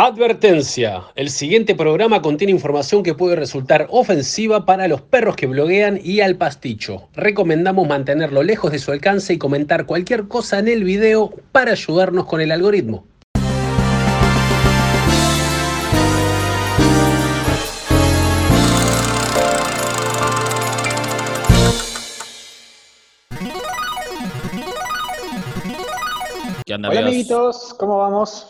Advertencia. 0.00 1.06
El 1.16 1.28
siguiente 1.28 1.74
programa 1.74 2.22
contiene 2.22 2.52
información 2.52 3.02
que 3.02 3.14
puede 3.14 3.34
resultar 3.34 3.88
ofensiva 3.90 4.64
para 4.64 4.86
los 4.86 5.02
perros 5.02 5.34
que 5.34 5.48
bloguean 5.48 5.98
y 6.00 6.20
al 6.20 6.36
pasticho. 6.36 7.08
Recomendamos 7.14 7.88
mantenerlo 7.88 8.44
lejos 8.44 8.70
de 8.70 8.78
su 8.78 8.92
alcance 8.92 9.32
y 9.32 9.38
comentar 9.38 9.86
cualquier 9.86 10.28
cosa 10.28 10.60
en 10.60 10.68
el 10.68 10.84
video 10.84 11.34
para 11.50 11.72
ayudarnos 11.72 12.26
con 12.26 12.40
el 12.40 12.52
algoritmo. 12.52 13.08
¿Qué 26.64 26.74
onda, 26.74 26.88
Hola 26.88 27.00
amigos? 27.00 27.08
amiguitos, 27.08 27.74
¿cómo 27.76 27.98
vamos? 27.98 28.46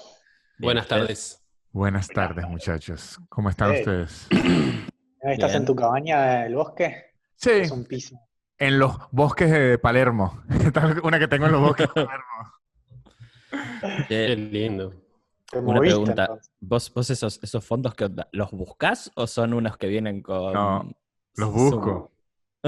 Bien, 0.58 0.66
Buenas 0.66 0.88
tardes. 0.88 1.37
Buenas 1.72 2.08
tardes, 2.08 2.46
muchachos. 2.48 3.18
¿Cómo 3.28 3.50
están 3.50 3.72
ustedes? 3.72 4.26
¿Estás 5.20 5.50
Bien. 5.50 5.56
en 5.62 5.66
tu 5.66 5.74
cabaña 5.76 6.42
del 6.42 6.54
bosque? 6.54 7.04
Sí, 7.36 7.50
Es 7.50 7.70
un 7.70 7.84
piso. 7.84 8.18
en 8.58 8.78
los 8.78 8.96
bosques 9.10 9.50
de 9.50 9.78
Palermo. 9.78 10.42
Esta 10.64 10.90
es 10.90 10.98
Una 11.02 11.18
que 11.18 11.28
tengo 11.28 11.46
en 11.46 11.52
los 11.52 11.60
bosques 11.60 11.88
de 11.94 12.04
Palermo. 12.06 12.24
Qué 14.08 14.36
lindo. 14.36 14.94
Una 15.52 15.62
moviste, 15.78 15.96
pregunta. 15.96 16.22
entonces. 16.24 16.50
¿Vos, 16.60 16.92
vos 16.92 17.10
esos, 17.10 17.40
esos 17.42 17.64
fondos 17.64 17.94
que 17.94 18.10
los 18.32 18.50
buscás 18.50 19.10
o 19.14 19.26
son 19.26 19.54
unos 19.54 19.76
que 19.78 19.86
vienen 19.86 20.20
con. 20.22 20.52
No, 20.52 20.90
los 21.36 21.52
busco. 21.52 22.12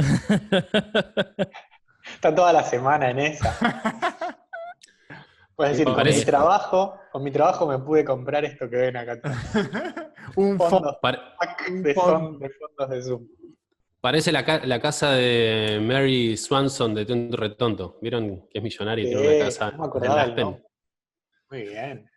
Está 2.14 2.34
toda 2.34 2.52
la 2.54 2.62
semana 2.64 3.10
en 3.10 3.18
esa. 3.18 4.16
Puedes 5.60 5.77
decir, 5.77 5.88
Me 5.88 5.95
con 5.95 6.05
mi 6.06 6.24
trabajo, 6.24 6.98
con 7.12 7.23
mi 7.23 7.30
trabajo 7.30 7.66
me 7.66 7.78
pude 7.80 8.02
comprar 8.02 8.46
esto 8.46 8.70
que 8.70 8.77
ven 8.77 8.96
acá. 8.96 9.20
Un 10.37 10.56
fondo. 10.56 10.98
De, 11.02 11.82
de 11.82 11.95
fondos 11.95 12.88
de 12.88 13.02
Zoom. 13.02 13.29
parece 14.01 14.32
la, 14.32 14.43
ca- 14.43 14.65
la 14.65 14.80
casa 14.80 15.10
de 15.12 15.79
Mary 15.82 16.38
Swanson 16.38 16.95
de 16.95 17.04
Tonto 17.04 17.37
Retonto. 17.37 17.99
¿Vieron 18.01 18.49
que 18.49 18.57
es 18.59 18.62
millonaria 18.65 19.04
y 19.04 19.09
tiene 19.09 19.21
Sí, 19.23 19.37
una 19.37 19.45
casa 19.45 19.71
no 19.73 19.90
me 19.93 20.07
en 20.07 20.12
Aspen? 20.12 20.45
nombre. 20.45 20.65
Muy 21.51 21.62
bien. 21.65 22.10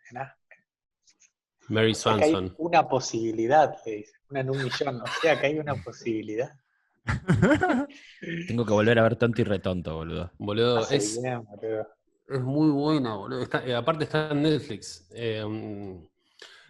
Mary 1.68 1.90
O 1.90 1.94
sea 1.94 2.16
que 2.16 2.24
hay 2.24 2.30
Swanson. 2.30 2.54
una 2.56 2.88
posibilidad, 2.88 3.74
le 3.84 3.92
dice. 3.96 4.12
Una 4.30 4.40
en 4.40 4.50
un 4.52 4.56
millón. 4.64 5.02
O 5.02 5.06
sea 5.20 5.38
que 5.38 5.46
hay 5.48 5.58
una 5.58 5.74
posibilidad. 5.74 6.50
Tengo 8.48 8.64
que 8.64 8.72
volver 8.72 8.98
a 8.98 9.02
ver 9.02 9.16
tonto 9.16 9.42
y 9.42 9.44
retonto, 9.44 9.96
boludo. 10.38 10.80
Es, 10.90 11.20
bien, 11.20 11.44
boludo. 11.44 11.86
Es 12.28 12.40
muy 12.40 12.70
buena, 12.70 13.14
boludo. 13.16 13.42
Está- 13.42 13.64
eh, 13.66 13.74
aparte 13.74 14.04
está 14.04 14.30
en 14.30 14.42
Netflix. 14.42 15.06
Eh, 15.14 15.44
mm, 15.46 16.06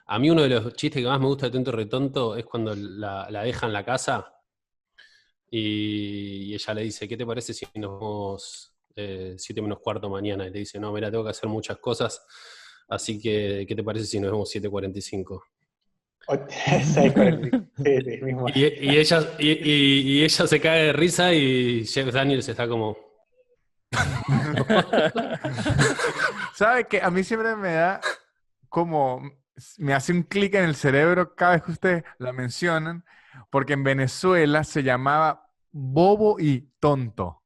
a 0.07 0.19
mí 0.19 0.31
uno 0.31 0.43
de 0.43 0.49
los 0.49 0.75
chistes 0.75 1.03
que 1.03 1.09
más 1.09 1.21
me 1.21 1.27
gusta 1.27 1.47
de 1.47 1.53
Tonto 1.53 1.73
Retonto 1.73 2.37
es 2.37 2.45
cuando 2.45 2.75
la, 2.75 3.29
la 3.31 3.43
deja 3.43 3.67
en 3.67 3.73
la 3.73 3.85
casa 3.85 4.33
y, 5.51 6.51
y 6.51 6.55
ella 6.55 6.75
le 6.75 6.83
dice, 6.83 7.09
¿qué 7.09 7.17
te 7.17 7.27
parece 7.27 7.55
si 7.55 7.67
nos 7.75 7.93
vamos 8.01 8.75
eh, 8.97 9.35
siete 9.39 9.63
menos 9.63 9.79
cuarto 9.81 10.09
mañana? 10.09 10.47
Y 10.47 10.51
le 10.51 10.61
dice, 10.61 10.79
no, 10.81 10.93
mira, 10.93 11.11
tengo 11.11 11.25
que 11.25 11.31
hacer 11.31 11.49
muchas 11.49 11.79
cosas, 11.79 12.25
así 12.89 13.21
que, 13.21 13.65
¿qué 13.69 13.75
te 13.75 13.83
parece 13.85 14.07
si 14.07 14.21
nos 14.21 14.33
vemos 14.33 14.51
7.45? 14.51 15.43
O- 16.27 16.39
seis 16.83 17.13
cuarenta 17.13 17.49
y-. 17.49 17.53
Y, 18.57 18.97
ella, 18.99 19.37
y, 19.39 19.51
y- 19.51 20.01
y 20.21 20.25
ella 20.25 20.47
se 20.47 20.61
cae 20.61 20.85
de 20.87 20.93
risa 20.93 21.33
y 21.35 21.85
Jeff 21.87 22.13
Daniels 22.13 22.49
está 22.49 22.67
como... 22.69 22.97
¿Sabe 26.55 26.87
que 26.87 27.03
A 27.03 27.11
mí 27.11 27.25
siempre 27.25 27.57
me 27.57 27.75
da 27.75 28.01
como. 28.69 29.23
Me 29.79 29.95
hace 29.95 30.13
un 30.13 30.25
clic 30.25 30.55
en 30.55 30.65
el 30.65 30.75
cerebro 30.75 31.35
cada 31.35 31.53
vez 31.53 31.63
que 31.63 31.73
ustedes 31.73 32.05
la 32.19 32.33
mencionan, 32.33 33.05
porque 33.51 33.75
en 33.75 33.85
Venezuela 33.85 34.65
se 34.65 34.83
llamaba 34.83 35.49
Bobo 35.71 36.41
y 36.41 36.73
Tonto. 36.81 37.43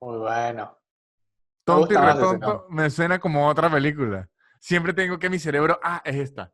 Muy 0.00 0.18
bueno. 0.18 0.78
Tonto 1.64 1.92
y 1.92 1.96
Retonto 1.96 2.66
me 2.70 2.90
suena 2.90 3.18
como 3.18 3.46
otra 3.46 3.70
película. 3.70 4.28
Siempre 4.60 4.92
tengo 4.92 5.18
que 5.18 5.30
mi 5.30 5.38
cerebro, 5.38 5.78
ah, 5.82 6.02
es 6.04 6.16
esta. 6.16 6.52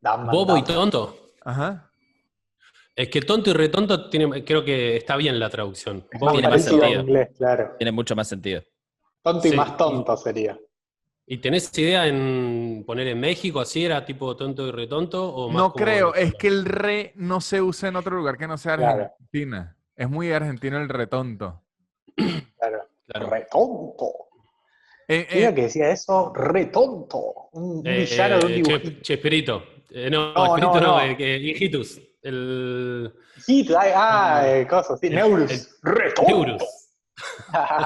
Bobo 0.00 0.56
y 0.56 0.62
tonto. 0.62 1.16
Ajá. 1.44 1.91
Es 2.94 3.08
que 3.08 3.22
tonto 3.22 3.50
y 3.50 3.52
retonto 3.54 4.10
tiene, 4.10 4.44
creo 4.44 4.64
que 4.64 4.96
está 4.96 5.16
bien 5.16 5.38
la 5.38 5.48
traducción. 5.48 6.06
Es 6.10 6.20
más 6.20 6.32
tiene 6.32 6.48
más 6.48 6.62
sentido. 6.64 7.00
inglés, 7.00 7.30
claro. 7.38 7.72
Tiene 7.78 7.92
mucho 7.92 8.14
más 8.14 8.28
sentido. 8.28 8.62
Tonto 9.22 9.46
y 9.48 9.50
Sí, 9.50 9.56
más 9.56 9.76
tonto 9.76 10.16
sería. 10.16 10.58
¿Y 11.24 11.38
tenés 11.38 11.76
idea 11.78 12.06
en 12.06 12.84
poner 12.86 13.06
en 13.08 13.20
México 13.20 13.60
así 13.60 13.84
era 13.84 14.04
tipo 14.04 14.36
tonto 14.36 14.66
y 14.66 14.72
retonto? 14.72 15.26
O 15.34 15.48
más 15.48 15.56
No 15.56 15.72
como 15.72 15.84
creo, 15.84 16.14
es 16.14 16.34
que 16.34 16.48
el 16.48 16.64
re 16.66 17.12
no 17.14 17.40
se 17.40 17.62
usa 17.62 17.88
en 17.88 17.96
otro 17.96 18.16
lugar 18.16 18.36
que 18.36 18.46
no 18.46 18.58
sea 18.58 18.76
Claro. 18.76 19.04
Argentina. 19.04 19.76
Es 19.96 20.10
muy 20.10 20.30
argentino 20.32 20.78
el 20.78 20.88
retonto. 20.88 21.62
Claro. 22.58 22.88
Claro. 23.06 23.30
Re 23.30 23.46
tonto. 23.50 24.06
Eh, 25.08 25.26
¿Quién 25.28 25.42
era 25.42 25.50
eh, 25.50 25.54
que 25.54 25.62
decía 25.62 25.90
eso? 25.90 26.32
Re 26.34 26.66
tonto. 26.66 27.48
Un, 27.52 27.86
Eh, 27.86 28.00
villano 28.00 28.38
de 28.38 28.44
un 28.46 28.52
eh, 28.52 28.54
dibujito. 28.54 28.88
Che- 28.90 29.00
Chespirito. 29.02 29.62
Eh, 29.90 30.08
no, 30.10 30.32
No, 30.32 30.44
Chespirito 30.46 30.80
no, 30.80 30.80
no, 30.80 31.06
no. 31.06 31.16
eh, 31.18 31.36
Hijitus. 31.38 32.00
El 32.22 33.12
Hit, 33.46 33.70
ah, 33.76 34.42
eh, 34.46 34.66
cosas, 34.66 34.98
sí. 35.00 35.08
el- 35.08 35.14
Neurus. 35.16 35.50
el- 35.50 35.66
Re 35.82 36.12
tonto. 36.12 36.30
Eurus. 36.30 36.62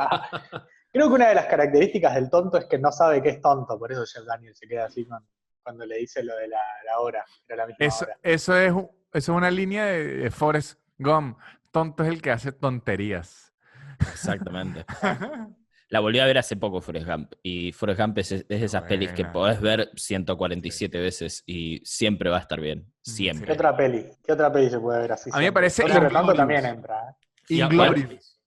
Creo 0.92 1.08
que 1.08 1.14
una 1.14 1.28
de 1.28 1.34
las 1.34 1.46
características 1.46 2.14
del 2.14 2.30
tonto 2.30 2.56
es 2.58 2.64
que 2.66 2.78
no 2.78 2.90
sabe 2.92 3.22
que 3.22 3.30
es 3.30 3.40
tonto. 3.40 3.78
Por 3.78 3.92
eso 3.92 4.04
Jeff 4.06 4.24
Daniel 4.24 4.54
se 4.54 4.66
queda 4.66 4.86
así 4.86 5.04
con- 5.06 5.26
cuando 5.62 5.84
le 5.84 5.96
dice 5.98 6.22
lo 6.22 6.36
de 6.36 6.48
la, 6.48 6.60
la 6.86 7.00
hora. 7.00 7.24
Era 7.48 7.56
la 7.56 7.66
misma 7.66 7.84
eso, 7.86 8.04
hora. 8.04 8.16
eso 8.22 8.56
es, 8.56 8.72
eso 8.72 8.88
es 9.12 9.28
una 9.28 9.50
línea 9.50 9.84
de, 9.86 10.04
de 10.16 10.30
Forrest 10.30 10.80
Gump. 10.98 11.38
Tonto 11.72 12.02
es 12.04 12.08
el 12.10 12.22
que 12.22 12.30
hace 12.30 12.52
tonterías. 12.52 13.52
Exactamente. 14.00 14.84
La 15.96 16.00
volví 16.00 16.18
a 16.18 16.26
ver 16.26 16.36
hace 16.36 16.56
poco, 16.56 16.82
Forrest 16.82 17.06
Gump. 17.08 17.32
Y 17.42 17.72
Forrest 17.72 17.98
Gump 17.98 18.18
es, 18.18 18.30
es 18.30 18.46
de 18.46 18.62
esas 18.62 18.82
pelis 18.82 19.12
que 19.12 19.24
podés 19.24 19.58
ver 19.62 19.88
147 19.96 20.98
veces 21.00 21.42
y 21.46 21.80
siempre 21.86 22.28
va 22.28 22.36
a 22.36 22.40
estar 22.40 22.60
bien. 22.60 22.84
¿Qué 23.02 23.10
Siempre. 23.12 23.50
otra 23.54 23.74
peli? 23.74 24.06
¿Qué 24.22 24.30
otra 24.32 24.52
peli 24.52 24.68
se 24.68 24.78
puede 24.78 25.00
ver 25.00 25.12
así? 25.12 25.30
A 25.32 25.38
mí 25.38 25.44
me 25.46 25.52
parece 25.52 25.84
Inglorious. 25.84 26.36
también 26.36 26.66
entra. 26.66 27.16
¿eh? 27.48 27.54
Inglorious. 27.54 28.38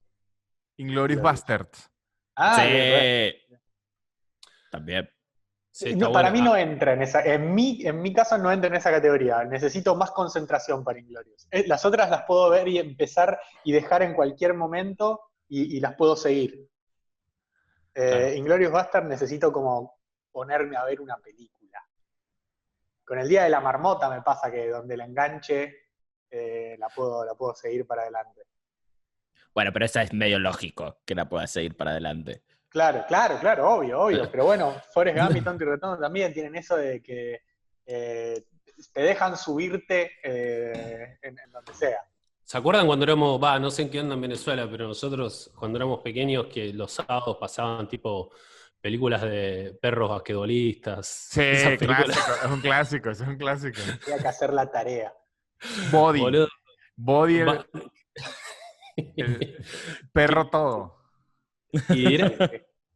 Inglorious. 0.78 1.22
Bastards. 1.24 1.90
Ah, 2.36 2.64
Sí. 2.64 3.58
También. 4.70 5.10
Sí, 5.72 5.96
No, 5.96 6.12
para 6.12 6.30
mí 6.30 6.42
no 6.44 6.56
entra 6.56 6.94
en 6.94 7.02
esa. 7.02 7.24
En 7.26 7.56
mi, 7.56 7.82
en 7.84 8.00
mi 8.00 8.14
caso 8.14 8.38
no 8.38 8.52
entra 8.52 8.68
en 8.70 8.76
esa 8.76 8.92
categoría. 8.92 9.44
Necesito 9.44 9.96
más 9.96 10.12
concentración 10.12 10.84
para 10.84 11.00
Inglorious. 11.00 11.48
Eh, 11.50 11.64
Las 11.66 11.84
otras 11.84 12.12
las 12.12 12.26
puedo 12.28 12.48
ver 12.52 12.68
y 12.68 12.78
empezar 12.78 13.40
y 13.64 13.72
dejar 13.72 14.04
en 14.04 14.14
cualquier 14.14 14.54
momento 14.54 15.22
y, 15.48 15.78
y 15.78 15.80
las 15.80 15.96
puedo 15.96 16.16
seguir. 16.16 16.70
Eh, 17.94 18.10
Claro. 18.10 18.34
Inglorious 18.36 18.72
Bastard 18.72 19.06
necesito 19.06 19.52
como 19.52 20.00
ponerme 20.32 20.78
a 20.78 20.86
ver 20.86 21.02
una 21.02 21.18
película. 21.18 21.84
Con 23.04 23.20
el 23.20 23.28
Día 23.28 23.44
de 23.44 23.50
la 23.50 23.60
Marmota 23.60 24.10
me 24.10 24.22
pasa 24.22 24.52
que 24.52 24.70
donde 24.70 24.96
la 24.96 25.06
enganche 25.06 25.90
eh, 26.30 26.76
la, 26.78 26.88
puedo, 26.90 27.26
la 27.26 27.34
puedo 27.34 27.56
seguir 27.56 27.88
para 27.88 28.04
adelante. 28.04 28.44
Bueno, 29.54 29.74
pero 29.74 29.86
esa 29.86 30.04
es 30.04 30.14
medio 30.14 30.38
lógico 30.40 31.00
que 31.06 31.16
la 31.16 31.28
puedas 31.28 31.52
seguir 31.52 31.76
para 31.76 31.92
adelante. 31.92 32.44
Claro, 32.70 33.04
claro, 33.08 33.40
claro, 33.40 33.68
obvio, 33.68 34.00
obvio. 34.00 34.30
Pero 34.30 34.46
bueno, 34.46 34.76
Forrest 34.94 35.18
Gump 35.18 35.36
y 35.36 35.42
Tonto 35.44 35.64
y 35.64 35.68
Retonto 35.68 36.00
también 36.00 36.32
tienen 36.32 36.56
eso 36.56 36.78
de 36.78 37.02
que 37.02 37.42
eh, 37.86 38.46
te 38.94 39.02
dejan 39.02 39.36
subirte 39.36 40.12
eh, 40.24 41.18
en, 41.24 41.40
en 41.40 41.52
donde 41.52 41.74
sea. 41.74 42.00
¿Se 42.50 42.58
acuerdan 42.58 42.88
cuando 42.88 43.06
éramos, 43.06 43.40
va, 43.40 43.60
no 43.60 43.70
sé 43.70 43.84
en 43.84 43.92
qué 43.92 44.00
onda 44.00 44.16
en 44.16 44.22
Venezuela, 44.22 44.68
pero 44.68 44.88
nosotros 44.88 45.52
cuando 45.56 45.78
éramos 45.78 46.00
pequeños 46.02 46.48
que 46.48 46.74
los 46.74 46.92
sábados 46.94 47.38
pasaban 47.40 47.88
tipo 47.88 48.32
películas 48.82 49.22
de 49.22 49.78
perros 49.80 50.10
basquetbolistas? 50.10 51.06
Sí, 51.30 51.42
clásico. 51.78 52.18
Es 52.44 52.50
un 52.52 52.60
clásico, 52.60 53.10
eso 53.12 53.22
es 53.22 53.30
un 53.30 53.38
clásico. 53.38 53.80
Tenía 54.04 54.20
que 54.20 54.28
hacer 54.28 54.52
la 54.52 54.72
tarea. 54.72 55.14
Body. 55.92 56.22
Boludo. 56.22 56.48
Body, 56.96 57.38
el, 59.16 59.64
perro 60.12 60.50
todo. 60.52 60.98
y, 61.90 62.16
era- 62.16 62.52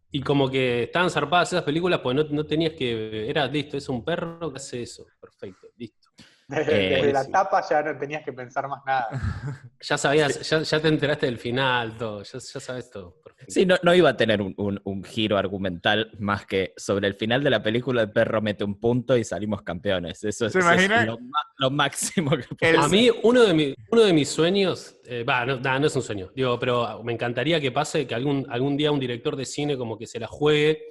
y 0.10 0.22
como 0.22 0.50
que 0.50 0.86
estaban 0.86 1.12
zarpadas 1.12 1.54
esas 1.54 1.64
películas, 1.64 2.00
pues 2.00 2.16
no, 2.16 2.24
no 2.24 2.44
tenías 2.44 2.74
que. 2.74 3.30
Era 3.30 3.46
listo, 3.46 3.78
es 3.78 3.88
un 3.88 4.04
perro 4.04 4.52
que 4.52 4.58
hace 4.58 4.82
eso. 4.82 5.06
Perfecto, 5.22 5.68
listo. 5.78 6.03
Desde, 6.48 6.88
Eh, 6.88 6.90
desde 6.98 7.14
la 7.14 7.24
sí. 7.24 7.32
tapa 7.32 7.64
ya 7.70 7.82
no 7.82 7.98
tenías 7.98 8.24
que 8.24 8.34
pensar 8.34 8.68
más 8.68 8.82
nada. 8.86 9.08
Ya 9.86 9.98
sabías, 9.98 10.50
ya, 10.50 10.62
ya 10.62 10.80
te 10.80 10.88
enteraste 10.88 11.26
del 11.26 11.38
final, 11.38 11.98
todo, 11.98 12.24
ya, 12.24 12.40
ya 12.40 12.60
sabes 12.62 12.90
todo. 12.90 13.18
Sí, 13.50 13.66
no, 13.66 13.76
no 13.84 13.94
iba 13.94 14.10
a 14.12 14.16
tener 14.16 14.42
un, 14.42 14.54
un- 14.56 14.80
un 14.86 15.04
giro 15.04 15.38
argumental 15.38 16.10
más 16.20 16.46
que 16.46 16.74
sobre 16.78 17.08
el 17.08 17.16
final 17.16 17.44
de 17.44 17.50
la 17.50 17.62
película 17.62 18.02
el 18.02 18.12
perro 18.12 18.42
mete 18.42 18.64
un 18.64 18.80
punto 18.80 19.18
y 19.18 19.26
salimos 19.26 19.62
campeones. 19.62 20.24
Eso, 20.24 20.46
es- 20.46 20.54
¿Se 20.54 20.60
eso 20.60 20.70
es 20.72 20.86
imagina? 20.86 21.06
lo, 21.06 21.20
lo 21.58 21.70
máximo 21.70 22.32
que 22.38 22.46
El- 22.70 22.78
A 22.78 22.88
mí, 22.88 23.10
uno 23.24 23.44
de, 23.44 23.54
mi- 23.54 23.76
uno 23.92 24.02
de 24.04 24.14
mis 24.14 24.30
sueños, 24.30 24.96
eh, 25.06 25.26
va, 25.26 25.46
no, 25.46 25.60
nah, 25.60 25.78
no 25.80 25.88
es 25.88 25.96
un 25.98 26.02
sueño, 26.02 26.30
digo, 26.34 26.58
pero 26.60 27.04
me 27.04 27.12
encantaría 27.12 27.60
que 27.60 27.72
pase 27.74 28.08
que 28.08 28.16
algún, 28.16 28.46
algún 28.50 28.78
día 28.78 28.90
un 28.92 29.00
director 29.02 29.36
de 29.36 29.44
cine 29.46 29.76
como 29.78 29.98
que 29.98 30.08
se 30.08 30.18
la 30.20 30.28
juegue 30.28 30.82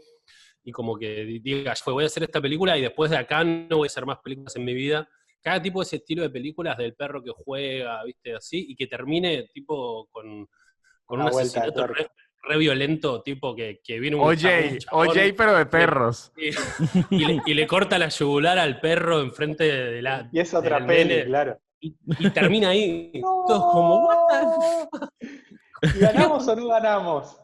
y 0.64 0.70
como 0.70 0.98
que 0.98 1.24
di- 1.24 1.38
diga, 1.38 1.74
"Fue, 1.76 1.94
voy 1.94 2.04
a 2.04 2.08
hacer 2.08 2.24
esta 2.24 2.42
película 2.42 2.76
y 2.76 2.82
después 2.82 3.10
de 3.10 3.16
acá 3.16 3.42
no 3.42 3.78
voy 3.78 3.86
a 3.86 3.90
hacer 3.90 4.04
más 4.04 4.18
películas 4.18 4.54
en 4.56 4.64
mi 4.66 4.74
vida. 4.74 5.08
Cada 5.42 5.60
tipo 5.60 5.80
de 5.80 5.84
ese 5.84 5.96
estilo 5.96 6.22
de 6.22 6.30
películas 6.30 6.78
del 6.78 6.94
perro 6.94 7.22
que 7.22 7.32
juega, 7.34 8.02
viste, 8.04 8.34
así, 8.34 8.64
y 8.68 8.76
que 8.76 8.86
termine 8.86 9.48
tipo 9.52 10.06
con, 10.10 10.48
con 11.04 11.20
Una 11.20 11.30
un 11.30 11.38
asesinato 11.40 11.86
re, 11.88 12.56
violento, 12.58 13.22
tipo 13.22 13.54
que, 13.54 13.80
que 13.84 13.98
viene 14.00 14.16
un 14.16 14.22
OJ, 14.22 14.34
chabón- 14.36 14.72
un 14.72 14.78
chabón 14.78 15.08
OJ, 15.08 15.16
pero 15.36 15.56
de 15.56 15.66
perros. 15.66 16.32
y, 17.10 17.16
y 17.16 17.24
le, 17.24 17.42
y 17.46 17.54
le 17.54 17.66
corta 17.66 17.98
la 17.98 18.08
yugular 18.08 18.58
al 18.58 18.80
perro 18.80 19.20
enfrente 19.20 19.64
de 19.64 20.00
la... 20.02 20.28
Y 20.32 20.38
es 20.40 20.54
otra 20.54 20.84
peli, 20.86 21.08
nene, 21.08 21.24
claro. 21.26 21.58
y, 21.80 21.96
y 22.18 22.30
termina 22.30 22.68
ahí. 22.70 23.12
Todos 23.46 23.72
como, 23.72 24.06
"What 24.06 24.18
the 25.20 25.28
¿Y 25.96 25.98
ganamos 25.98 26.46
o 26.46 26.54
no 26.54 26.68
ganamos? 26.68 27.36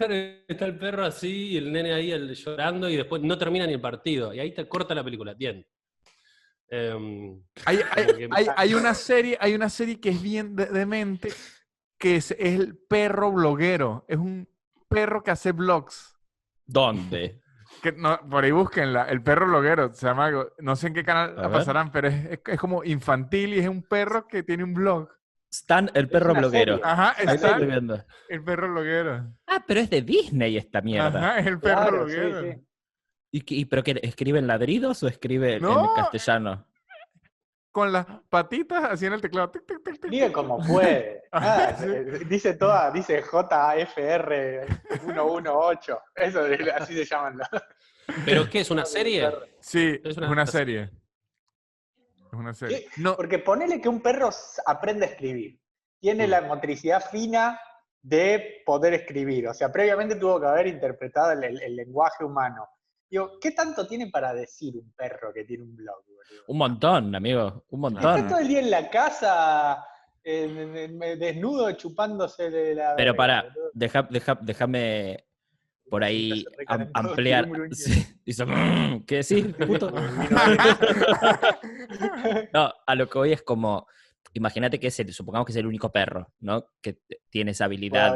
Claro, 0.00 0.14
está 0.48 0.64
el 0.64 0.78
perro 0.78 1.04
así 1.04 1.48
y 1.48 1.56
el 1.58 1.70
nene 1.70 1.92
ahí 1.92 2.10
el- 2.10 2.34
llorando 2.34 2.88
y 2.88 2.96
después 2.96 3.20
no 3.20 3.36
termina 3.36 3.66
ni 3.66 3.74
el 3.74 3.80
partido. 3.82 4.32
Y 4.32 4.40
ahí 4.40 4.54
te 4.54 4.66
corta 4.66 4.94
la 4.94 5.04
película. 5.04 5.34
Bien. 5.34 5.66
Em, 6.70 7.42
Hay, 7.66 7.80
hay- 7.90 8.06
Como 8.06 8.16
que- 8.18 8.28
hay- 8.32 8.46
hay 8.56 8.74
una 8.74 8.94
serie, 8.94 9.36
hay 9.38 9.54
una 9.54 9.68
serie 9.68 10.00
que 10.00 10.08
es 10.08 10.22
bien 10.22 10.56
de- 10.56 10.66
demente, 10.66 11.28
que 11.98 12.16
es, 12.16 12.30
es 12.30 12.58
el 12.58 12.78
perro 12.78 13.30
bloguero. 13.30 14.06
Es 14.08 14.16
un 14.16 14.48
perro 14.88 15.22
que 15.22 15.32
hace 15.32 15.52
vlogs. 15.52 16.16
¿Dónde? 16.64 17.42
Que 17.82 17.92
no, 17.92 18.18
por 18.28 18.44
ahí 18.44 18.52
búsquenla, 18.52 19.04
el 19.04 19.22
perro 19.22 19.48
bloguero, 19.48 19.92
se 19.92 20.06
llama, 20.06 20.30
no 20.60 20.76
sé 20.76 20.86
en 20.86 20.94
qué 20.94 21.04
canal 21.04 21.30
A 21.38 21.42
la 21.42 21.48
ver. 21.48 21.58
pasarán, 21.58 21.92
pero 21.92 22.08
es, 22.08 22.14
es- 22.24 22.40
es 22.46 22.58
como 22.58 22.84
infantil 22.84 23.52
y 23.54 23.58
es 23.58 23.68
un 23.68 23.82
perro 23.82 24.26
que 24.26 24.42
tiene 24.42 24.64
un 24.64 24.72
blog. 24.72 25.10
Stan, 25.50 25.90
el 25.94 26.08
perro 26.08 26.32
bloguero. 26.34 26.80
Ajá, 26.82 27.14
está 27.18 27.34
estoy 27.34 27.66
viendo. 27.66 28.04
el 28.28 28.44
perro 28.44 28.70
bloguero. 28.70 29.26
Ah, 29.46 29.62
pero 29.66 29.80
es 29.80 29.90
de 29.90 30.00
Disney 30.02 30.56
esta 30.56 30.80
mierda. 30.80 31.18
Ajá, 31.18 31.38
es 31.40 31.46
el 31.46 31.58
perro 31.58 31.76
Claro, 31.80 31.96
bloguero. 32.04 32.42
sí. 32.42 32.60
¿Y, 33.32 33.40
qué- 33.42 33.54
y 33.56 33.64
pero 33.64 33.82
qué, 33.82 33.98
escribe 34.02 34.38
en 34.38 34.46
ladridos 34.46 35.02
o 35.02 35.08
escribe 35.08 35.56
en 35.56 35.62
No. 35.62 35.92
castellano? 35.94 36.66
Con 37.72 37.92
las 37.92 38.04
patitas 38.28 38.82
así 38.84 39.06
en 39.06 39.12
el 39.12 39.20
teclado. 39.20 39.50
tic, 39.50 39.64
tic, 39.66 39.82
tic, 39.84 40.00
tic. 40.10 40.32
como 40.32 40.58
puede. 40.66 41.20
Ah, 41.32 41.76
sí. 41.78 41.84
eh, 41.86 42.20
Dice 42.28 42.54
toda, 42.54 42.90
dice 42.90 43.22
JFR 43.22 44.66
118. 45.04 45.98
Eso, 46.16 46.40
así 46.76 46.94
se 46.96 47.04
llaman. 47.04 47.38
¿Pero 48.24 48.50
qué? 48.50 48.60
¿Es 48.60 48.70
una 48.72 48.84
serie? 48.84 49.30
Sí, 49.60 50.00
Es 50.02 50.10
es 50.10 50.16
una- 50.16 50.28
una, 50.30 50.46
serie. 50.46 50.90
Es 52.32 52.38
una 52.38 52.54
serie. 52.54 52.86
No, 52.98 53.16
Porque 53.16 53.38
ponele 53.38 53.80
que 53.80 53.88
un 53.88 54.00
perro 54.00 54.30
aprende 54.66 55.06
a 55.06 55.08
escribir. 55.08 55.58
Tiene 56.00 56.26
la 56.26 56.40
motricidad 56.42 57.02
fina 57.10 57.60
de 58.02 58.62
poder 58.64 58.94
escribir. 58.94 59.48
O 59.48 59.54
sea, 59.54 59.70
previamente 59.70 60.14
tuvo 60.16 60.40
que 60.40 60.46
haber 60.46 60.66
interpretado 60.68 61.32
el, 61.32 61.44
el- 61.44 61.62
el 61.62 61.76
lenguaje 61.76 62.24
humano. 62.24 62.66
Digo, 63.10 63.32
¿qué 63.40 63.50
tanto 63.50 63.86
tiene 63.86 64.06
para 64.08 64.32
decir 64.32 64.76
un 64.76 64.92
perro 64.92 65.32
que 65.34 65.44
tiene 65.44 65.64
un 65.64 65.74
blog? 65.76 66.04
boludo? 66.06 66.44
Un 66.46 66.58
montón, 66.58 67.14
amigo. 67.14 67.64
Un 67.70 67.84
Está 67.96 68.00
montón. 68.12 68.28
todo 68.28 68.38
el 68.38 68.48
día 68.48 68.60
en 68.60 68.70
la 68.70 68.88
casa, 68.88 69.84
en- 70.22 70.76
en- 70.76 71.02
en- 71.02 71.18
desnudo, 71.18 71.72
chupándose 71.72 72.48
de 72.50 72.74
la. 72.76 72.94
Pero 72.96 73.14
verga, 73.14 73.46
deja, 73.74 74.02
deja- 74.04 74.38
déjame 74.40 75.26
por 75.90 76.04
ahí 76.04 76.44
am- 76.68 76.90
ampliar. 76.94 77.48
Sí, 77.72 78.06
hizo, 78.24 78.46
"Mm", 78.46 79.04
¿Qué 79.06 79.16
decís? 79.16 79.44
puto? 79.66 79.92
No, 82.52 82.72
a 82.86 82.94
lo 82.94 83.08
que 83.08 83.18
hoy 83.18 83.32
es 83.32 83.42
como, 83.42 83.86
imagínate 84.32 84.78
que 84.78 84.88
es 84.88 85.00
el, 85.00 85.12
supongamos 85.12 85.46
que 85.46 85.52
es 85.52 85.56
el 85.56 85.66
único 85.66 85.90
perro, 85.92 86.32
¿no? 86.40 86.66
Que 86.80 86.98
tiene 87.28 87.52
esa 87.52 87.64
habilidad 87.66 88.12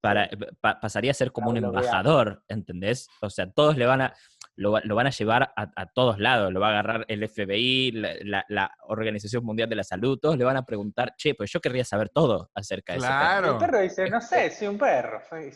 para, 0.00 0.24
eh, 0.26 0.36
pa- 0.60 0.78
pasaría 0.80 1.10
a 1.10 1.14
ser 1.14 1.32
como 1.32 1.50
un 1.50 1.56
embajador, 1.80 2.42
¿entendés? 2.48 3.08
O 3.22 3.30
sea, 3.30 3.50
todos 3.50 3.76
le 3.76 3.86
van 3.86 4.02
a, 4.02 4.14
lo, 4.54 4.78
lo 4.84 4.94
van 4.94 5.06
a 5.06 5.10
llevar 5.10 5.52
a, 5.56 5.70
a 5.74 5.86
todos 5.86 6.18
lados, 6.18 6.52
lo 6.52 6.60
va 6.60 6.68
a 6.68 6.70
agarrar 6.70 7.04
el 7.08 7.22
FBI, 7.28 7.92
la, 7.92 8.10
la- 8.22 8.44
la 8.48 8.70
Organización 8.82 9.44
Mundial 9.44 9.68
de 9.68 9.76
la 9.76 9.84
Salud, 9.84 10.18
todos 10.18 10.36
le 10.36 10.44
van 10.44 10.56
a 10.56 10.64
preguntar, 10.64 11.14
che, 11.16 11.34
pues 11.34 11.50
yo 11.50 11.60
querría 11.60 11.84
saber 11.84 12.10
todo 12.10 12.50
acerca 12.54 12.92
de 12.92 12.98
ese 12.98 13.08
perro". 13.08 13.18
Claro. 13.18 13.52
El 13.52 13.58
perro 13.58 13.80
dice, 13.80 14.10
no 14.10 14.20
sé, 14.20 14.50
soy 14.50 14.68
un 14.68 14.78
perro. 14.78 15.20
soy- 15.28 15.52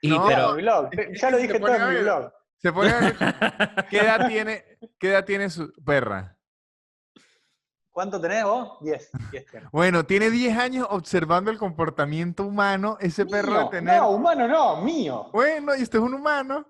Y 0.00 0.08
No, 0.08 0.26
pero, 0.26 0.54
mi 0.54 0.62
blog. 0.62 0.88
es 0.92 1.20
Ya 1.20 1.30
lo 1.30 1.36
dije 1.38 1.58
todo 1.60 1.74
en 1.74 1.88
mi 1.94 2.00
blog. 2.02 2.32
Se 2.56 2.72
pone 2.72 2.90
a 2.90 2.98
ver 3.00 3.16
qué 3.90 3.98
edad 4.00 4.26
tiene, 4.28 4.64
qué 4.98 5.10
edad 5.10 5.24
tiene 5.24 5.50
su 5.50 5.72
perra. 5.84 6.36
¿Cuánto 7.90 8.20
tenés 8.20 8.44
vos? 8.44 8.78
10. 8.82 9.10
10 9.32 9.46
tengo. 9.46 9.68
Bueno, 9.72 10.04
tiene 10.04 10.30
10 10.30 10.56
años 10.58 10.86
observando 10.90 11.50
el 11.50 11.58
comportamiento 11.58 12.44
humano, 12.44 12.96
ese 13.00 13.26
perro 13.26 13.58
de 13.64 13.68
tener. 13.68 13.96
No, 13.98 14.10
humano 14.10 14.46
no, 14.46 14.76
mío. 14.82 15.28
Bueno, 15.32 15.74
y 15.74 15.82
usted 15.82 15.98
es 15.98 16.04
un 16.04 16.14
humano. 16.14 16.64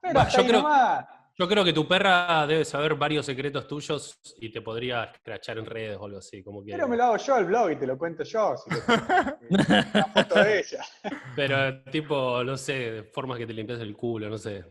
Pero 0.00 0.14
Va, 0.14 0.22
hasta 0.22 0.36
yo 0.36 0.42
ahí 0.42 0.48
creo- 0.48 0.62
nomás. 0.62 1.04
Yo 1.40 1.48
creo 1.48 1.64
que 1.64 1.72
tu 1.72 1.88
perra 1.88 2.46
debe 2.46 2.66
saber 2.66 2.96
varios 2.96 3.24
secretos 3.24 3.66
tuyos 3.66 4.20
y 4.42 4.52
te 4.52 4.60
podría 4.60 5.04
escrachar 5.04 5.56
en 5.56 5.64
redes 5.64 5.96
o 5.98 6.04
algo 6.04 6.18
así. 6.18 6.42
Como 6.42 6.62
que... 6.62 6.72
Pero 6.72 6.86
me 6.86 6.98
lo 6.98 7.04
hago 7.04 7.16
yo 7.16 7.38
el 7.38 7.46
blog 7.46 7.70
y 7.70 7.76
te 7.76 7.86
lo 7.86 7.96
cuento 7.96 8.24
yo. 8.24 8.56
si. 8.58 8.68
Una 9.48 10.04
foto 10.12 10.34
de 10.44 10.58
ella. 10.60 10.84
Pero 11.34 11.82
tipo, 11.84 12.44
no 12.44 12.58
sé, 12.58 13.04
formas 13.14 13.38
que 13.38 13.46
te 13.46 13.54
limpias 13.54 13.80
el 13.80 13.96
culo, 13.96 14.28
no 14.28 14.36
sé. 14.36 14.66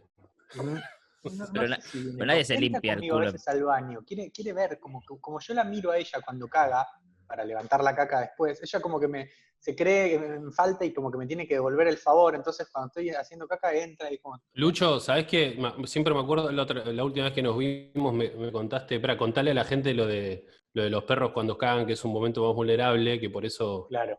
No- 0.53 0.79
Pero 1.23 1.35
no 1.53 1.67
na- 1.69 1.75
sé 1.77 1.81
si 1.89 1.97
viene 2.03 2.13
pero 2.19 2.25
nadie 2.27 2.45
se 2.45 2.57
limpia 2.59 2.93
el 2.93 2.99
culo. 2.99 3.31
al 3.47 3.63
baño. 3.63 3.99
Quiere, 4.05 4.29
quiere 4.31 4.53
ver, 4.53 4.79
como, 4.79 5.01
como 5.19 5.39
yo 5.39 5.55
la 5.55 5.63
miro 5.63 5.89
a 5.89 5.97
ella 5.97 6.21
cuando 6.23 6.47
caga, 6.47 6.87
para 7.29 7.45
levantar 7.45 7.83
la 7.83 7.95
caca 7.95 8.21
después, 8.21 8.59
ella 8.61 8.81
como 8.81 8.99
que 8.99 9.07
me 9.07 9.29
se 9.59 9.75
cree 9.75 10.11
que 10.11 10.19
me 10.19 10.51
falta 10.53 10.85
y 10.85 10.93
como 10.93 11.11
que 11.11 11.17
me 11.17 11.27
tiene 11.27 11.45
que 11.45 11.55
devolver 11.55 11.87
el 11.89 11.97
favor. 11.97 12.33
Entonces 12.33 12.69
cuando 12.71 12.87
estoy 12.87 13.09
haciendo 13.09 13.45
caca 13.45 13.73
entra 13.73 14.11
y 14.11 14.17
como... 14.17 14.41
Lucho, 14.53 14.99
¿sabes 15.01 15.25
qué? 15.27 15.57
Siempre 15.85 16.13
me 16.13 16.21
acuerdo, 16.21 16.49
la, 16.51 16.63
otra- 16.63 16.85
la 16.85 17.03
última 17.03 17.25
vez 17.25 17.33
que 17.33 17.43
nos 17.43 17.57
vimos 17.57 18.13
me, 18.13 18.29
me 18.31 18.51
contaste, 18.53 18.99
para 19.01 19.17
contarle 19.17 19.51
a 19.51 19.53
la 19.53 19.65
gente 19.65 19.93
lo 19.93 20.07
de, 20.07 20.45
lo 20.73 20.83
de 20.83 20.89
los 20.89 21.03
perros 21.03 21.31
cuando 21.33 21.57
cagan, 21.57 21.85
que 21.85 21.93
es 21.93 22.03
un 22.05 22.13
momento 22.13 22.41
más 22.45 22.55
vulnerable, 22.55 23.19
que 23.19 23.29
por 23.29 23.45
eso... 23.45 23.85
Claro. 23.89 24.17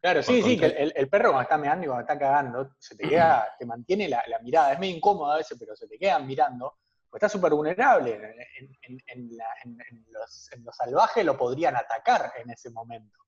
Claro, 0.00 0.22
sí, 0.22 0.40
sí, 0.40 0.56
que 0.56 0.66
el 0.66 1.08
perro 1.08 1.30
cuando 1.30 1.42
está 1.42 1.58
meando 1.58 1.84
y 1.84 1.88
cuando 1.88 2.02
está 2.02 2.16
cagando, 2.16 2.70
se 2.78 2.94
te 2.94 3.08
queda, 3.08 3.48
te 3.58 3.66
mantiene 3.66 4.08
la, 4.08 4.22
la 4.28 4.38
mirada. 4.38 4.72
Es 4.72 4.78
medio 4.78 4.94
incómodo 4.96 5.32
a 5.32 5.38
veces, 5.38 5.56
pero 5.58 5.74
se 5.74 5.88
te 5.88 5.98
quedan 5.98 6.24
mirando. 6.28 6.78
Está 7.16 7.28
súper 7.30 7.52
vulnerable. 7.52 8.14
En, 8.58 8.68
en- 8.82 9.00
en 9.06 9.36
la- 9.36 9.44
en- 9.64 9.78
en 9.90 10.04
los, 10.12 10.52
en 10.52 10.62
lo 10.64 10.72
salvaje 10.72 11.24
lo 11.24 11.36
podrían 11.36 11.74
atacar 11.76 12.32
en 12.36 12.50
ese 12.50 12.70
momento. 12.70 13.18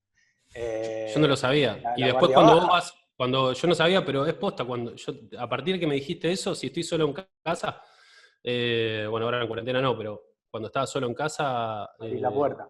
Eh, 0.53 1.11
Yo 1.13 1.19
no 1.19 1.27
lo 1.27 1.35
sabía. 1.35 1.75
la- 1.77 1.93
y 1.97 2.01
la 2.01 2.07
después 2.07 2.31
cuando 2.33 2.53
vos 2.59 2.67
vas, 2.69 2.93
cuando 3.17 3.53
yo 3.53 3.67
no 3.67 3.73
sabía, 3.75 4.05
pero 4.05 4.25
es 4.27 4.35
posta, 4.35 4.63
cuando 4.63 4.95
yo, 4.95 5.13
a 5.39 5.49
partir 5.49 5.73
de 5.75 5.79
que 5.79 5.87
me 5.87 5.95
dijiste 5.95 6.31
eso, 6.31 6.53
si 6.53 6.67
estoy 6.67 6.83
solo 6.83 7.05
en 7.05 7.15
casa, 7.43 7.81
eh, 8.43 9.07
bueno, 9.09 9.25
ahora 9.25 9.41
en 9.41 9.47
cuarentena 9.47 9.81
no, 9.81 9.97
pero 9.97 10.21
cuando 10.51 10.67
estaba 10.67 10.85
solo 10.87 11.07
en 11.07 11.13
casa, 11.15 11.83
Abrís 11.85 12.21
la 12.21 12.29
eh, 12.29 12.33
puerta. 12.33 12.69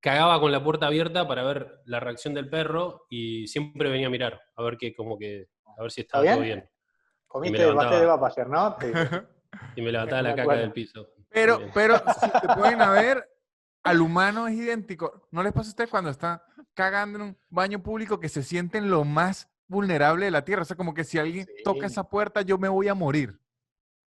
cagaba 0.00 0.40
con 0.40 0.50
la 0.52 0.62
puerta 0.62 0.86
abierta 0.86 1.26
para 1.26 1.42
ver 1.42 1.80
la 1.86 1.98
reacción 2.00 2.34
del 2.34 2.48
perro 2.48 3.06
y 3.10 3.46
siempre 3.48 3.90
venía 3.90 4.06
a 4.06 4.10
mirar, 4.10 4.40
a 4.56 4.62
ver 4.62 4.76
que 4.78 4.94
como 4.94 5.18
que, 5.18 5.46
a 5.76 5.82
ver 5.82 5.90
si 5.90 6.02
estaba 6.02 6.22
¿Está 6.24 6.34
todo 6.36 6.42
bien? 6.44 6.58
bien. 6.60 6.70
Comiste 7.26 7.72
pastel 7.74 8.00
de 8.00 8.06
papa 8.06 8.26
ayer, 8.28 8.48
¿no? 8.48 8.76
Te- 8.76 9.41
Y 9.76 9.82
me 9.82 9.92
levantaba 9.92 10.22
la 10.22 10.34
caca 10.34 10.54
del 10.56 10.72
piso. 10.72 11.08
Pero, 11.28 11.58
Bien. 11.58 11.70
pero 11.74 11.96
si 12.20 12.30
te 12.30 12.54
pueden 12.54 12.78
ver, 12.78 13.28
al 13.82 14.00
humano 14.00 14.46
es 14.48 14.54
idéntico. 14.54 15.26
¿No 15.30 15.42
les 15.42 15.52
pasa 15.52 15.68
a 15.68 15.70
ustedes 15.70 15.90
cuando 15.90 16.10
están 16.10 16.40
cagando 16.74 17.18
en 17.18 17.24
un 17.24 17.38
baño 17.50 17.82
público 17.82 18.20
que 18.20 18.28
se 18.28 18.42
sienten 18.42 18.90
lo 18.90 19.04
más 19.04 19.48
vulnerable 19.66 20.26
de 20.26 20.30
la 20.30 20.44
tierra? 20.44 20.62
O 20.62 20.64
sea, 20.64 20.76
como 20.76 20.94
que 20.94 21.04
si 21.04 21.18
alguien 21.18 21.46
Sí. 21.46 21.62
toca 21.64 21.86
esa 21.86 22.04
puerta, 22.04 22.42
yo 22.42 22.58
me 22.58 22.68
voy 22.68 22.88
a 22.88 22.94
morir. 22.94 23.38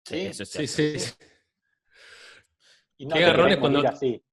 Sí, 0.04 0.22
eso 0.28 0.44
es 0.44 0.50
Sí, 0.50 0.68
sí. 0.68 0.98
y 2.98 3.06
no 3.06 3.16
Qué 3.16 3.22
garrón 3.22 3.56
cuando- 3.60 3.88
así. 3.88 4.24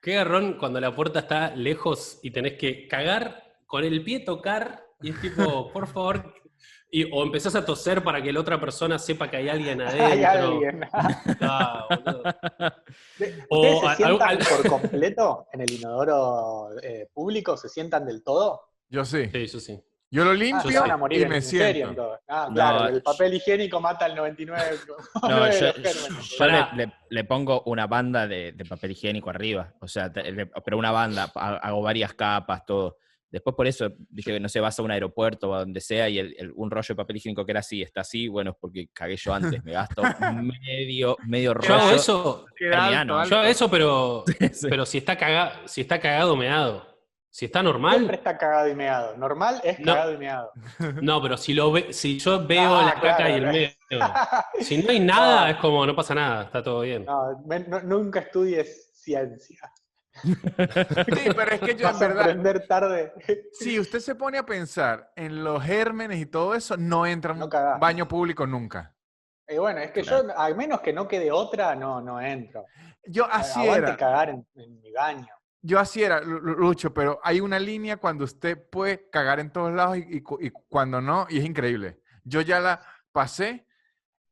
Qué 0.00 0.14
garrón 0.16 0.58
cuando 0.58 0.80
la 0.80 0.94
puerta 0.94 1.20
está 1.20 1.54
lejos 1.56 2.18
y 2.22 2.30
tenés 2.30 2.58
que 2.58 2.86
cagar 2.88 3.56
con 3.66 3.84
el 3.84 4.04
pie 4.04 4.20
tocar 4.20 4.84
y 5.00 5.10
es 5.10 5.20
tipo, 5.20 5.72
por 5.72 5.86
favor, 5.86 6.34
y, 7.00 7.10
o 7.12 7.22
empezás 7.24 7.54
a 7.56 7.64
toser 7.64 8.04
para 8.04 8.22
que 8.22 8.32
la 8.32 8.38
otra 8.40 8.60
persona 8.60 8.98
sepa 8.98 9.28
que 9.28 9.36
hay 9.38 9.48
alguien 9.48 9.80
adentro. 9.82 10.06
Hay 10.06 10.24
alguien. 10.24 10.80
Ah, 11.40 11.86
boludo. 11.90 12.22
¿Ustedes 13.18 13.44
O 13.50 13.80
se 13.80 13.86
al- 13.88 13.96
sientan 13.96 14.28
al- 14.28 14.38
por 14.38 14.68
completo 14.68 15.46
en 15.52 15.60
el 15.62 15.72
inodoro 15.72 16.68
eh, 16.82 17.08
público? 17.12 17.56
¿Se 17.56 17.68
sientan 17.68 18.06
del 18.06 18.22
todo? 18.22 18.60
Yo 18.88 19.04
sí. 19.04 19.28
Sí, 19.32 19.46
yo 19.46 19.60
sí. 19.60 19.80
Yo 20.10 20.24
lo 20.24 20.30
Ah, 20.30 20.34
limpio 20.34 20.70
se 20.70 20.78
van 20.78 20.90
a 20.92 20.96
morir 20.96 21.18
y 21.18 21.22
en, 21.24 21.28
me 21.28 21.42
siento. 21.42 22.16
Ah, 22.28 22.46
No, 22.48 22.54
claro, 22.54 22.86
el 22.88 22.94
yo- 22.94 23.02
papel 23.02 23.34
higiénico 23.34 23.80
mata 23.80 24.04
al 24.04 24.14
99. 24.14 24.62
No, 25.22 25.50
yo, 25.50 25.72
yo 26.38 26.46
le, 26.46 26.66
le- 26.76 26.92
le 27.10 27.24
pongo 27.24 27.62
una 27.66 27.88
banda 27.88 28.28
de, 28.28 28.52
de 28.52 28.64
papel 28.64 28.92
higiénico 28.92 29.30
arriba. 29.30 29.72
O 29.80 29.88
sea, 29.88 30.12
te- 30.12 30.30
le- 30.30 30.46
pero 30.64 30.78
una 30.78 30.92
banda, 30.92 31.32
ha- 31.34 31.56
hago 31.56 31.82
varias 31.82 32.14
capas, 32.14 32.64
todo. 32.64 32.98
Después 33.34 33.56
por 33.56 33.66
eso 33.66 33.90
dije, 34.08 34.38
no 34.38 34.48
sé, 34.48 34.60
vas 34.60 34.78
a 34.78 34.82
un 34.82 34.90
aeropuerto 34.92 35.50
o 35.50 35.54
a 35.54 35.58
donde 35.58 35.80
sea 35.80 36.08
y 36.08 36.18
el- 36.20 36.34
el- 36.38 36.52
un 36.54 36.70
rollo 36.70 36.86
de 36.88 36.94
papel 36.94 37.16
higiénico 37.16 37.44
que 37.44 37.50
era 37.52 37.60
así, 37.60 37.82
está 37.82 38.02
así, 38.02 38.28
bueno, 38.28 38.52
es 38.52 38.56
porque 38.60 38.88
cagué 38.92 39.16
yo 39.16 39.34
antes. 39.34 39.62
Me 39.64 39.72
gasto 39.72 40.02
medio, 40.44 41.16
medio 41.26 41.54
Yo 41.60 41.74
hago 41.74 41.84
rollo. 41.86 41.96
eso, 41.96 42.46
alto, 42.72 43.24
yo 43.28 43.36
hago 43.36 43.42
eso, 43.48 43.68
pero, 43.70 44.24
Sí. 44.52 44.66
pero 44.70 44.86
si 44.86 44.98
está 44.98 45.16
cagado, 45.18 45.66
si 45.66 45.80
está 45.80 45.98
cagado, 46.00 46.36
me 46.36 46.48
hago. 46.48 46.82
Si 47.28 47.46
está 47.46 47.62
Siempre 47.62 47.72
normal, 47.72 48.10
está 48.14 48.38
cagado 48.38 48.68
y 48.68 48.76
meado. 48.76 49.16
Normal 49.16 49.60
es 49.64 49.80
No. 49.80 49.86
cagado 49.86 50.12
y 50.12 50.18
meado. 50.18 50.52
no, 51.02 51.20
pero 51.20 51.36
si 51.36 51.52
lo 51.52 51.72
ve, 51.72 51.92
si 51.92 52.16
yo 52.20 52.46
veo 52.46 52.76
Ah, 52.76 52.84
la 52.84 52.94
caca 52.94 53.16
claro, 53.16 53.30
y 53.30 53.32
el 53.32 53.40
claro. 53.40 53.52
medio, 53.52 54.64
si 54.64 54.78
no 54.78 54.90
hay 54.90 55.00
nada, 55.00 55.40
No. 55.40 55.46
es 55.48 55.56
como 55.56 55.84
no 55.84 55.96
pasa 55.96 56.14
nada, 56.14 56.44
está 56.44 56.62
todo 56.62 56.82
bien. 56.82 57.04
No, 57.04 57.32
no- 57.66 57.80
nunca 57.82 58.20
estudies 58.20 58.92
ciencia. 58.94 59.58
Sí, 60.22 61.28
pero 61.36 61.50
es 61.52 61.60
que 61.60 61.74
yo 61.74 61.88
en 61.88 61.98
verdad, 61.98 62.20
aprender 62.22 62.66
tarde. 62.66 63.12
si 63.52 63.78
usted 63.78 64.00
se 64.00 64.14
pone 64.14 64.38
a 64.38 64.46
pensar 64.46 65.12
en 65.16 65.42
los 65.44 65.62
gérmenes 65.62 66.18
y 66.20 66.26
todo 66.26 66.54
eso, 66.54 66.76
no 66.76 67.06
entra 67.06 67.34
No 67.34 67.44
un 67.46 67.80
baño 67.80 68.06
público 68.08 68.46
nunca. 68.46 68.94
Y 69.48 69.58
bueno, 69.58 69.80
es 69.80 69.90
que 69.92 70.02
yo, 70.02 70.22
a 70.36 70.48
menos 70.54 70.80
que 70.80 70.92
no 70.92 71.06
quede 71.06 71.30
otra, 71.30 71.74
no, 71.74 72.00
no 72.00 72.20
entro. 72.20 72.64
Yo 73.06 73.26
así 73.30 73.60
Aguante 73.60 73.88
era. 73.90 73.96
cagar 73.96 74.30
en, 74.30 74.46
en 74.54 74.80
mi 74.80 74.90
baño. 74.92 75.28
Yo 75.60 75.78
así 75.78 76.02
era, 76.02 76.20
Lu- 76.20 76.40
Lu- 76.40 76.54
Lucho, 76.56 76.92
pero 76.94 77.20
hay 77.22 77.40
una 77.40 77.58
línea 77.58 77.96
cuando 77.96 78.24
usted 78.24 78.58
puede 78.70 79.08
cagar 79.10 79.40
en 79.40 79.50
todos 79.50 79.72
lados 79.72 79.98
y, 79.98 80.16
y 80.16 80.20
cu- 80.22 80.38
y 80.40 80.50
cuando 80.50 81.00
no, 81.00 81.26
y 81.28 81.38
es 81.38 81.44
increíble. 81.44 82.00
Yo 82.24 82.40
ya 82.40 82.60
la 82.60 82.80
pasé 83.12 83.66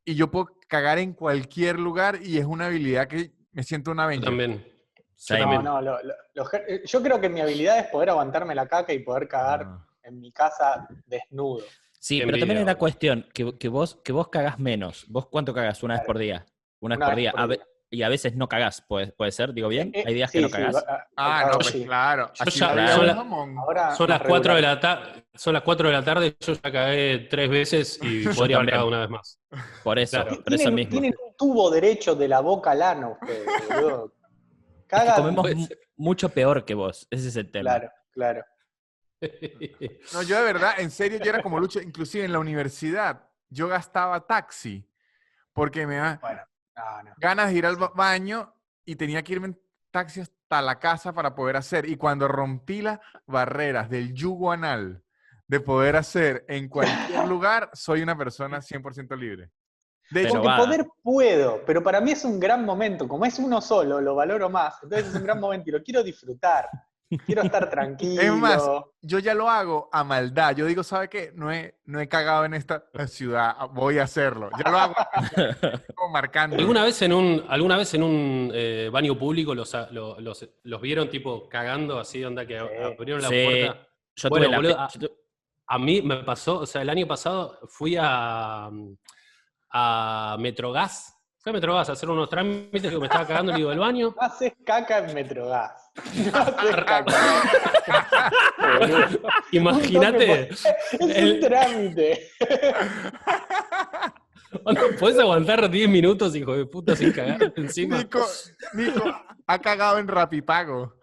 y 0.04 0.14
yo 0.14 0.30
puedo 0.30 0.58
cagar 0.68 0.98
en 0.98 1.12
cualquier 1.12 1.78
lugar 1.78 2.18
y 2.22 2.38
es 2.38 2.44
una 2.44 2.66
habilidad 2.66 3.08
que 3.08 3.32
me 3.52 3.62
siento 3.62 3.90
una 3.90 4.04
avenger. 4.04 4.24
también. 4.24 4.71
También. 5.28 5.62
No, 5.64 5.74
no, 5.74 5.80
lo- 5.82 6.02
lo- 6.02 6.14
lo 6.34 6.44
eh, 6.52 6.82
yo 6.84 7.02
creo 7.02 7.20
que 7.20 7.28
mi 7.28 7.40
habilidad 7.40 7.78
es 7.78 7.86
poder 7.86 8.10
aguantarme 8.10 8.54
la 8.54 8.66
caca 8.66 8.92
y 8.92 8.98
poder 9.00 9.28
cagar 9.28 9.64
Ah. 9.66 9.86
en 10.02 10.20
mi 10.20 10.32
casa 10.32 10.86
desnudo. 11.06 11.62
Sí, 11.98 12.18
Qué 12.18 12.24
pero 12.26 12.38
también 12.38 12.58
envidia, 12.58 12.60
es 12.62 12.66
la 12.66 12.78
cuestión 12.78 13.26
que, 13.32 13.56
que 13.58 13.68
vos, 13.68 13.96
que 14.04 14.12
vos 14.12 14.28
cagás 14.28 14.58
menos. 14.58 15.04
¿Vos 15.08 15.26
cuánto 15.28 15.54
cagás? 15.54 15.82
¿Una 15.84 15.94
vez 15.94 16.00
Claro. 16.00 16.06
por 16.08 16.18
día? 16.18 16.46
Una 16.80 16.96
vez 16.96 16.98
Una 16.98 17.06
por 17.06 17.14
vez 17.14 17.22
día. 17.22 17.30
por 17.32 17.40
A 17.40 17.46
ve- 17.46 17.54
día. 17.56 17.66
y 17.90 18.02
a 18.02 18.08
veces 18.08 18.34
no 18.34 18.48
cagás, 18.48 18.82
¿puede, 18.88 19.12
puede 19.12 19.30
ser? 19.30 19.52
¿Digo 19.52 19.68
bien? 19.68 19.92
Eh, 19.94 20.02
Hay 20.04 20.14
días 20.14 20.30
sí, 20.32 20.38
que 20.38 20.42
no 20.42 20.48
sí, 20.48 20.54
cagás. 20.54 20.84
Ah, 21.16 21.38
cago, 21.42 21.52
no, 21.52 21.58
pues 21.58 21.66
sí. 21.68 21.84
claro. 21.84 22.32
Yo 22.34 22.44
ya- 22.46 22.74
la 22.74 22.88
son. 22.88 23.58
Ahora 23.58 23.94
Son 23.94 24.08
las 24.10 24.18
más 24.20 24.28
4 24.28 24.54
de 24.56 24.62
la 24.62 24.80
tarde, 24.80 25.24
son 25.34 25.52
las 25.52 25.62
4 25.62 25.86
de 25.88 25.92
la 25.94 26.02
tarde, 26.02 26.36
yo 26.40 26.52
ya 26.54 26.72
cagué 26.72 27.18
tres 27.30 27.48
veces 27.48 28.00
y 28.02 28.24
podría 28.48 28.56
haber 28.56 28.70
también. 28.70 28.70
cagado 28.70 28.88
una 28.88 28.98
vez 29.00 29.10
más. 29.10 29.38
Por 29.84 29.98
eso, 30.00 30.20
Claro. 30.22 30.42
por 30.42 30.54
eso 30.54 30.72
mismo. 30.72 30.90
tienen 30.90 31.14
un 31.24 31.36
tubo 31.36 31.70
derecho 31.70 32.16
de 32.16 32.26
la 32.26 32.40
boca 32.40 32.72
al 32.72 32.82
ano 32.82 33.18
ustedes, 33.20 33.46
boludo. 33.68 34.12
Es 34.92 35.02
que 35.14 35.20
comemos 35.20 35.48
ser. 35.68 35.78
mucho 35.96 36.28
peor 36.28 36.64
que 36.64 36.74
vos. 36.74 37.06
Ese 37.10 37.28
es 37.28 37.36
el 37.36 37.50
tema. 37.50 37.70
Claro, 37.70 37.90
claro. 38.12 38.44
No, 40.12 40.22
yo 40.22 40.36
de 40.38 40.42
verdad, 40.52 40.74
en 40.78 40.90
serio, 40.90 41.18
yo 41.22 41.30
era 41.30 41.42
como 41.42 41.58
Lucho, 41.60 41.80
inclusive 41.80 42.24
en 42.24 42.32
la 42.32 42.38
universidad, 42.40 43.28
yo 43.48 43.68
gastaba 43.68 44.26
taxi 44.26 44.88
porque 45.52 45.86
me 45.86 45.96
da 45.96 46.18
Bueno, 46.20 46.42
no, 46.76 47.02
no. 47.04 47.14
ganas 47.18 47.50
de 47.50 47.54
ir 47.58 47.66
al 47.66 47.76
ba- 47.76 47.92
baño 47.94 48.52
y 48.84 48.96
tenía 48.96 49.22
que 49.22 49.34
irme 49.34 49.46
en 49.48 49.60
taxi 49.90 50.20
hasta 50.20 50.60
la 50.60 50.78
casa 50.78 51.12
para 51.12 51.34
poder 51.34 51.56
hacer. 51.56 51.88
Y 51.88 51.96
cuando 51.96 52.26
rompí 52.26 52.82
las 52.82 52.98
barreras 53.26 53.88
del 53.88 54.12
yugo 54.12 54.50
anal 54.50 55.04
de 55.46 55.60
poder 55.60 55.96
hacer 55.96 56.44
en 56.48 56.68
cualquier 56.68 56.84
lugar, 57.28 57.70
soy 57.74 58.02
una 58.02 58.16
persona 58.16 58.58
100% 58.60 59.16
libre. 59.16 59.50
De 60.12 60.22
hecho, 60.22 60.32
Porque 60.34 60.48
va. 60.48 60.56
poder 60.58 60.86
puedo, 61.02 61.60
pero 61.66 61.82
para 61.82 62.00
mí 62.00 62.10
es 62.10 62.24
un 62.24 62.38
gran 62.38 62.64
momento. 62.64 63.08
Como 63.08 63.24
es 63.24 63.38
uno 63.38 63.60
solo, 63.60 64.00
lo 64.00 64.14
valoro 64.14 64.50
más. 64.50 64.74
Entonces 64.82 65.08
es 65.08 65.14
un 65.14 65.22
gran 65.24 65.40
momento 65.40 65.70
y 65.70 65.72
lo 65.72 65.82
quiero 65.82 66.02
disfrutar. 66.02 66.68
Quiero 67.26 67.42
estar 67.42 67.68
tranquilo. 67.70 68.20
Es 68.22 68.32
más, 68.32 68.62
yo 69.02 69.18
ya 69.18 69.34
lo 69.34 69.48
hago 69.48 69.88
a 69.92 70.02
maldad. 70.04 70.54
Yo 70.56 70.66
digo, 70.66 70.82
¿sabe 70.82 71.08
qué? 71.08 71.30
No 71.34 71.52
he, 71.52 71.78
no 71.84 72.00
he 72.00 72.08
cagado 72.08 72.44
en 72.44 72.54
esta 72.54 72.84
ciudad, 73.06 73.54
voy 73.72 73.98
a 73.98 74.04
hacerlo. 74.04 74.50
Ya 74.64 74.70
lo 74.70 74.78
hago 74.78 74.94
como 75.94 76.12
marcando. 76.12 76.56
¿Alguna 76.56 76.84
vez 76.84 77.00
en 77.02 77.12
un, 77.12 77.44
alguna 77.48 77.76
vez 77.76 77.92
en 77.94 78.02
un 78.02 78.50
eh, 78.54 78.88
baño 78.92 79.18
público 79.18 79.54
los, 79.54 79.74
los, 79.90 80.48
los 80.62 80.80
vieron 80.80 81.08
tipo 81.10 81.48
cagando 81.48 81.98
así, 81.98 82.24
onda 82.24 82.46
que 82.46 82.58
Sí. 82.58 82.64
abrieron 82.98 83.22
la 83.22 83.28
Sí. 83.28 83.44
puerta? 83.44 83.88
Yo 84.16 84.28
Bueno, 84.28 84.46
tuve 84.46 84.52
la 84.68 84.88
boludo, 84.88 85.16
A 85.68 85.78
mí 85.78 86.02
me 86.02 86.16
pasó, 86.24 86.58
o 86.60 86.66
sea, 86.66 86.82
el 86.82 86.90
año 86.90 87.06
pasado 87.06 87.58
fui 87.68 87.96
a, 87.98 88.68
a 89.72 90.36
Metrogas. 90.38 91.16
Fui 91.38 91.50
a 91.50 91.52
Metrogas 91.54 91.88
a 91.88 91.92
hacer 91.92 92.08
unos 92.08 92.28
trámites 92.28 92.82
que 92.90 92.98
me 92.98 93.06
estaba 93.06 93.26
cagando 93.26 93.50
y 93.50 93.54
le 93.54 93.58
digo, 93.58 93.72
¿el 93.72 93.78
baño? 93.80 94.14
No 94.16 94.22
haces 94.26 94.52
caca 94.64 94.98
en 94.98 95.14
Metrogas. 95.14 95.72
No 96.32 96.38
haces 96.38 96.76
caca. 96.86 97.04
Boludo. 98.78 99.28
Imagínate, 99.52 100.48
Es 100.50 100.64
el- 101.00 101.34
un 101.34 101.40
trámite. 101.40 102.28
onda, 104.64 104.82
¿podés 105.00 105.18
aguantar 105.18 105.68
10 105.68 105.88
minutos, 105.88 106.36
hijo 106.36 106.54
de 106.56 106.66
puta, 106.66 106.94
sin 106.94 107.10
cagar 107.12 107.52
encima? 107.56 107.98
Nico, 107.98 108.24
Nico 108.74 109.02
ha 109.46 109.58
cagado 109.58 109.98
en 109.98 110.08
Rapipago. 110.08 110.94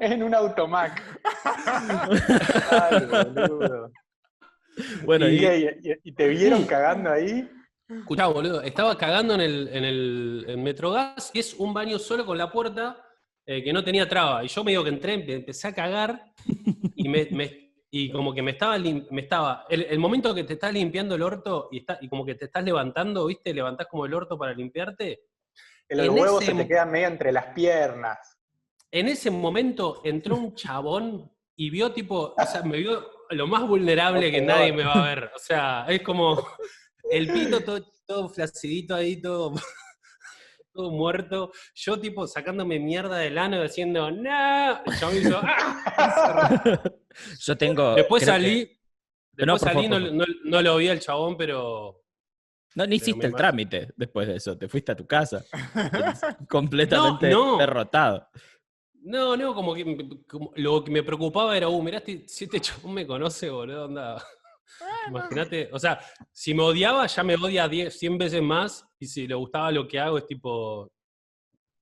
en 0.00 0.22
un 0.22 0.34
automac. 0.34 1.02
Ay, 2.70 3.06
boludo. 3.06 3.90
Bueno, 5.04 5.28
¿Y, 5.28 6.12
te 6.12 6.28
vieron 6.28 6.64
cagando 6.66 7.10
ahí? 7.10 7.48
Escuchá, 7.88 8.26
boludo, 8.26 8.62
estaba 8.62 8.98
cagando 8.98 9.34
en 9.34 9.40
el, 9.40 9.68
en 9.72 9.84
el 9.84 10.44
en 10.48 10.62
Metrogas 10.62 11.30
y 11.32 11.38
es 11.38 11.54
un 11.54 11.72
baño 11.72 11.98
solo 11.98 12.26
con 12.26 12.36
la 12.36 12.50
puerta 12.50 13.00
eh, 13.46 13.62
que 13.62 13.72
no 13.72 13.84
tenía 13.84 14.08
traba. 14.08 14.44
Y 14.44 14.48
yo 14.48 14.64
medio 14.64 14.82
que 14.82 14.90
entré, 14.90 15.16
me 15.18 15.34
empecé 15.34 15.68
a 15.68 15.72
cagar 15.74 16.32
y, 16.96 17.08
me, 17.08 17.28
me- 17.30 17.72
y 17.90 18.10
como 18.10 18.34
que 18.34 18.42
me 18.42 18.50
estaba, 18.50 18.76
me 18.78 19.20
estaba 19.22 19.64
el, 19.68 19.82
el 19.82 19.98
momento 19.98 20.34
que 20.34 20.42
te 20.44 20.54
estás 20.54 20.72
limpiando 20.72 21.14
el 21.14 21.22
orto 21.22 21.68
y, 21.70 21.78
está, 21.78 21.96
y 22.00 22.08
como 22.08 22.26
que 22.26 22.34
te 22.34 22.46
estás 22.46 22.64
levantando, 22.64 23.26
¿viste? 23.26 23.54
Levantás 23.54 23.86
como 23.86 24.04
el 24.04 24.12
orto 24.14 24.36
para 24.36 24.52
limpiarte. 24.52 25.20
Que 25.88 25.94
los 25.94 26.06
En 26.06 26.12
huevos 26.12 26.42
ese 26.42 26.52
se 26.52 26.58
te 26.58 26.68
quedan 26.68 26.90
medio 26.90 27.06
entre 27.06 27.30
las 27.30 27.46
piernas. 27.54 28.18
En 28.90 29.06
ese 29.08 29.30
momento 29.30 30.00
entró 30.04 30.36
un 30.36 30.54
chabón 30.56 31.30
y 31.56 31.70
vio 31.70 31.92
tipo, 31.92 32.34
o 32.36 32.46
sea, 32.46 32.62
me 32.62 32.78
vio 32.78 33.10
lo 33.30 33.46
más 33.46 33.66
vulnerable 33.66 34.30
que 34.30 34.40
nadie 34.42 34.72
me 34.72 34.84
va 34.84 34.92
a 34.92 35.04
ver. 35.08 35.30
O 35.34 35.38
sea, 35.38 35.86
es 35.88 36.02
como 36.02 36.46
el 37.10 37.28
pito 37.32 37.60
todo, 37.60 37.80
todo 38.06 38.28
flacidito 38.28 38.94
ahí, 38.94 39.20
todo, 39.20 39.54
todo 40.72 40.90
muerto. 40.90 41.50
Yo 41.74 41.98
tipo 41.98 42.26
sacándome 42.26 42.78
mierda 42.78 43.18
del 43.18 43.38
ano 43.38 43.62
diciendo, 43.62 44.10
no. 44.10 44.82
El 44.84 44.98
chabón 44.98 45.16
hizo, 45.16 45.40
"Ah". 45.42 46.82
yo 47.40 47.56
tengo. 47.56 47.94
Después 47.94 48.24
salí, 48.24 48.66
que- 48.66 48.80
después 49.32 49.46
No, 49.46 49.58
salí, 49.58 49.88
no, 49.88 49.98
no- 49.98 50.24
no 50.44 50.62
lo 50.62 50.76
vi 50.76 50.88
al 50.88 51.00
chabón, 51.00 51.36
pero... 51.36 52.02
No, 52.74 52.86
no 52.86 52.94
hiciste 52.94 53.26
el 53.26 53.34
trámite 53.34 53.88
después 53.96 54.28
de 54.28 54.36
eso. 54.36 54.58
Te 54.58 54.68
fuiste 54.68 54.92
a 54.92 54.96
tu 54.96 55.06
casa. 55.06 55.42
completamente 56.50 57.30
No, 57.30 57.52
no. 57.52 57.56
derrotado. 57.58 58.28
No, 59.06 59.36
no, 59.36 59.54
como 59.54 59.72
que 59.74 59.84
me- 59.84 60.24
como- 60.26 60.52
lo 60.56 60.82
que 60.82 60.90
me 60.90 61.02
preocupaba 61.02 61.56
era, 61.56 61.68
uh, 61.68 61.82
mirá, 61.82 61.98
este- 61.98 62.24
si 62.28 62.44
este 62.44 62.60
chabón 62.60 62.94
me 62.94 63.06
conoce, 63.06 63.48
boludo, 63.50 63.84
onda. 63.86 64.16
Imagínate, 65.46 65.68
o 65.72 65.78
sea, 65.78 66.00
si 66.32 66.52
me 66.54 66.62
odiaba, 66.62 67.06
ya 67.06 67.22
me 67.22 67.36
odia 67.36 67.68
10, 67.68 67.96
100 67.98 68.18
veces 68.18 68.42
más, 68.42 68.84
y 68.98 69.06
si 69.06 69.26
le 69.28 69.34
gustaba 69.36 69.70
lo 69.70 69.86
que 69.86 69.98
hago, 70.00 70.18
es 70.18 70.26
tipo, 70.26 70.90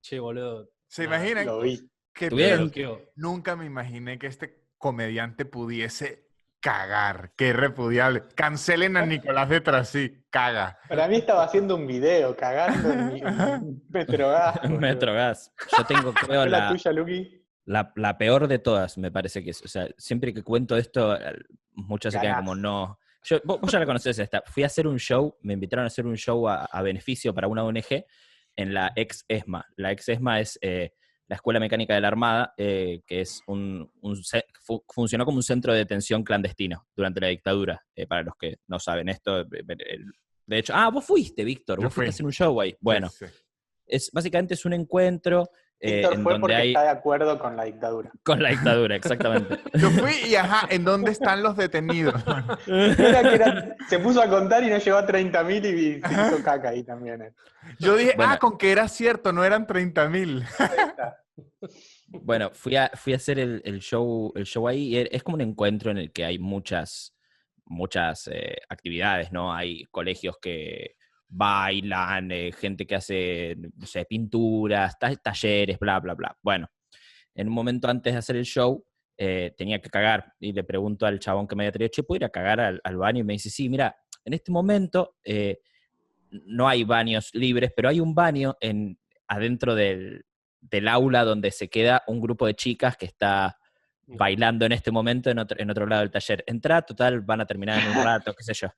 che, 0.03 0.19
boludo, 0.21 0.69
¿Se 0.87 1.03
Nah, 1.09 1.17
imaginan? 1.17 1.47
Lo 1.47 1.61
vi. 1.61 1.81
que 2.13 2.29
bloqueo. 2.29 3.11
Nunca 3.17 3.57
me 3.57 3.65
imaginé 3.65 4.19
que 4.19 4.29
este 4.29 4.69
comediante 4.79 5.45
pudiese 5.45 6.24
cagar. 6.65 7.33
Qué 7.37 7.53
repudiable. 7.53 8.23
Cancelen 8.35 8.97
a 8.97 9.05
Nicolás 9.05 9.51
de 9.51 9.61
Trasí. 9.61 10.25
Caga. 10.31 10.79
Para 10.89 11.07
mí 11.09 11.17
estaba 11.17 11.45
haciendo 11.45 11.77
un 11.77 11.87
video 11.87 12.35
cagando 12.35 12.91
en 12.91 13.13
mi 13.13 13.21
en 13.21 13.83
Metrogas. 14.81 15.53
Yo 15.77 15.85
tengo, 15.85 16.15
creo, 16.27 16.45
¿Es 16.45 16.51
la 16.51 16.59
la, 16.61 16.69
tuya, 16.71 16.91
Luqui? 16.91 17.45
la, 17.67 17.93
la 17.97 18.17
peor 18.17 18.49
de 18.49 18.59
todas, 18.59 18.97
me 18.97 19.13
parece 19.13 19.45
que 19.45 19.51
es. 19.51 19.63
O 19.63 19.69
sea, 19.69 19.89
siempre 19.99 20.33
que 20.33 20.43
cuento 20.43 20.75
esto, 20.79 21.19
muchos 21.73 22.15
se 22.15 22.21
quedan 22.21 22.37
como 22.37 22.55
no. 22.55 22.99
Yo, 23.25 23.41
vos, 23.45 23.61
vos 23.61 23.71
ya 23.71 23.79
la 23.79 23.87
conocés 23.87 24.19
esta. 24.19 24.43
Fui 24.47 24.63
a 24.63 24.67
hacer 24.67 24.87
un 24.87 24.99
show, 24.99 25.37
me 25.43 25.53
invitaron 25.53 25.85
a 25.85 25.89
hacer 25.89 26.07
un 26.07 26.17
show 26.17 26.49
a, 26.49 26.65
a 26.65 26.81
beneficio 26.81 27.35
para 27.35 27.47
una 27.47 27.63
ONG 27.63 28.07
en 28.57 28.73
la 28.73 28.91
ex 28.97 29.27
ESMA. 29.29 29.67
La 29.77 29.93
ex 29.93 30.09
ESMA 30.09 30.41
es 30.41 30.59
eh, 30.63 30.95
la 31.27 31.37
Escuela 31.37 31.59
Mecánica 31.61 31.95
de 31.95 32.01
la 32.01 32.09
Armada, 32.09 32.55
eh, 32.59 33.01
que 33.07 33.21
es 33.23 33.41
un, 33.47 33.91
un 34.03 34.23
ce- 34.23 34.45
fu- 34.61 34.85
funcionó 34.89 35.25
como 35.25 35.39
un 35.39 35.43
centro 35.43 35.73
de 35.73 35.79
detención 35.79 36.23
clandestino 36.23 36.87
durante 36.95 37.21
la 37.21 37.29
dictadura. 37.29 37.81
eh, 37.95 38.07
para 38.07 38.23
los 38.23 38.35
que 38.39 38.57
no 38.67 38.79
saben 38.79 39.09
esto, 39.09 39.41
eh, 39.41 39.47
de 40.47 40.59
hecho, 40.59 40.75
ah, 40.77 40.91
vos 40.91 41.05
fuiste, 41.05 41.43
Víctor, 41.45 41.79
vos 41.83 41.85
fuiste 41.95 41.95
fui. 41.95 42.07
a 42.07 42.11
hacer 42.11 42.27
un 42.27 42.33
show 42.33 42.61
ahí. 42.61 42.77
Bueno, 42.81 43.09
Sí, 43.09 43.25
sí. 43.27 43.33
es 43.87 44.11
básicamente 44.13 44.55
es 44.55 44.65
un 44.67 44.75
encuentro 44.75 45.49
eh, 45.85 45.97
Víctor 45.99 46.15
en 46.15 46.23
fue 46.23 46.33
donde 46.33 46.41
porque 46.41 46.55
hay 46.57 46.69
está 46.69 46.83
de 46.83 46.89
acuerdo 46.89 47.39
con 47.39 47.57
la 47.57 47.65
dictadura. 47.65 48.11
con 48.23 48.43
la 48.43 48.51
dictadura, 48.51 48.97
exactamente. 48.97 49.59
Yo 49.75 49.91
fui 49.91 50.13
y 50.29 50.35
ajá, 50.37 50.67
¿en 50.71 50.85
dónde 50.85 51.11
están 51.13 51.43
los 51.43 51.57
detenidos? 51.57 52.15
Era 52.67 53.23
que 53.23 53.35
era- 53.35 53.77
se 53.89 53.99
puso 53.99 54.21
a 54.23 54.29
contar 54.29 54.63
y 54.65 54.71
no 54.71 54.79
llegó 54.79 54.97
a 54.97 55.07
30.000 55.07 55.65
y 55.67 56.01
se 56.03 56.13
hizo 56.13 56.43
caca 56.45 56.71
ahí 56.71 56.83
también. 56.83 57.23
eh. 57.23 57.33
Yo 57.79 57.97
dije, 57.97 58.15
Bueno. 58.17 58.33
ah, 58.33 58.39
con 58.39 58.57
que 58.59 58.73
era 58.73 58.89
cierto, 58.89 59.33
no 59.33 59.45
eran 59.45 59.67
30 59.67 60.09
mil. 60.09 60.45
Bueno, 62.09 62.51
fui 62.53 62.77
a, 62.77 62.91
fui 62.95 63.13
a 63.13 63.17
hacer 63.17 63.39
el, 63.39 63.61
el 63.65 63.81
show, 63.81 64.33
el 64.37 64.45
show 64.45 64.69
ahí 64.69 64.95
y 64.95 64.97
er- 64.97 65.09
es 65.11 65.23
como 65.23 65.35
un 65.37 65.41
encuentro 65.41 65.91
en 65.91 65.99
el 65.99 66.13
que 66.13 66.25
hay 66.25 66.39
muchas, 66.39 67.15
muchas 67.65 68.29
eh, 68.33 68.57
actividades, 68.69 69.33
¿no? 69.33 69.53
Hay 69.53 69.85
colegios 69.91 70.37
que 70.41 70.95
bailan, 71.37 72.31
eh, 72.31 72.53
gente 72.53 72.87
que 72.87 72.95
hace, 72.95 73.57
no 73.77 73.87
sé, 73.87 74.05
pinturas, 74.05 74.97
ta- 74.99 75.17
talleres, 75.17 75.79
bla, 75.79 75.99
bla, 75.99 76.15
bla. 76.15 76.37
Bueno, 76.43 76.69
en 77.35 77.49
un 77.49 77.55
momento 77.55 77.89
antes 77.89 78.13
de 78.13 78.19
hacer 78.19 78.37
el 78.37 78.45
show, 78.45 78.85
eh, 79.17 79.53
tenía 79.57 79.81
que 79.81 79.91
cagar 79.91 80.33
y 80.39 80.53
le 80.53 80.63
pregunto 80.65 81.07
al 81.07 81.19
chabón 81.19 81.47
que 81.47 81.57
me 81.57 81.65
había 81.65 81.73
traído, 81.73 81.91
che, 81.91 82.03
¿puedo 82.05 82.19
ir 82.19 82.25
a 82.25 82.29
cagar 82.31 82.61
al, 82.61 82.81
al 82.85 82.97
baño? 82.97 83.21
Y 83.21 83.25
me 83.25 83.33
dice, 83.33 83.51
sí, 83.51 83.69
mira, 83.69 83.97
en 84.25 84.33
este 84.33 84.53
momento 84.53 85.17
eh, 85.25 85.59
no 86.31 86.69
hay 86.69 86.85
baños 86.85 87.31
libres, 87.35 87.73
pero 87.75 87.89
hay 87.89 88.01
un 88.01 88.15
baño 88.15 88.57
en, 88.61 88.99
adentro 89.27 89.75
del, 89.75 90.25
del 90.61 90.89
aula 90.89 91.25
donde 91.25 91.51
se 91.51 91.69
queda 91.69 92.03
un 92.07 92.21
grupo 92.21 92.47
de 92.47 92.55
chicas 92.55 92.97
que 92.97 93.07
está 93.07 93.59
bailando 94.07 94.67
en 94.67 94.73
este 94.73 94.91
momento 94.91 95.31
en 95.31 95.39
otro, 95.39 95.59
en 95.59 95.71
otro 95.71 95.87
lado 95.87 96.03
del 96.03 96.11
taller. 96.11 96.45
Entra, 96.47 96.83
total, 96.83 97.23
van 97.23 97.41
a 97.41 97.47
terminar 97.47 97.81
en 97.83 97.89
un 97.97 98.05
rato, 98.05 98.35
qué 98.35 98.45
sé 98.45 98.53
yo. 98.55 98.69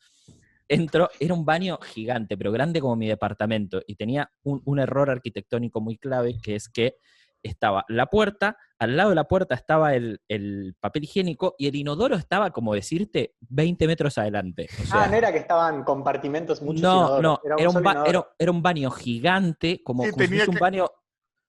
Entro, 0.69 1.09
era 1.21 1.35
un 1.35 1.45
baño 1.45 1.79
gigante, 1.81 2.37
pero 2.37 2.51
grande 2.53 2.81
como 2.81 2.97
mi 2.97 3.07
departamento, 3.09 3.81
y 3.87 3.95
tenía 3.97 4.31
un, 4.43 4.63
un 4.65 4.79
error 4.79 5.11
arquitectónico 5.11 5.81
muy 5.81 5.97
clave, 5.99 6.37
que 6.43 6.57
es 6.57 6.69
que 6.69 6.97
estaba 7.43 7.85
la 7.89 8.07
puerta, 8.07 8.57
al 8.79 8.97
lado 8.97 9.11
de 9.11 9.15
la 9.15 9.25
puerta 9.29 9.55
estaba 9.55 9.95
el, 9.95 10.21
el 10.27 10.75
papel 10.81 11.05
higiénico 11.05 11.55
y 11.59 11.69
el 11.69 11.77
inodoro 11.77 12.17
estaba, 12.17 12.51
como 12.51 12.75
decirte, 12.75 13.35
20 13.49 13.87
metros 13.87 14.19
adelante. 14.19 14.67
O 14.83 14.85
sea, 14.85 15.05
ah, 15.05 15.09
no 15.09 15.17
era 15.17 15.31
que 15.31 15.39
estaban 15.39 15.85
compartimentos 15.85 16.61
muchos 16.61 16.83
no, 16.83 16.97
inodoros, 16.97 17.23
no, 17.23 17.41
un 17.45 17.61
era 17.61 17.69
un, 17.71 17.85
ba- 17.85 18.05
era- 18.09 18.27
era 18.39 18.51
un 18.51 18.63
baño 18.63 18.91
gigante, 18.91 19.81
como, 19.85 20.03
Sí, 20.03 20.11
como 20.11 20.25
si 20.27 20.51
un 20.51 20.59
baño 20.59 20.91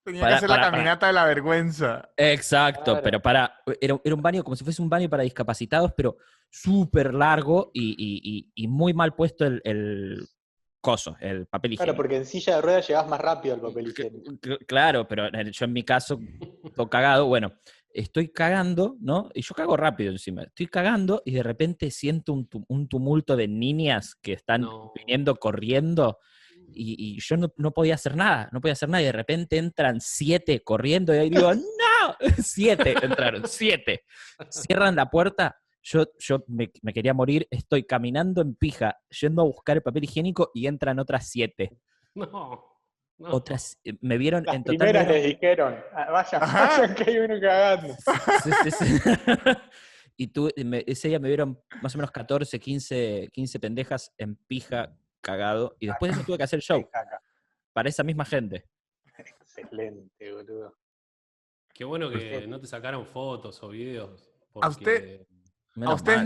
Tenía 0.07 0.21
Para- 0.21 0.31
que 0.31 0.37
hacer 0.37 0.47
para- 0.47 0.61
la 0.61 0.67
para. 0.67 0.77
caminata 0.77 1.07
de 1.07 1.13
la 1.13 1.25
vergüenza. 1.25 2.09
Exacto, 2.15 2.83
Claro. 2.85 3.01
pero 3.03 3.21
para. 3.21 3.59
Era, 3.81 3.99
era 4.05 4.15
un 4.15 4.21
baño 4.21 4.41
como 4.41 4.55
si 4.55 4.63
fuese 4.63 4.81
un 4.81 4.89
baño 4.89 5.09
para 5.09 5.23
discapacitados, 5.23 5.91
pero 5.97 6.15
súper 6.49 7.13
largo 7.13 7.71
y, 7.73 7.89
y- 7.91 8.21
y- 8.23 8.51
y 8.63 8.67
muy 8.69 8.93
mal 8.93 9.13
puesto 9.15 9.45
el, 9.45 9.61
el 9.65 10.25
coso, 10.79 11.17
el 11.19 11.45
papel 11.47 11.73
higiénico. 11.73 11.83
Claro, 11.93 11.97
porque 11.97 12.15
en 12.15 12.25
silla 12.25 12.55
de 12.55 12.61
ruedas 12.61 12.87
llegás 12.87 13.05
más 13.09 13.19
rápido 13.19 13.55
al 13.55 13.61
papel 13.61 13.87
higiénico. 13.89 14.31
cl- 14.31 14.65
Claro, 14.65 15.05
pero 15.09 15.27
en- 15.27 15.51
yo 15.51 15.65
en 15.65 15.73
mi 15.73 15.83
caso, 15.83 16.17
todo 16.73 16.89
cagado, 16.89 17.25
bueno, 17.25 17.51
estoy 17.89 18.29
cagando, 18.29 18.95
¿no? 19.01 19.29
Y 19.33 19.41
yo 19.41 19.53
cago 19.55 19.75
rápido 19.75 20.11
encima. 20.11 20.43
Estoy 20.43 20.67
cagando 20.67 21.21
y 21.25 21.31
de 21.33 21.43
repente 21.43 21.91
siento 21.91 22.31
un 22.33 22.87
tumulto 22.87 23.35
de 23.35 23.49
niñas 23.49 24.15
que 24.15 24.31
están 24.31 24.61
No. 24.61 24.93
viniendo 24.95 25.35
corriendo 25.35 26.19
y, 26.73 27.15
y 27.15 27.19
yo 27.19 27.37
no, 27.37 27.51
no 27.57 27.71
podía 27.71 27.95
hacer 27.95 28.15
nada, 28.15 28.49
no 28.51 28.59
podía 28.61 28.73
hacer 28.73 28.89
nada 28.89 29.01
y 29.01 29.05
de 29.05 29.11
repente 29.11 29.57
entran 29.57 29.99
siete 30.01 30.61
corriendo 30.63 31.13
y 31.15 31.17
ahí 31.17 31.29
digo, 31.29 31.51
¡no! 31.55 32.15
Siete 32.43 32.93
entraron, 33.01 33.47
siete. 33.47 34.03
Cierran 34.49 34.95
la 34.95 35.09
puerta. 35.09 35.55
Yo, 35.81 36.05
yo 36.19 36.43
me, 36.47 36.69
me 36.81 36.91
quería 36.93 37.13
morir, 37.13 37.47
estoy 37.49 37.83
caminando 37.83 38.41
en 38.41 38.55
pija, 38.55 38.97
yendo 39.21 39.41
a 39.41 39.45
buscar 39.45 39.77
el 39.77 39.83
papel 39.83 40.03
higiénico 40.03 40.51
y 40.53 40.67
entran 40.67 40.99
otras 40.99 41.29
siete. 41.29 41.77
No. 42.13 42.25
no. 43.17 43.29
Otras, 43.31 43.79
eh, 43.85 43.93
me 44.01 44.17
vieron 44.17 44.43
Las 44.45 44.55
en 44.55 44.63
total. 44.63 44.77
primeras 44.77 45.07
vieron- 45.07 45.23
les 45.23 45.33
dijeron, 45.33 45.75
"Ah, 45.93 46.11
vayan, 46.11 46.43
Ajá. 46.43 46.69
vayan 46.81 46.95
que 46.95 47.03
hay 47.09 47.17
uno 47.19 47.39
cagando. 47.39 47.93
Sí, 48.43 48.49
sí, 48.63 48.71
sí. 48.71 48.85
y 50.17 50.27
tú, 50.27 50.49
me- 50.65 50.83
ese 50.87 51.07
día 51.07 51.19
me 51.19 51.29
vieron 51.29 51.57
más 51.81 51.95
o 51.95 51.97
menos 51.99 52.11
14, 52.11 52.59
15, 52.59 53.29
15 53.31 53.59
pendejas 53.59 54.11
en 54.17 54.35
pija 54.47 54.93
cagado. 55.31 55.75
Y 55.79 55.87
después 55.87 56.11
de 56.11 56.17
eso 56.17 56.25
tuve 56.25 56.37
que 56.37 56.43
hacer 56.43 56.61
show 56.61 56.89
para 57.73 57.89
esa 57.89 58.03
misma 58.03 58.23
gente. 58.25 58.65
Excelente, 59.17 60.31
boludo. 60.31 60.77
Qué 61.73 61.83
bueno 61.83 62.09
que 62.09 62.47
no 62.47 62.59
te 62.59 62.67
sacaron 62.67 63.05
fotos 63.05 63.61
o 63.61 63.69
videos. 63.69 64.31
A 64.61 64.69
usted- 64.69 65.19
porque- 65.19 65.27
A 65.75 65.79
Menos 65.79 65.95
usted 66.01 66.17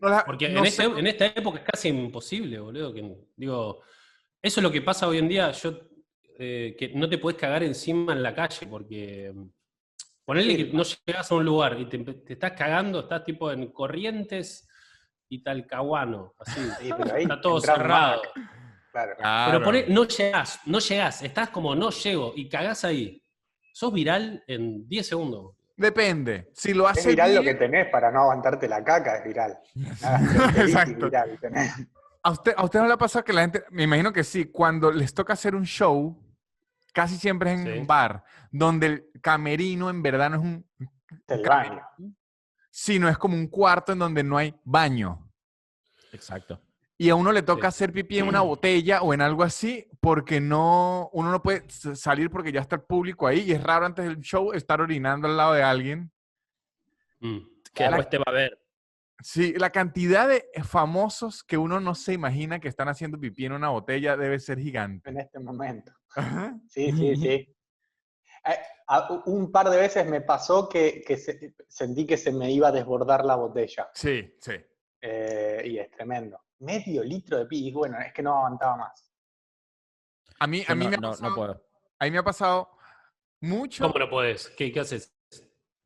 no 0.00 0.08
la- 0.08 0.24
Porque 0.24 0.48
no 0.48 0.60
en, 0.60 0.66
este- 0.66 0.84
en 0.84 1.06
esta 1.06 1.26
época 1.26 1.58
es 1.58 1.64
casi 1.64 1.88
imposible, 1.88 2.58
boludo. 2.60 2.94
Que, 2.94 3.14
digo, 3.36 3.82
eso 4.40 4.60
es 4.60 4.62
lo 4.62 4.70
que 4.72 4.80
pasa 4.80 5.06
hoy 5.06 5.18
en 5.18 5.28
día. 5.28 5.50
Yo, 5.50 5.78
eh, 6.38 6.74
que 6.78 6.88
no 6.94 7.06
te 7.08 7.18
puedes 7.18 7.38
cagar 7.38 7.62
encima 7.62 8.14
en 8.14 8.22
la 8.22 8.34
calle, 8.34 8.66
porque 8.66 9.32
mm, 9.34 9.48
ponele 10.24 10.56
Sí. 10.56 10.56
que 10.70 10.72
no 10.76 10.82
llegas 10.82 11.30
a 11.30 11.34
un 11.34 11.44
lugar 11.44 11.78
y 11.78 11.86
te, 11.90 11.98
te 11.98 12.32
estás 12.32 12.52
cagando, 12.52 13.00
estás 13.00 13.22
tipo 13.24 13.52
en 13.52 13.70
Corrientes 13.70 14.66
y 15.28 15.42
Talcahuano, 15.42 16.34
así. 16.38 16.60
Sí, 16.80 16.90
pero 16.96 17.14
ahí 17.14 17.22
Está 17.22 17.40
todo 17.40 17.60
cerrado. 17.60 18.22
Claro. 18.92 19.12
Claro. 19.18 19.52
Pero 19.52 19.64
poné- 19.64 19.86
no 19.88 20.04
llegás, 20.04 20.60
no 20.66 20.78
llegás, 20.78 21.22
estás 21.22 21.50
como 21.50 21.74
no 21.74 21.90
llego 21.90 22.32
y 22.34 22.48
cagás 22.48 22.84
ahí. 22.84 23.22
Sos 23.72 23.92
viral 23.92 24.42
en 24.46 24.88
10 24.88 25.06
segundos. 25.06 25.54
Depende. 25.76 26.50
Si 26.54 26.72
lo 26.72 26.88
Es 26.88 26.98
hace 26.98 27.10
viral 27.10 27.34
lo 27.34 27.42
que 27.42 27.54
tenés 27.54 27.88
para 27.90 28.10
no 28.10 28.20
aguantarte 28.22 28.66
la 28.66 28.82
caca, 28.82 29.18
es 29.18 29.24
viral. 29.24 29.58
Exacto. 30.56 31.06
viral 31.06 31.38
tenés. 31.40 31.74
¿A 32.22 32.30
usted, 32.30 32.54
¿A 32.56 32.64
usted 32.64 32.80
no 32.80 32.86
le 32.86 32.94
ha 32.94 32.98
pasado 32.98 33.24
que 33.24 33.32
la 33.34 33.42
gente, 33.42 33.64
me 33.70 33.82
imagino 33.84 34.12
que 34.12 34.24
sí, 34.24 34.46
cuando 34.46 34.90
les 34.90 35.12
toca 35.12 35.34
hacer 35.34 35.54
un 35.54 35.64
show, 35.64 36.18
casi 36.94 37.16
siempre 37.18 37.52
es 37.52 37.60
en 37.60 37.66
Sí. 37.66 37.78
un 37.80 37.86
bar, 37.86 38.24
donde 38.50 38.86
el 38.86 39.10
camerino 39.22 39.90
en 39.90 40.02
verdad 40.02 40.30
no 40.30 40.36
es 40.36 40.42
un, 40.42 40.66
El 41.28 41.42
baño. 41.42 41.82
sino 42.70 43.08
es 43.08 43.18
como 43.18 43.34
un 43.36 43.46
cuarto 43.48 43.92
en 43.92 43.98
donde 43.98 44.24
no 44.24 44.38
hay 44.38 44.54
baño. 44.64 45.25
Exacto. 46.16 46.60
Y 46.98 47.10
a 47.10 47.14
uno 47.14 47.30
le 47.30 47.42
toca 47.42 47.62
Sí. 47.70 47.84
hacer 47.84 47.92
pipí 47.92 48.18
en 48.18 48.26
una 48.28 48.40
botella 48.42 49.02
o 49.02 49.12
en 49.14 49.20
algo 49.20 49.42
así, 49.42 49.86
porque 50.00 50.40
no, 50.40 51.10
uno 51.12 51.30
no 51.30 51.42
puede 51.42 51.64
salir 51.68 52.30
porque 52.30 52.52
ya 52.52 52.60
está 52.60 52.76
el 52.76 52.82
público 52.82 53.26
ahí 53.26 53.40
y 53.40 53.52
es 53.52 53.62
raro 53.62 53.86
antes 53.86 54.04
del 54.06 54.18
show 54.20 54.52
estar 54.52 54.80
orinando 54.80 55.28
al 55.28 55.36
lado 55.36 55.52
de 55.52 55.62
alguien. 55.62 56.10
Mm. 57.20 57.38
Que 57.74 57.84
después 57.84 58.08
te 58.08 58.18
va 58.18 58.24
a 58.26 58.32
ver. 58.32 58.58
Sí, 59.22 59.54
la 59.54 59.70
cantidad 59.70 60.28
de 60.28 60.44
famosos 60.62 61.42
que 61.42 61.56
uno 61.56 61.80
no 61.80 61.94
se 61.94 62.12
imagina 62.12 62.60
que 62.60 62.68
están 62.68 62.88
haciendo 62.88 63.18
pipí 63.18 63.46
en 63.46 63.52
una 63.52 63.70
botella 63.70 64.16
debe 64.16 64.38
ser 64.38 64.58
gigante. 64.58 65.08
En 65.10 65.20
este 65.20 65.38
momento. 65.38 65.92
Ajá. 66.14 66.54
Sí, 66.68 66.92
sí, 66.92 67.16
sí. 67.16 67.28
Eh, 67.28 68.58
a- 68.88 69.22
Un 69.26 69.50
par 69.50 69.68
de 69.70 69.76
veces 69.78 70.06
me 70.06 70.20
pasó 70.20 70.68
que, 70.68 71.02
que 71.06 71.16
se- 71.16 71.54
sentí 71.66 72.06
que 72.06 72.16
se 72.18 72.30
me 72.30 72.50
iba 72.52 72.68
a 72.68 72.72
desbordar 72.72 73.24
la 73.24 73.36
botella. 73.36 73.88
Sí, 73.94 74.34
sí. 74.38 74.52
Eh, 75.00 75.62
y 75.66 75.78
es 75.78 75.90
tremendo. 75.90 76.40
Medio 76.60 77.02
litro 77.04 77.38
de 77.38 77.46
pi. 77.46 77.68
Y 77.68 77.72
bueno, 77.72 77.98
es 78.00 78.12
que 78.12 78.22
no 78.22 78.36
aguantaba 78.36 78.76
más. 78.76 79.12
A 80.38 80.46
mí, 80.46 80.64
a 80.66 80.74
mí 80.74 80.84
no, 80.84 80.90
me 80.90 80.96
ha 80.96 81.00
no- 81.00 81.08
no 81.08 81.12
pasado, 81.12 81.34
puedo. 81.34 81.66
a 81.98 82.04
mí 82.04 82.10
me 82.10 82.18
ha 82.18 82.22
pasado 82.24 82.70
mucho. 83.40 83.84
¿Cómo 83.86 83.98
no 83.98 84.08
podés? 84.10 84.48
¿Qué, 84.56 84.70
qué 84.72 84.80
haces? 84.80 85.14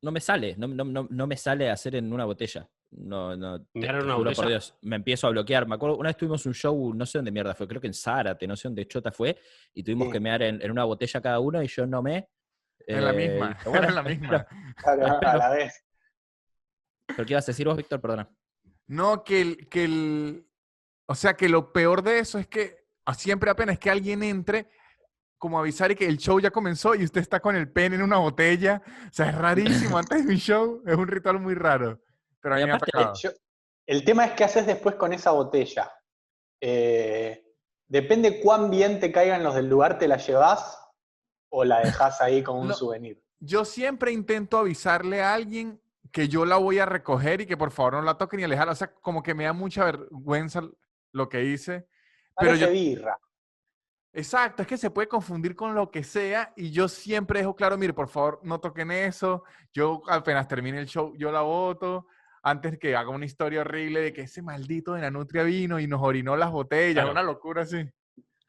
No 0.03 0.11
me 0.11 0.21
sale, 0.21 0.57
no, 0.57 0.67
no- 0.67 0.85
no- 0.85 1.07
no 1.11 1.27
me 1.27 1.37
sale 1.37 1.71
hacer 1.71 1.95
en 1.97 2.13
una 2.13 2.25
botella. 2.25 2.69
No, 2.93 3.37
no, 3.37 3.61
te, 3.63 3.69
¿Mirar 3.79 3.97
en 3.97 4.01
te 4.01 4.07
una 4.07 4.15
juro 4.17 4.33
por? 4.33 4.49
Dios. 4.49 4.75
Me 4.83 4.97
empiezo 4.97 5.29
a 5.29 5.31
bloquear. 5.31 5.67
Me 5.69 5.77
acuerdo, 5.77 5.97
una 5.97 6.09
vez 6.09 6.17
tuvimos 6.17 6.45
un 6.47 6.55
show, 6.55 6.93
no 6.95 7.07
sé 7.07 7.19
dónde 7.19 7.31
mierda 7.31 7.55
fue, 7.55 7.69
creo 7.69 7.81
que 7.81 7.87
en 7.87 7.95
Zárate, 7.95 8.47
no 8.49 8.57
sé 8.57 8.67
dónde 8.67 8.87
Chota 8.89 9.13
fue, 9.13 9.39
y 9.75 9.85
tuvimos 9.85 10.09
Sí. 10.09 10.13
que 10.15 10.21
mear 10.21 10.43
en, 10.43 10.61
en 10.61 10.71
una 10.73 10.83
botella 10.85 11.21
cada 11.21 11.39
uno 11.39 11.63
y 11.63 11.69
yo 11.69 11.87
no 11.87 12.03
me. 12.03 12.29
En 12.87 13.05
la 13.05 13.11
eh, 13.13 13.29
misma, 13.29 13.49
dije, 13.51 13.69
bueno, 13.69 13.89
en 13.89 13.95
la 13.95 14.03
misma. 14.03 14.47
Claro, 14.77 15.19
a 15.23 15.37
la 15.37 15.51
vez. 15.51 15.85
¿Pero 17.07 17.27
qué 17.27 17.33
ibas 17.35 17.49
a 17.49 17.53
decir 17.53 17.67
vos, 17.69 17.77
Víctor? 17.77 18.01
Perdona. 18.01 18.29
No, 18.91 19.23
que 19.23 19.41
el, 19.41 19.69
que 19.69 19.85
el, 19.85 20.49
o 21.07 21.15
sea, 21.15 21.35
que 21.35 21.49
lo 21.49 21.73
peor 21.73 22.03
de 22.03 22.19
eso 22.19 22.39
es 22.41 22.49
que 22.49 22.85
siempre 23.17 23.49
apenas 23.49 23.79
que 23.79 23.89
alguien 23.89 24.23
entre, 24.25 24.69
como 25.39 25.61
avisar 25.61 25.93
y 25.93 25.95
que 25.95 26.07
el 26.07 26.19
show 26.19 26.41
ya 26.41 26.51
comenzó 26.51 26.97
y 26.97 27.05
usted 27.05 27.21
está 27.21 27.39
con 27.39 27.55
el 27.55 27.71
pen 27.71 27.95
en 27.95 28.03
una 28.03 28.19
botella. 28.19 28.83
O 29.09 29.13
sea, 29.13 29.29
es 29.31 29.35
rarísimo 29.37 29.97
antes 29.99 30.27
de 30.27 30.33
un 30.33 30.39
show, 30.41 30.83
es 30.85 30.97
un 30.97 31.07
ritual 31.07 31.39
muy 31.39 31.55
raro. 31.55 32.01
Pero 32.41 32.55
a 32.57 32.59
mí 32.59 32.65
me 32.65 32.73
ha 32.73 32.79
tocado. 32.79 33.15
Yo- 33.15 33.31
el 33.87 34.05
tema 34.05 34.25
es 34.25 34.33
qué 34.33 34.43
haces 34.45 34.67
después 34.67 34.97
con 34.97 35.13
esa 35.13 35.31
botella. 35.31 35.93
Eh, 36.61 37.45
depende 37.89 38.41
cuán 38.41 38.71
bien 38.71 38.99
te 38.99 39.13
caigan 39.13 39.43
los 39.45 39.55
del 39.55 39.69
lugar, 39.69 39.99
te 39.99 40.09
la 40.09 40.17
llevas 40.17 40.79
o 41.49 41.65
la 41.65 41.81
dejas 41.81 42.21
ahí 42.21 42.43
como 42.43 42.61
un 42.61 42.69
No. 42.69 42.75
souvenir. 42.75 43.23
Yo 43.41 43.65
siempre 43.65 44.11
intento 44.13 44.59
avisarle 44.59 45.23
a 45.23 45.33
alguien 45.35 45.80
que 46.13 46.29
yo 46.29 46.45
la 46.45 46.57
voy 46.57 46.79
a 46.79 46.87
recoger 46.87 47.41
y 47.43 47.47
que 47.47 47.57
por 47.57 47.71
favor 47.71 47.95
no 47.95 48.03
la 48.03 48.19
toquen 48.19 48.39
ni 48.39 48.45
alejarla. 48.45 48.73
O 48.73 48.77
sea, 48.77 48.93
como 48.93 49.23
que 49.23 49.35
me 49.35 49.45
da 49.45 49.53
mucha 49.53 49.85
vergüenza 49.85 50.63
lo 51.13 51.29
que 51.29 51.45
hice. 51.45 51.87
Pero 52.37 52.55
yo, 52.57 52.71
birra. 52.71 53.19
Exacto, 54.13 54.63
es 54.63 54.69
que 54.69 54.77
se 54.77 54.91
puede 54.91 55.07
confundir 55.07 55.55
con 55.55 55.75
lo 55.75 55.91
que 55.91 56.03
sea 56.03 56.53
y 56.57 56.73
yo 56.73 56.89
siempre 56.89 57.41
dejo 57.41 57.55
claro, 57.55 57.79
mire, 57.79 57.93
por 57.93 58.09
favor, 58.09 58.41
no 58.43 58.59
toquen 58.59 58.91
eso. 58.91 59.45
Yo 59.73 60.03
apenas 60.09 60.49
termine 60.49 60.81
el 60.81 60.87
show, 60.87 61.15
yo 61.17 61.31
la 61.31 61.43
voto 61.43 62.07
antes 62.43 62.79
que 62.79 62.97
haga 62.97 63.11
una 63.11 63.27
historia 63.27 63.61
horrible 63.61 64.01
de 64.01 64.13
que 64.13 64.23
ese 64.23 64.43
maldito 64.43 64.95
de 64.95 65.03
la 65.03 65.11
Nutria 65.11 65.43
vino 65.45 65.79
y 65.79 65.87
nos 65.87 66.01
orinó 66.03 66.37
las 66.37 66.51
botellas, 66.51 66.95
Claro. 66.95 67.13
una 67.13 67.23
locura 67.23 67.63
así. 67.63 67.89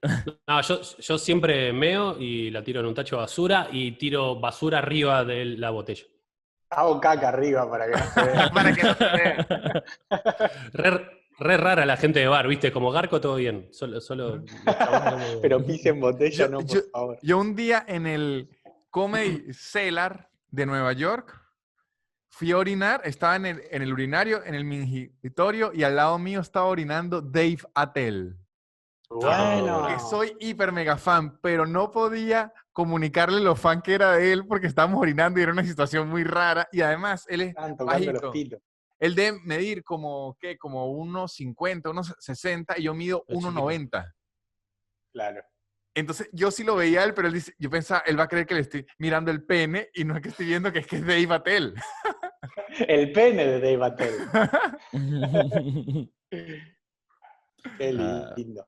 No, 0.48 0.62
yo, 0.62 0.82
yo 0.82 1.18
siempre 1.20 1.72
meo 1.74 2.18
y 2.18 2.50
la 2.50 2.64
tiro 2.64 2.80
en 2.80 2.88
un 2.88 2.96
tacho 2.96 3.18
de 3.18 3.22
basura 3.22 3.68
y 3.72 3.92
tiro 3.98 4.40
basura 4.40 4.80
arriba 4.80 5.24
de 5.24 5.46
la 5.46 5.70
botella. 5.70 6.06
Hago 6.72 7.00
caca 7.02 7.28
arriba 7.30 7.70
para 7.70 7.86
que 7.86 7.92
no 7.92 8.06
se 8.14 8.24
vea. 8.24 8.50
Para 8.54 8.74
que 8.74 8.84
no 8.84 8.94
se 8.94 9.04
vea. 9.06 9.84
Re, 10.74 11.08
re 11.40 11.58
rara 11.58 11.86
la 11.86 11.98
gente 11.98 12.20
de 12.20 12.28
bar, 12.28 12.48
¿viste? 12.48 12.72
Como 12.72 12.92
Garco 12.92 13.20
todo 13.20 13.36
bien. 13.36 13.68
Solo, 13.72 14.00
solo 14.00 14.44
como- 14.66 15.18
Pero 15.42 15.66
pise 15.66 15.90
en 15.90 16.00
botella, 16.00 16.46
Yo- 16.46 16.50
no, 16.50 16.60
por 16.60 16.68
yo- 16.68 16.82
favor. 16.92 17.18
Yo 17.22 17.38
un 17.40 17.56
día 17.56 17.84
en 17.88 18.08
el 18.08 18.50
Comedy 18.90 19.54
Cellar 19.54 20.30
de 20.50 20.66
Nueva 20.66 20.94
York 20.94 21.38
fui 22.30 22.52
a 22.54 22.58
orinar, 22.58 23.02
estaba 23.04 23.36
en 23.36 23.46
el, 23.48 23.62
en 23.70 23.82
el 23.82 23.92
urinario, 23.92 24.42
en 24.46 24.56
el 24.56 24.64
mingitorio 24.64 25.72
y 25.74 25.84
al 25.84 25.98
lado 25.98 26.18
mío 26.20 26.40
estaba 26.40 26.66
orinando 26.68 27.22
Dave 27.22 27.60
Attell. 27.76 28.38
Bueno. 29.10 29.88
Que 29.88 30.00
soy 30.00 30.38
hiper 30.40 30.72
mega 30.72 30.96
fan, 30.96 31.38
pero 31.42 31.66
no 31.66 31.92
podía 31.92 32.54
comunicarle 32.74 33.40
lo 33.42 33.56
fan 33.56 33.82
que 33.82 33.94
era 33.94 34.14
de 34.14 34.32
él 34.34 34.46
porque 34.48 34.68
estábamos 34.68 35.00
orinando 35.02 35.40
y 35.40 35.44
era 35.44 35.52
una 35.52 35.64
situación 35.64 36.08
muy 36.10 36.24
rara. 36.24 36.68
Y 36.72 36.82
además, 36.82 37.26
él 37.30 37.42
es 37.42 37.54
bajito. 37.78 38.32
Él 39.00 39.16
debe 39.16 39.40
medir 39.44 39.84
como, 39.84 40.38
¿qué? 40.40 40.58
Como 40.58 40.92
unos 40.92 41.34
50, 41.34 41.90
unos 41.90 42.14
60 42.20 42.78
y 42.78 42.84
yo 42.84 42.94
mido 42.94 43.26
Es 43.28 43.38
chiquito. 43.40 43.52
1,90. 43.52 44.14
Claro. 45.14 45.42
Entonces 45.94 46.30
yo 46.32 46.52
sí 46.52 46.64
lo 46.64 46.76
veía 46.78 47.02
a 47.02 47.04
él, 47.04 47.14
pero 47.14 47.28
él 47.28 47.34
dice, 47.34 47.54
yo 47.58 47.70
pensaba, 47.70 48.02
él 48.06 48.18
va 48.18 48.24
a 48.24 48.28
creer 48.30 48.46
que 48.46 48.54
le 48.54 48.62
estoy 48.62 48.86
mirando 48.98 49.30
el 49.32 49.44
pene 49.44 49.90
y 49.94 50.06
no 50.06 50.16
es 50.16 50.22
que 50.22 50.30
estoy 50.30 50.46
viendo 50.46 50.72
que 50.72 50.80
es 50.80 50.88
que 50.88 50.98
es 50.98 51.02
Dave 51.06 51.28
Attell. 51.34 51.74
El 52.88 53.12
pene 53.12 53.46
de 53.46 53.60
Dave 53.60 53.86
Attell. 53.86 54.16
Qué 57.78 57.96
Ah. 58.00 58.34
lindo. 58.38 58.66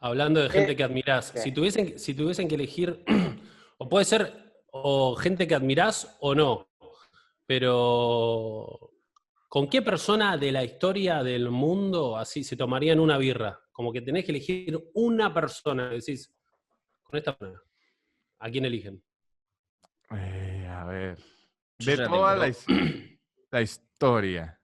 Hablando 0.00 0.42
de 0.42 0.50
gente 0.50 0.72
Eh, 0.72 0.76
que 0.76 0.84
admirás, 0.84 1.32
¿qué? 1.32 1.38
si 1.40 1.52
tuviesen, 1.52 1.98
si 1.98 2.14
tuviesen 2.14 2.48
que 2.48 2.54
elegir, 2.56 3.02
o 3.78 3.88
puede 3.88 4.04
ser 4.04 4.52
o 4.72 5.16
gente 5.16 5.46
que 5.46 5.54
admirás 5.54 6.16
o 6.20 6.34
no, 6.34 6.68
pero 7.46 8.92
¿con 9.48 9.68
qué 9.68 9.82
persona 9.82 10.36
de 10.36 10.52
la 10.52 10.64
historia 10.64 11.22
del 11.22 11.50
mundo 11.50 12.16
así 12.16 12.44
se 12.44 12.56
tomarían 12.56 13.00
una 13.00 13.18
birra? 13.18 13.60
Como 13.72 13.92
que 13.92 14.02
tenés 14.02 14.24
que 14.24 14.32
elegir 14.32 14.78
una 14.94 15.32
persona, 15.32 15.90
decís, 15.90 16.34
con 17.02 17.18
esta 17.18 17.36
persona, 17.36 17.62
¿a 18.40 18.50
quién 18.50 18.64
eligen? 18.64 19.02
Eh, 20.10 20.66
a 20.70 20.84
ver. 20.84 21.18
De 21.78 21.96
toda 21.98 22.36
la, 22.36 22.48
his- 22.48 22.66
la 23.50 23.60
historia. 23.62 24.60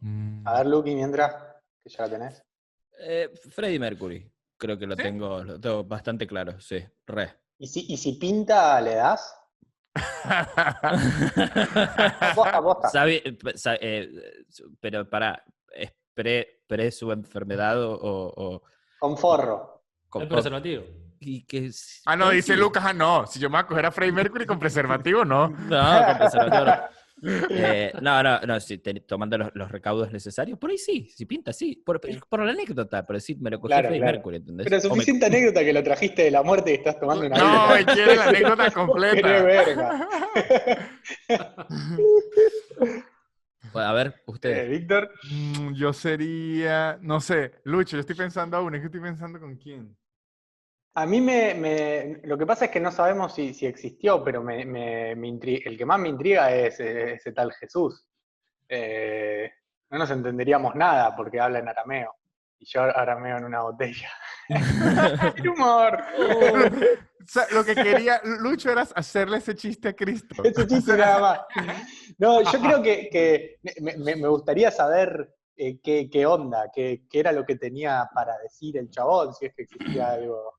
Mm, 0.00 0.46
A 0.46 0.58
ver, 0.58 0.66
Lucky, 0.66 0.94
mientras, 0.94 1.34
que 1.82 1.90
ya 1.90 2.04
la 2.04 2.10
tenés. 2.10 2.42
Eh, 3.00 3.30
Freddie 3.50 3.78
Mercury. 3.78 4.30
Creo 4.56 4.78
que 4.78 4.86
lo 4.86 4.96
¿Sí? 4.96 5.02
tengo, 5.02 5.44
lo 5.44 5.60
tengo 5.60 5.84
bastante 5.84 6.26
claro, 6.26 6.60
sí. 6.60 6.82
Re. 7.06 7.32
¿Y 7.58 7.66
si, 7.66 7.86
y 7.88 7.96
si 7.96 8.12
pinta, 8.12 8.80
le 8.80 8.94
das? 8.94 9.34
Posta, 12.34 12.62
posta. 12.62 12.88
Sabe- 12.88 13.22
eh, 13.24 13.36
eh, 13.80 14.08
pero 14.80 15.08
para, 15.08 15.42
¿es 15.72 15.92
pre, 16.14 16.62
pre 16.66 16.90
su 16.90 17.10
enfermedad 17.12 17.82
o, 17.82 17.92
o- 17.94 18.32
o 18.56 18.62
Con 18.98 19.16
forro. 19.16 19.84
con- 20.08 20.22
¿El 20.22 20.28
preservativo? 20.28 20.84
y 21.20 21.44
que 21.46 21.68
ah, 22.06 22.14
no, 22.14 22.30
dice. 22.30 22.56
Lucas, 22.56 22.84
ah, 22.86 22.92
no. 22.92 23.26
Si 23.26 23.40
yo 23.40 23.50
me 23.50 23.56
voy 23.56 23.64
a 23.64 23.66
coger 23.66 23.86
a 23.86 23.90
Freddie 23.90 24.12
Mercury 24.12 24.46
con 24.46 24.60
preservativo, 24.60 25.24
no. 25.24 25.48
No, 25.48 26.04
con 26.06 26.18
preservativo 26.18 26.64
no. 26.64 26.76
Eh, 27.50 27.92
no, 28.00 28.22
no, 28.22 28.40
no, 28.40 28.58
te- 28.60 28.78
tomando 29.00 29.38
los, 29.38 29.50
los 29.54 29.70
recaudos 29.70 30.12
necesarios, 30.12 30.58
por 30.58 30.70
ahí 30.70 30.78
sí, 30.78 31.08
si 31.14 31.26
pinta, 31.26 31.52
sí, 31.52 31.82
por, 31.84 32.00
por 32.28 32.44
la 32.44 32.52
anécdota, 32.52 33.04
pero 33.06 33.18
sí, 33.20 33.34
me 33.36 33.50
lo 33.50 33.60
cogí 33.60 33.72
Claro, 33.72 33.88
Freddie 33.88 34.00
claro. 34.00 34.16
Mercury, 34.18 34.36
¿entendés? 34.36 34.66
Pero 34.68 34.76
O 34.78 34.82
me- 34.82 34.88
suficiente 34.90 35.26
anécdota 35.26 35.64
que 35.64 35.72
lo 35.72 35.82
trajiste 35.82 36.22
de 36.22 36.30
la 36.30 36.42
muerte 36.42 36.70
y 36.70 36.74
estás 36.74 36.98
tomando 37.00 37.26
una 37.26 37.38
No, 37.38 37.76
él 37.76 37.86
quiere 37.86 38.16
la 38.16 38.24
anécdota 38.24 38.70
completa. 38.72 39.42
verga. 39.42 40.08
a 43.74 43.92
ver, 43.92 44.06
Eh, 44.16 44.22
ustedes. 44.26 44.70
Víctor, 44.70 45.10
Mm, 45.30 45.74
Yo 45.74 45.92
sería, 45.92 46.98
no 47.02 47.20
sé, 47.20 47.52
Lucho, 47.64 47.96
yo 47.96 48.00
estoy 48.00 48.16
pensando 48.16 48.56
aún, 48.56 48.74
es 48.74 48.80
que 48.80 48.86
estoy 48.86 49.00
pensando 49.00 49.38
con 49.40 49.56
quién. 49.56 49.96
A 51.00 51.06
mí 51.06 51.20
me, 51.20 51.54
me- 51.54 52.20
Lo 52.24 52.36
que 52.36 52.44
pasa 52.44 52.64
es 52.66 52.70
que 52.72 52.80
no 52.80 52.90
sabemos 52.90 53.32
si, 53.32 53.54
si 53.54 53.66
existió, 53.66 54.24
pero 54.24 54.42
me, 54.42 54.64
me- 54.64 55.14
me 55.14 55.28
intri- 55.28 55.62
el 55.64 55.78
que 55.78 55.86
más 55.86 56.00
me 56.00 56.08
intriga 56.08 56.52
es 56.52 56.80
ese 56.80 57.32
tal 57.32 57.52
Jesús. 57.52 58.04
Eh, 58.68 59.48
no 59.90 59.98
nos 59.98 60.10
entenderíamos 60.10 60.74
nada 60.74 61.14
porque 61.14 61.38
habla 61.38 61.60
en 61.60 61.68
arameo. 61.68 62.14
Y 62.58 62.66
yo 62.66 62.82
arameo 62.82 63.36
en 63.38 63.44
una 63.44 63.62
botella. 63.62 64.10
¡Qué 65.40 65.48
humor! 65.48 66.02
O 66.18 67.30
sea, 67.30 67.44
lo 67.52 67.62
que 67.64 67.76
quería 67.76 68.20
Lucho 68.24 68.70
era 68.72 68.82
hacerle 68.82 69.36
ese 69.36 69.54
chiste 69.54 69.88
a 69.88 69.92
Cristo. 69.92 70.42
Ese 70.42 70.66
chiste 70.66 70.96
nada 70.96 71.20
más. 71.20 71.40
No, 72.18 72.42
yo 72.42 72.58
creo 72.60 72.82
que, 72.82 73.08
que 73.08 73.58
me, 73.80 73.96
me- 73.98 74.16
me 74.16 74.26
gustaría 74.28 74.72
saber 74.72 75.32
eh, 75.56 75.78
qué, 75.80 76.10
qué 76.10 76.26
onda, 76.26 76.70
qué, 76.74 77.04
qué 77.08 77.20
era 77.20 77.30
lo 77.30 77.44
que 77.46 77.54
tenía 77.54 78.08
para 78.12 78.36
decir 78.38 78.76
el 78.78 78.90
chabón, 78.90 79.32
si 79.34 79.46
es 79.46 79.54
que 79.54 79.62
existía 79.62 80.10
algo, 80.12 80.57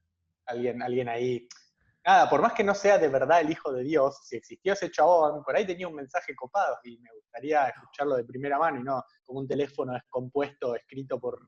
alguien, 0.50 0.82
alguien 0.82 1.10
ahí. 1.10 1.48
Nada, 2.06 2.30
por 2.30 2.42
más 2.42 2.54
que 2.54 2.64
no 2.64 2.74
sea 2.74 2.98
de 2.98 3.08
verdad 3.08 3.42
el 3.42 3.52
hijo 3.52 3.72
de 3.72 3.84
Dios, 3.84 4.22
si 4.26 4.36
existió 4.38 4.74
ese 4.74 4.90
chabón, 4.90 5.44
por 5.44 5.56
ahí 5.56 5.66
tenía 5.66 5.88
un 5.88 5.96
mensaje 5.96 6.34
copado 6.36 6.78
y 6.84 6.98
me 7.00 7.10
gustaría 7.14 7.68
escucharlo 7.70 8.16
de 8.16 8.24
primera 8.24 8.58
mano 8.58 8.80
y 8.80 8.84
no 8.84 9.04
como 9.24 9.40
un 9.42 9.48
teléfono 9.48 9.94
descompuesto 9.94 10.76
escrito 10.76 11.20
por 11.20 11.40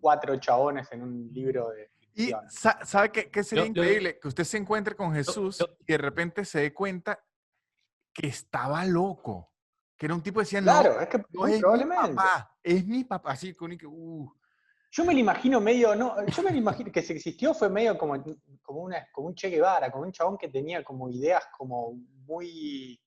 cuatro 0.00 0.36
chabones 0.38 0.90
en 0.92 1.02
un 1.02 1.30
libro 1.32 1.70
de 1.70 1.90
Y 2.14 2.32
sa- 2.48 2.78
¿sabe 2.84 3.10
qué, 3.10 3.30
qué 3.30 3.42
sería 3.42 3.64
Yo- 3.64 3.72
yo- 3.72 3.82
increíble? 3.82 4.18
Que 4.20 4.28
usted 4.28 4.44
se 4.44 4.58
encuentre 4.58 4.94
con 4.94 5.14
Jesús 5.14 5.58
yo- 5.58 5.66
y 5.86 5.92
de 5.92 5.98
repente 5.98 6.44
se 6.44 6.60
dé 6.60 6.74
cuenta 6.74 7.18
que 8.12 8.26
estaba 8.28 8.84
loco. 8.84 9.52
Que 9.96 10.06
era 10.06 10.14
un 10.14 10.22
tipo 10.22 10.40
que 10.40 10.44
decía, 10.44 10.60
Claro, 10.62 10.94
no, 10.94 11.00
es 11.00 11.08
que 11.08 11.18
no 11.32 11.46
es 11.46 11.60
mi 11.86 11.94
papá, 12.14 12.56
es 12.62 12.86
mi 12.86 13.04
papá. 13.04 13.32
Así, 13.32 13.54
con 13.54 13.76
que, 13.76 13.86
uh, 13.86 14.32
Yo 14.92 15.04
me 15.04 15.12
lo 15.14 15.20
imagino 15.20 15.60
medio, 15.60 15.94
no, 15.94 16.16
yo 16.26 16.42
me 16.42 16.50
lo 16.50 16.56
imagino 16.58 16.90
que 16.90 17.00
si 17.02 17.12
existió 17.12 17.54
fue 17.54 17.68
medio 17.70 17.96
como, 17.96 18.22
como, 18.60 18.80
una, 18.82 19.06
como 19.12 19.28
un 19.28 19.34
Che 19.36 19.48
Guevara, 19.48 19.90
como 19.90 20.04
un 20.04 20.12
chabón 20.12 20.36
que 20.36 20.48
tenía 20.48 20.82
como 20.82 21.08
ideas 21.08 21.44
como 21.56 21.92
muy, 22.26 23.00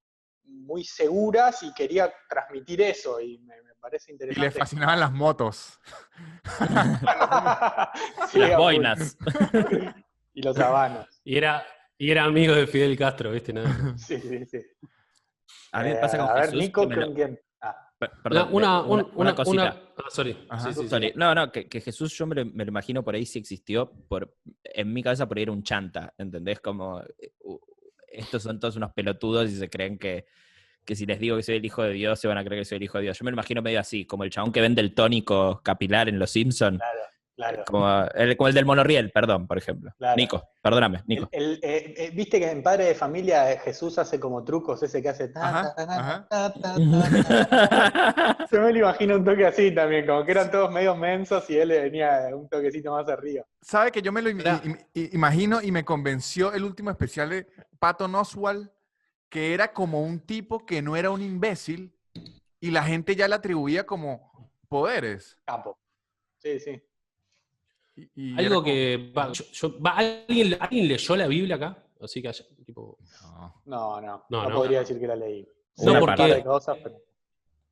muy 0.46 0.86
seguras 0.86 1.62
y 1.64 1.74
quería 1.74 2.14
transmitir 2.30 2.82
eso 2.82 3.20
y 3.20 3.38
me, 3.40 3.62
me 3.64 3.76
parece 3.76 4.12
y 4.12 4.14
interesante. 4.14 4.46
le 4.48 4.52
fascinaban 4.52 5.00
las 5.00 5.12
motos. 5.12 5.80
Sí, 8.30 8.40
Las 8.40 8.58
boinas. 8.58 9.18
Y 10.36 10.42
los 10.42 10.58
habanos. 10.58 11.08
Y 11.24 11.38
era, 11.38 11.64
y 11.96 12.10
era 12.10 12.24
amigo 12.24 12.56
de 12.56 12.66
Fidel 12.66 12.98
Castro, 12.98 13.32
¿viste? 13.32 13.54
Nada. 13.54 13.96
Sí, 14.00 14.20
sí, 14.20 14.44
sí. 14.48 14.66
A 15.72 15.84
mí 15.84 15.90
me 15.90 15.96
Eh, 15.96 15.98
pasa 16.02 16.18
con 16.18 16.28
a 16.28 16.34
ver. 16.34 16.56
Nico, 16.56 16.82
que 16.82 16.88
me 16.88 16.96
lo- 16.96 17.06
¿con 17.06 17.14
quién? 17.16 17.40
Una, 18.30 18.44
una, 18.46 18.82
una, 19.16 19.36
cosita. 19.36 19.64
una- 19.64 19.82
ah, 19.98 20.10
sorry. 20.10 20.34
Sí, 20.74 20.88
sí. 20.90 21.14
No, 21.16 21.36
no, 21.36 21.52
que, 21.52 21.68
que 21.68 21.82
Jesús 21.82 22.14
yo 22.18 22.26
me 22.26 22.36
lo, 22.36 22.46
me 22.46 22.66
lo 22.66 22.70
imagino 22.70 23.04
por 23.04 23.16
ahí 23.16 23.26
si 23.26 23.40
existió, 23.40 23.92
por, 24.08 24.36
en 24.64 24.92
mi 24.94 25.04
cabeza 25.04 25.28
por 25.28 25.38
ahí 25.38 25.44
era 25.44 25.52
un 25.52 25.64
chanta, 25.64 26.14
¿entendés? 26.18 26.60
Como 26.60 27.02
estos 28.08 28.44
son 28.44 28.60
todos 28.60 28.76
unos 28.76 28.92
pelotudos 28.94 29.50
y 29.50 29.56
se 29.56 29.70
creen 29.70 29.98
que, 29.98 30.26
que 30.86 30.96
si 30.96 31.06
les 31.06 31.20
digo 31.20 31.36
que 31.38 31.44
soy 31.44 31.56
el 31.56 31.66
hijo 31.66 31.84
de 31.84 31.94
Dios, 31.94 32.20
se 32.20 32.28
van 32.28 32.38
a 32.38 32.44
creer 32.44 32.62
que 32.62 32.66
soy 32.66 32.78
el 32.78 32.84
hijo 32.84 32.98
de 32.98 33.06
Dios. 33.06 33.18
Yo 33.18 33.26
me 33.26 33.32
lo 33.32 33.36
imagino 33.36 33.62
medio 33.62 33.80
así, 33.80 34.06
como 34.06 34.24
el 34.24 34.30
chabón 34.30 34.52
que 34.52 34.62
vende 34.62 34.82
el 34.82 34.94
tónico 34.94 35.62
capilar 35.64 36.10
en 36.10 36.20
Los 36.20 36.32
Simpsons, 36.32 36.78
claro, 36.78 37.00
claro. 37.36 37.64
como 37.66 37.88
el, 38.16 38.38
como 38.38 38.48
el 38.48 38.54
del 38.54 38.66
monorriel, 38.66 39.12
perdón, 39.12 39.48
por 39.48 39.58
ejemplo. 39.58 39.92
Claro. 39.98 40.16
Nico, 40.18 40.50
perdóname, 40.62 41.04
Nico. 41.08 41.28
El- 41.32 41.54
el, 41.54 41.60
eh, 41.64 41.94
eh, 41.98 42.12
Viste 42.14 42.40
que 42.40 42.50
en 42.52 42.62
Padre 42.64 42.86
de 42.86 42.96
Familia 42.96 43.52
eh, 43.52 43.60
Jesús 43.60 43.98
hace 43.98 44.20
como 44.20 44.44
trucos, 44.44 44.82
ese 44.84 45.02
que 45.02 45.10
hace. 45.10 45.32
Se 48.50 48.60
me 48.60 48.72
lo 48.74 48.78
imagino 48.80 49.16
un 49.16 49.24
toque 49.24 49.46
así 49.46 49.74
también, 49.74 50.06
como 50.06 50.24
que 50.26 50.32
eran 50.32 50.52
todos 50.52 50.72
medio 50.72 50.96
mensos 50.96 51.50
y 51.50 51.58
él 51.58 51.70
le 51.70 51.82
venía 51.82 52.30
un 52.34 52.48
toquecito 52.50 52.92
más 52.92 53.08
arriba. 53.10 53.44
¿Sabe 53.62 53.92
que 53.92 54.02
yo 54.02 54.12
me 54.12 54.22
lo 54.22 54.30
im- 54.30 54.88
imagino 54.94 55.62
y 55.62 55.72
me 55.72 55.84
convenció 55.86 56.54
el 56.54 56.64
último 56.64 56.90
especial 56.92 57.30
de 57.30 57.48
Patton 57.80 58.14
Oswald, 58.16 58.70
que 59.30 59.54
era 59.54 59.74
como 59.74 60.02
un 60.04 60.20
tipo 60.20 60.66
que 60.66 60.82
no 60.82 60.96
era 60.96 61.10
un 61.10 61.22
imbécil 61.22 61.96
y 62.60 62.72
la 62.72 62.84
gente 62.84 63.16
ya 63.16 63.28
le 63.28 63.36
atribuía 63.36 63.86
como 63.86 64.32
poderes. 64.70 65.38
Capo. 65.46 65.78
Sí, 66.38 66.60
sí. 66.60 66.82
Y- 67.96 68.10
y 68.16 68.34
era 68.34 68.40
Algo 68.40 68.56
como- 68.56 68.66
que. 68.66 69.12
va, 69.16 69.32
yo- 69.32 69.46
yo- 69.52 69.80
va, 69.82 69.92
¿alguien, 69.98 70.58
¿Alguien 70.60 70.88
leyó 70.88 71.16
la 71.16 71.28
Biblia 71.28 71.56
acá? 71.58 71.84
Así 72.02 72.22
que, 72.22 72.28
haya- 72.30 72.46
tipo. 72.66 72.98
No. 73.22 73.62
No, 73.66 74.02
no, 74.02 74.26
No, 74.30 74.44
no, 74.44 74.50
no. 74.50 74.56
podría 74.56 74.80
decir 74.80 75.00
que 75.00 75.08
la 75.08 75.16
leí. 75.16 75.48
No, 75.78 76.00
porque- 76.00 76.44
cosas, 76.44 76.78
pero- 76.84 76.98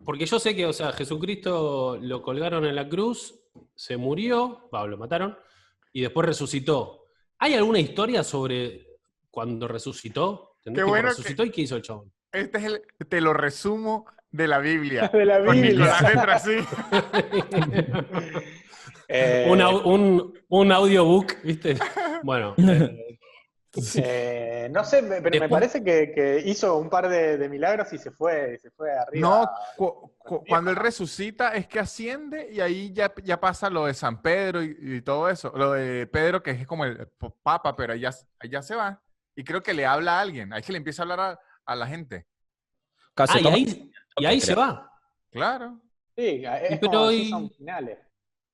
Porque 0.04 0.26
yo 0.26 0.40
sé 0.40 0.56
que, 0.56 0.66
o 0.66 0.74
sea, 0.74 0.92
Jesucristo 0.94 1.98
lo 2.02 2.22
colgaron 2.24 2.66
en 2.66 2.76
la 2.76 2.90
cruz, 2.90 3.40
se 3.76 3.98
murió, 3.98 4.68
va, 4.74 4.86
lo 4.88 4.98
mataron, 4.98 5.38
y 5.94 6.02
después 6.02 6.26
resucitó. 6.26 7.06
¿Hay 7.38 7.54
alguna 7.54 7.80
historia 7.80 8.24
sobre 8.24 8.98
cuando 9.30 9.68
resucitó? 9.68 10.56
¿Entendés? 10.60 10.84
Qué 10.86 10.90
bueno 10.90 11.04
que- 11.10 11.16
resucitó 11.16 11.44
y 11.44 11.52
qué 11.52 11.62
hizo 11.62 11.76
el 11.76 11.82
chabón. 11.84 12.12
Este 12.32 12.58
es 12.60 12.64
el, 12.64 12.82
te 13.10 13.22
lo 13.22 13.34
resumo 13.34 14.06
de 14.32 14.48
la 14.48 14.60
Biblia. 14.60 15.08
de 15.14 15.26
la 15.26 15.44
Con 15.44 15.62
Biblia. 15.62 16.02
Letra, 16.02 16.40
sí. 16.40 16.58
Eh, 19.08 19.46
un, 19.50 19.62
un, 19.62 20.40
un 20.50 20.72
audiobook, 20.72 21.42
¿viste? 21.44 21.78
Bueno, 22.24 22.56
eh, 22.58 23.18
eh, 23.96 24.68
no 24.72 24.84
sé, 24.84 25.02
me- 25.02 25.22
pero 25.22 25.40
me 25.40 25.50
parece 25.50 25.84
que, 25.84 26.12
que 26.14 26.42
hizo 26.46 26.78
un 26.78 26.90
par 26.90 27.08
de, 27.10 27.38
de 27.38 27.50
milagros 27.50 27.92
y 27.94 27.98
se 27.98 28.12
fue, 28.12 28.58
se 28.60 28.70
fue 28.72 28.92
arriba. 28.92 29.28
No, 29.30 29.50
cu- 29.78 30.14
cu- 30.18 30.44
cuando 30.48 30.72
él 30.72 30.78
resucita 30.78 31.50
es 31.56 31.68
que 31.68 31.80
asciende 31.80 32.50
y 32.52 32.60
ahí 32.62 32.92
ya, 32.94 33.14
ya 33.24 33.40
pasa 33.40 33.70
lo 33.70 33.86
de 33.86 33.94
San 33.94 34.22
Pedro 34.22 34.62
y, 34.64 34.76
y 34.80 35.02
todo 35.02 35.30
eso. 35.30 35.52
Lo 35.56 35.72
de 35.74 36.06
Pedro, 36.08 36.42
que 36.44 36.52
es 36.52 36.68
como 36.68 36.86
el 36.86 37.08
papa, 37.44 37.76
pero 37.76 37.94
allá, 37.94 38.12
allá 38.40 38.62
se 38.62 38.76
va. 38.76 39.02
Y 39.36 39.44
creo 39.44 39.64
que 39.64 39.74
le 39.74 39.86
habla 39.86 40.18
a 40.18 40.22
alguien. 40.22 40.52
Ahí 40.54 40.62
que 40.62 40.74
le 40.74 40.78
empieza 40.78 41.02
a 41.02 41.04
hablar 41.04 41.20
a, 41.22 41.40
a 41.66 41.76
la 41.76 41.88
gente. 41.88 42.28
Casi 43.14 43.38
ah, 43.38 43.42
y 43.42 43.48
ahí, 43.48 43.92
y 44.22 44.26
ahí 44.26 44.40
se 44.42 44.56
va. 44.56 44.92
Claro. 45.32 45.80
Sí, 46.16 46.44
es 46.46 46.80
Pero 46.80 46.92
como 46.92 47.12
y- 47.12 47.30
son 47.30 47.50
finales. 47.52 47.98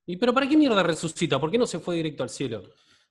¿Y 0.06 0.16
pero 0.18 0.34
para 0.34 0.48
qué 0.48 0.56
mierda 0.56 0.82
resucita? 0.84 1.40
¿Por 1.40 1.52
qué 1.52 1.58
no 1.58 1.66
se 1.68 1.80
fue 1.80 1.96
directo 1.96 2.24
al 2.24 2.30
cielo? 2.30 2.62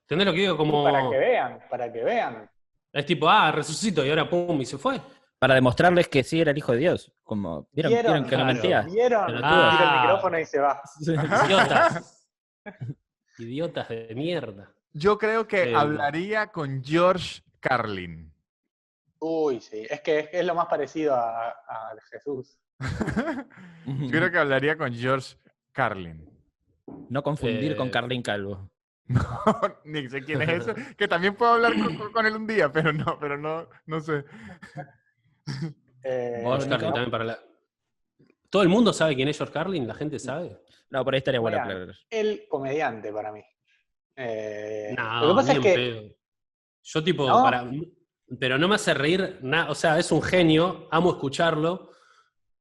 ¿Entendés 0.01 0.25
lo 0.27 0.33
que 0.33 0.39
digo? 0.39 0.57
Como. 0.57 0.83
Para 0.83 1.09
que 1.09 1.17
vean, 1.17 1.59
para 1.69 1.91
que 1.93 2.03
vean. 2.03 2.49
Es 2.91 3.05
tipo, 3.05 3.29
ah, 3.29 3.51
resucito 3.51 4.03
y 4.05 4.09
ahora 4.09 4.27
pum, 4.29 4.59
y 4.61 4.65
se 4.65 4.77
fue. 4.77 4.99
Para 5.37 5.53
demostrarles 5.53 6.07
que 6.07 6.23
sí 6.23 6.41
era 6.41 6.49
el 6.51 6.57
hijo 6.57 6.71
de 6.71 6.79
Dios. 6.79 7.11
Como, 7.23 7.67
¿vieron, 7.71 7.91
¿Vieron? 7.91 8.11
¿vieron 8.13 8.29
que 8.29 8.37
no 8.37 8.43
Claro. 8.43 8.53
mentía? 8.53 8.81
¿Vieron? 8.81 9.25
Pero 9.27 9.37
Tira 9.37 9.93
el 9.93 10.01
micrófono 10.01 10.39
y 10.39 10.45
se 10.45 10.59
va. 10.59 10.81
Idiotas. 11.45 12.27
Idiotas 13.37 13.89
de 13.89 14.15
mierda. 14.15 14.71
Yo 14.93 15.17
creo 15.17 15.47
que 15.47 15.71
Eh, 15.71 15.75
hablaría 15.75 16.47
con 16.47 16.83
George 16.83 17.41
Carlin. 17.59 18.33
Uy, 19.19 19.59
sí. 19.61 19.85
Es 19.89 20.01
que 20.01 20.19
es, 20.19 20.29
es 20.31 20.45
lo 20.45 20.53
más 20.55 20.67
parecido 20.67 21.15
a, 21.15 21.49
a 21.49 21.95
Jesús. 22.11 22.57
Yo 23.85 24.09
creo 24.11 24.31
que 24.31 24.37
hablaría 24.37 24.77
con 24.77 24.93
George 24.93 25.35
Carlin. 25.71 26.29
No 27.09 27.23
confundir 27.23 27.75
con 27.75 27.87
Eh, 27.87 27.91
Carlin 27.91 28.21
Calvo. 28.21 28.69
No, 29.09 29.21
ni 29.85 30.09
sé 30.09 30.21
quién 30.21 30.41
es 30.41 30.67
ese. 30.67 30.95
Que 30.97 31.07
también 31.07 31.33
puedo 31.35 31.53
hablar 31.53 31.73
con, 32.11 32.25
él 32.25 32.35
un 32.35 32.45
día, 32.45 32.69
pero 32.71 32.91
no, 32.91 33.17
pero 33.17 33.37
no, 33.37 33.67
no 33.85 34.01
sé. 34.01 34.25
Eh, 36.03 36.39
George 36.41 36.65
Nico. 36.65 36.69
Carlin 36.77 36.93
también 36.93 37.11
para 37.11 37.23
la- 37.23 37.39
¿Todo 38.49 38.63
el 38.63 38.69
mundo 38.69 38.91
sabe 38.93 39.15
quién 39.15 39.27
es 39.29 39.37
George 39.37 39.53
Carlin? 39.53 39.87
¿La 39.87 39.93
gente 39.93 40.19
sabe? 40.19 40.61
No, 40.89 41.03
por 41.03 41.13
ahí 41.13 41.19
estaría 41.19 41.39
bueno 41.39 41.57
el 42.09 42.45
comediante 42.49 43.11
para 43.11 43.31
mí. 43.31 43.43
Eh, 44.15 44.93
No, 44.97 45.21
lo 45.21 45.29
que 45.29 45.35
pasa 45.35 45.53
es 45.53 45.59
que 45.59 45.73
pedo. 45.73 46.15
Yo 46.83 47.03
tipo, 47.03 47.27
¿No? 47.27 47.43
para... 47.43 47.65
Pero 48.39 48.57
no 48.57 48.67
me 48.67 48.75
hace 48.75 48.93
reír, 48.93 49.39
nada 49.41 49.71
o 49.71 49.75
sea, 49.75 49.97
es 49.99 50.11
un 50.11 50.21
genio, 50.21 50.87
amo 50.91 51.11
escucharlo, 51.11 51.91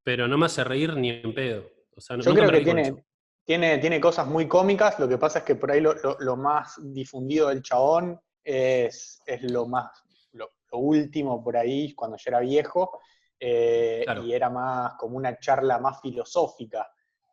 pero 0.03 0.29
no 0.29 0.39
me 0.39 0.47
hace 0.47 0.63
reír 0.63 0.95
ni 0.97 1.11
en 1.11 1.35
pedo. 1.35 1.65
O 1.97 2.01
sea, 2.01 2.17
yo 2.17 2.23
creo 2.35 2.51
que 2.53 2.65
tiene, 2.65 3.05
tiene, 3.45 3.79
tiene 3.79 4.01
cosas 4.01 4.27
muy 4.29 4.47
cómicas. 4.47 4.99
Lo 5.01 5.09
que 5.09 5.19
pasa 5.19 5.41
es 5.41 5.45
que 5.45 5.57
por 5.57 5.73
ahí 5.73 5.81
lo, 5.81 5.95
lo- 5.95 6.17
lo 6.21 6.37
más 6.37 6.79
difundido 6.83 7.49
del 7.49 7.63
chabón 7.63 8.21
es, 8.45 9.21
es 9.27 9.43
lo 9.51 9.67
más 9.67 9.91
lo, 10.33 10.51
lo 10.71 10.79
último 10.79 11.43
por 11.43 11.57
ahí 11.57 11.93
cuando 11.95 12.17
yo 12.17 12.25
era 12.29 12.41
viejo. 12.41 13.01
eh, 13.41 14.03
Claro. 14.05 14.23
Y 14.25 14.33
era 14.33 14.49
más 14.51 14.93
como 14.99 15.17
una 15.17 15.37
charla 15.39 15.79
más 15.79 16.01
filosófica. 16.01 16.89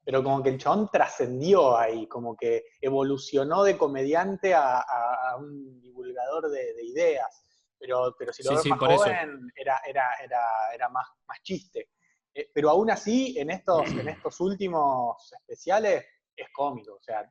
Pero 0.05 0.23
como 0.23 0.41
que 0.41 0.49
el 0.49 0.57
chabón 0.57 0.89
trascendió 0.91 1.77
ahí, 1.77 2.07
como 2.07 2.35
que 2.35 2.63
evolucionó 2.81 3.63
de 3.63 3.77
comediante 3.77 4.53
a, 4.55 4.79
a- 4.79 5.31
a 5.31 5.37
un 5.37 5.79
divulgador 5.81 6.49
de, 6.49 6.73
de 6.73 6.83
ideas. 6.85 7.42
Pero, 7.83 8.15
pero 8.17 8.31
si 8.31 8.43
lo 8.43 8.51
Sí, 8.51 8.55
ves 8.55 8.63
sí, 8.63 8.69
más 8.69 8.79
por 8.79 8.89
joven, 8.95 9.51
era, 9.53 9.81
era, 9.85 10.13
era, 10.23 10.41
era 10.73 10.87
más, 10.87 11.05
más 11.27 11.41
chiste. 11.43 11.89
Eh, 12.33 12.49
pero 12.53 12.69
aún 12.69 12.89
así, 12.89 13.37
en 13.37 13.49
estos, 13.51 13.91
en 13.97 14.07
estos 14.07 14.39
últimos 14.39 15.33
especiales, 15.33 16.05
es 16.33 16.47
cómico. 16.55 16.93
O 16.93 17.01
sea, 17.01 17.29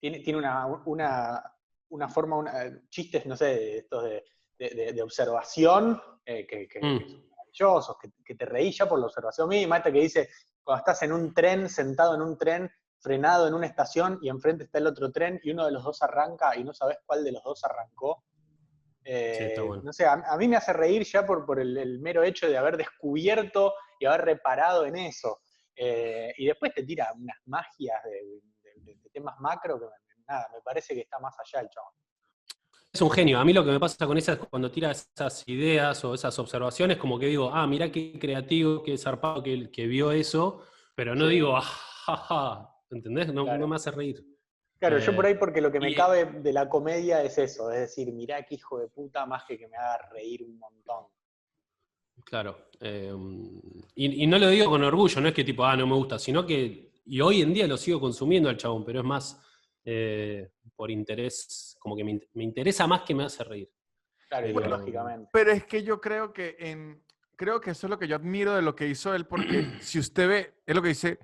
tiene, 0.00 0.20
tiene 0.20 0.38
una, 0.38 0.64
una, 0.86 1.54
una 1.90 2.08
forma, 2.08 2.38
una- 2.38 2.80
chistes, 2.88 3.26
no 3.26 3.36
sé, 3.36 3.76
estos 3.76 4.04
de, 4.04 4.24
de- 4.58 4.70
de- 4.70 4.92
de 4.94 5.02
observación, 5.02 6.00
eh, 6.24 6.46
que, 6.46 6.66
que- 6.66 6.80
Mm. 6.80 6.98
que 6.98 7.04
son 7.10 7.28
maravillosos, 7.28 7.98
que, 7.98 8.10
que 8.24 8.34
te 8.36 8.46
reís 8.46 8.78
ya 8.78 8.88
por 8.88 8.98
la 8.98 9.04
observación 9.04 9.50
misma. 9.50 9.76
Este 9.76 9.92
que 9.92 10.00
dice, 10.00 10.30
cuando 10.64 10.78
estás 10.78 11.02
en 11.02 11.12
un 11.12 11.34
tren, 11.34 11.68
sentado 11.68 12.14
en 12.14 12.22
un 12.22 12.38
tren, 12.38 12.70
frenado 13.00 13.46
en 13.46 13.52
una 13.52 13.66
estación, 13.66 14.18
y 14.22 14.30
enfrente 14.30 14.64
está 14.64 14.78
el 14.78 14.86
otro 14.86 15.12
tren, 15.12 15.38
y 15.42 15.50
uno 15.50 15.66
de 15.66 15.72
los 15.72 15.84
dos 15.84 16.00
arranca, 16.00 16.56
y 16.56 16.64
no 16.64 16.72
sabes 16.72 16.96
cuál 17.04 17.22
de 17.22 17.32
los 17.32 17.42
dos 17.44 17.62
arrancó. 17.64 18.24
Eh, 19.12 19.34
Sí, 19.36 19.44
está 19.44 19.62
bueno. 19.62 19.82
No 19.82 19.92
sé, 19.92 20.04
a, 20.06 20.12
a 20.12 20.36
mí 20.36 20.46
me 20.46 20.56
hace 20.56 20.72
reír 20.72 21.02
ya 21.02 21.26
por, 21.26 21.44
por 21.44 21.58
el, 21.58 21.76
el 21.76 21.98
mero 21.98 22.22
hecho 22.22 22.48
de 22.48 22.56
haber 22.56 22.76
descubierto 22.76 23.74
y 23.98 24.06
haber 24.06 24.20
reparado 24.24 24.86
en 24.86 24.96
eso. 24.96 25.40
Eh, 25.74 26.32
y 26.38 26.46
después 26.46 26.72
te 26.72 26.84
tira 26.84 27.12
unas 27.16 27.36
magias 27.46 27.98
de, 28.04 28.10
de- 28.12 28.80
de- 28.84 28.94
de 29.02 29.10
temas 29.10 29.34
macro 29.40 29.80
que 29.80 29.86
me, 29.86 30.24
nada, 30.28 30.48
me 30.54 30.60
parece 30.62 30.94
que 30.94 31.00
está 31.00 31.18
más 31.18 31.34
allá 31.40 31.62
el 31.62 31.68
chabón. 31.70 31.92
Es 32.92 33.00
un 33.02 33.10
genio. 33.10 33.38
A 33.40 33.44
mí 33.44 33.52
lo 33.52 33.64
que 33.64 33.70
me 33.72 33.80
pasa 33.80 34.06
con 34.06 34.16
esas, 34.16 34.38
cuando 34.38 34.70
tira 34.70 34.92
esas 34.92 35.42
ideas 35.48 36.04
o 36.04 36.14
esas 36.14 36.38
observaciones, 36.38 36.96
como 36.96 37.18
que 37.18 37.26
digo, 37.26 37.50
ah, 37.52 37.66
mirá 37.66 37.90
qué 37.90 38.16
creativo, 38.18 38.82
qué 38.84 38.96
zarpado 38.96 39.42
que, 39.42 39.70
que 39.72 39.86
vio 39.86 40.12
eso, 40.12 40.62
pero 40.94 41.14
no 41.16 41.26
Sí. 41.26 41.32
digo, 41.34 41.56
ah, 41.56 41.62
ja, 41.62 42.16
ja", 42.16 42.68
¿entendés? 42.90 43.32
No, 43.32 43.42
Claro. 43.44 43.58
no 43.58 43.66
me 43.68 43.76
hace 43.76 43.90
reír. 43.90 44.24
Claro, 44.80 44.98
yo 44.98 45.12
Eh, 45.12 45.14
por 45.14 45.26
ahí 45.26 45.34
porque 45.34 45.60
lo 45.60 45.70
que 45.70 45.78
me 45.78 45.90
y- 45.90 45.94
cabe 45.94 46.24
de 46.24 46.52
la 46.52 46.68
comedia 46.68 47.22
es 47.22 47.36
eso, 47.38 47.70
es 47.70 47.80
decir, 47.80 48.10
mirá 48.12 48.42
qué 48.44 48.54
hijo 48.56 48.78
de 48.80 48.88
puta 48.88 49.26
más 49.26 49.44
que 49.44 49.56
que 49.58 49.68
me 49.68 49.76
haga 49.76 50.08
reír 50.10 50.42
un 50.42 50.58
montón. 50.58 51.04
Claro. 52.24 52.56
eh, 52.80 53.12
y, 53.94 54.24
y 54.24 54.26
no 54.26 54.38
lo 54.38 54.48
digo 54.48 54.70
con 54.70 54.82
orgullo, 54.82 55.20
no 55.20 55.28
es 55.28 55.34
que 55.34 55.44
tipo, 55.44 55.64
ah, 55.64 55.76
no 55.76 55.86
me 55.86 55.94
gusta, 55.94 56.18
sino 56.18 56.46
que, 56.46 56.92
y 57.04 57.20
hoy 57.20 57.42
en 57.42 57.52
día 57.52 57.66
lo 57.66 57.76
sigo 57.76 58.00
consumiendo 58.00 58.48
al 58.48 58.56
chabón, 58.56 58.84
pero 58.84 59.00
es 59.00 59.04
más 59.06 59.40
eh, 59.84 60.50
por 60.76 60.90
interés, 60.90 61.76
como 61.78 61.94
que 61.96 62.04
me, 62.04 62.20
me 62.34 62.44
interesa 62.44 62.86
más 62.86 63.02
que 63.02 63.14
me 63.14 63.24
hace 63.24 63.44
reír. 63.44 63.70
Claro, 64.28 64.46
Pero- 64.46 64.60
ideológicamente. 64.60 65.28
Pero 65.32 65.50
es 65.50 65.64
que 65.66 65.82
yo 65.82 66.00
creo 66.00 66.32
que 66.32 66.56
en, 66.58 67.02
creo 67.36 67.60
que 67.60 67.70
eso 67.72 67.86
es 67.86 67.90
lo 67.90 67.98
que 67.98 68.06
yo 68.08 68.16
admiro 68.16 68.54
de 68.54 68.62
lo 68.62 68.74
que 68.76 68.86
hizo 68.86 69.14
él, 69.14 69.26
porque 69.26 69.66
si 69.80 69.98
usted 69.98 70.28
ve, 70.28 70.54
es 70.66 70.74
lo 70.74 70.80
que 70.82 70.88
dice 70.88 71.18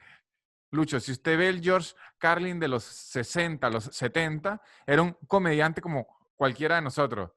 Lucho, 0.77 1.01
si 1.01 1.12
usted 1.12 1.37
ve 1.39 1.49
el 1.49 1.61
George 1.62 1.95
Carlin 2.19 2.61
de 2.61 2.69
los 2.69 2.85
60, 2.85 3.69
los 3.71 3.85
70, 3.85 4.61
era 4.87 5.03
un 5.03 5.17
comediante 5.27 5.81
como 5.81 6.07
cualquiera 6.37 6.77
de 6.77 6.83
nosotros. 6.83 7.31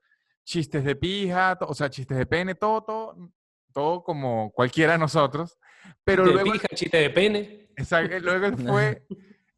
Chistes 0.43 0.83
de 0.83 0.95
pija, 0.95 1.57
o 1.61 1.73
sea, 1.73 1.89
chistes 1.89 2.17
de 2.17 2.25
pene, 2.25 2.55
todo, 2.55 2.83
todo, 2.83 3.31
todo 3.73 4.03
como 4.03 4.51
cualquiera 4.51 4.93
de 4.93 4.99
nosotros. 4.99 5.57
Pero 6.03 6.23
Chiste 6.23 6.33
luego, 6.33 6.51
de 6.53 6.59
pija, 6.59 6.67
chiste 6.75 6.97
de 6.97 7.09
pene. 7.09 7.69
Exacto, 7.75 8.19
luego 8.19 8.45
él 8.47 8.57
fue 8.67 9.05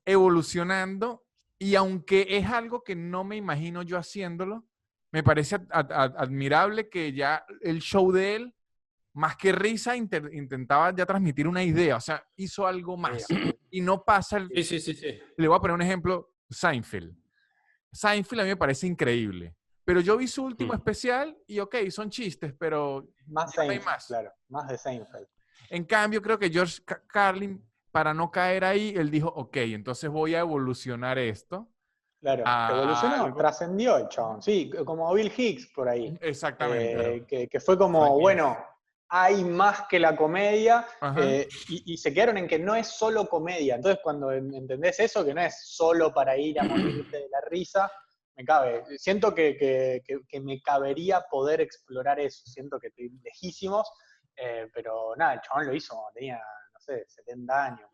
evolucionando 0.05 1.23
y 1.57 1.75
aunque 1.75 2.25
es 2.29 2.47
algo 2.47 2.83
que 2.83 2.95
no 2.95 3.23
me 3.23 3.35
imagino 3.35 3.81
yo 3.83 3.97
haciéndolo, 3.97 4.65
me 5.11 5.23
parece 5.23 5.55
ad- 5.55 5.67
ad- 5.71 5.91
ad- 5.91 6.15
admirable 6.17 6.89
que 6.89 7.13
ya 7.13 7.45
el 7.61 7.79
show 7.81 8.11
de 8.11 8.35
él, 8.35 8.55
más 9.13 9.35
que 9.35 9.51
risa, 9.51 9.95
intentaba 9.95 10.93
ya 10.95 11.05
transmitir 11.05 11.47
una 11.47 11.63
idea, 11.63 11.97
o 11.97 12.01
sea, 12.01 12.23
hizo 12.37 12.65
algo 12.65 12.95
más. 12.97 13.25
Y 13.69 13.81
no 13.81 14.03
pasa 14.03 14.37
el... 14.37 14.49
Sí, 14.55 14.63
sí, 14.63 14.79
sí, 14.79 14.93
sí. 14.93 15.19
Le 15.37 15.47
voy 15.47 15.57
a 15.57 15.61
poner 15.61 15.75
un 15.75 15.81
ejemplo, 15.81 16.33
Seinfeld. 16.49 17.13
Seinfeld 17.91 18.41
a 18.41 18.43
mí 18.43 18.49
me 18.49 18.57
parece 18.57 18.87
increíble, 18.87 19.55
pero 19.83 19.99
yo 19.99 20.15
vi 20.17 20.27
su 20.27 20.43
último 20.43 20.73
Mm. 20.73 20.77
especial 20.77 21.37
y 21.47 21.59
ok, 21.59 21.75
son 21.89 22.09
chistes, 22.09 22.53
pero 22.57 23.05
Más 23.27 23.53
Ya 23.53 23.63
no 23.63 23.69
hay 23.71 23.77
Seinfeld, 23.77 23.85
más. 23.85 24.07
claro, 24.07 24.31
más 24.49 24.67
de 24.67 24.77
Seinfeld. 24.77 25.27
En 25.69 25.85
cambio, 25.85 26.21
creo 26.21 26.37
que 26.39 26.49
George 26.49 26.81
Ca- 26.85 27.01
Carlin, 27.07 27.63
para 27.91 28.13
no 28.13 28.31
caer 28.31 28.63
ahí, 28.63 28.93
él 28.95 29.11
dijo, 29.11 29.27
ok, 29.27 29.57
entonces 29.57 30.09
voy 30.09 30.35
a 30.35 30.39
evolucionar 30.39 31.17
esto. 31.17 31.69
Claro, 32.21 32.43
evolucionó, 32.69 33.23
algo. 33.25 33.37
trascendió 33.37 33.97
el 33.97 34.07
chabón. 34.07 34.41
Sí, 34.41 34.69
como 34.85 35.11
Bill 35.13 35.31
Hicks 35.35 35.67
por 35.73 35.89
ahí. 35.89 36.17
Exactamente. 36.21 37.15
Eh, 37.15 37.25
que, 37.25 37.47
que 37.47 37.59
fue 37.59 37.77
como, 37.77 38.19
bueno, 38.19 38.57
hay 39.13 39.43
más 39.43 39.87
que 39.89 39.99
la 39.99 40.15
comedia, 40.15 40.87
eh, 41.21 41.47
y, 41.67 41.93
y 41.93 41.97
se 41.97 42.13
quedaron 42.13 42.37
en 42.37 42.47
que 42.47 42.57
no 42.57 42.75
es 42.75 42.87
solo 42.87 43.27
comedia. 43.27 43.75
Entonces, 43.75 43.99
cuando 44.01 44.31
en- 44.31 44.53
entendés 44.53 45.01
eso, 45.01 45.25
que 45.25 45.33
no 45.33 45.41
es 45.41 45.53
solo 45.67 46.13
para 46.13 46.37
ir 46.37 46.57
a 46.61 46.63
morirte 46.63 47.17
de 47.17 47.27
la 47.29 47.41
risa, 47.49 47.91
me 48.37 48.45
cabe. 48.45 48.83
Siento 48.97 49.35
que, 49.35 49.57
que- 49.57 50.01
que- 50.05 50.21
que 50.25 50.39
me 50.39 50.61
cabería 50.61 51.25
poder 51.29 51.59
explorar 51.59 52.21
eso. 52.21 52.41
Siento 52.45 52.79
que 52.79 52.87
estoy 52.87 53.09
lejísimos, 53.21 53.91
eh, 54.37 54.67
pero 54.73 55.13
nada, 55.17 55.33
el 55.33 55.41
chabón 55.41 55.67
lo 55.67 55.75
hizo 55.75 56.01
tenía, 56.13 56.37
no 56.73 56.79
sé, 56.79 57.03
70 57.05 57.65
años. 57.65 57.89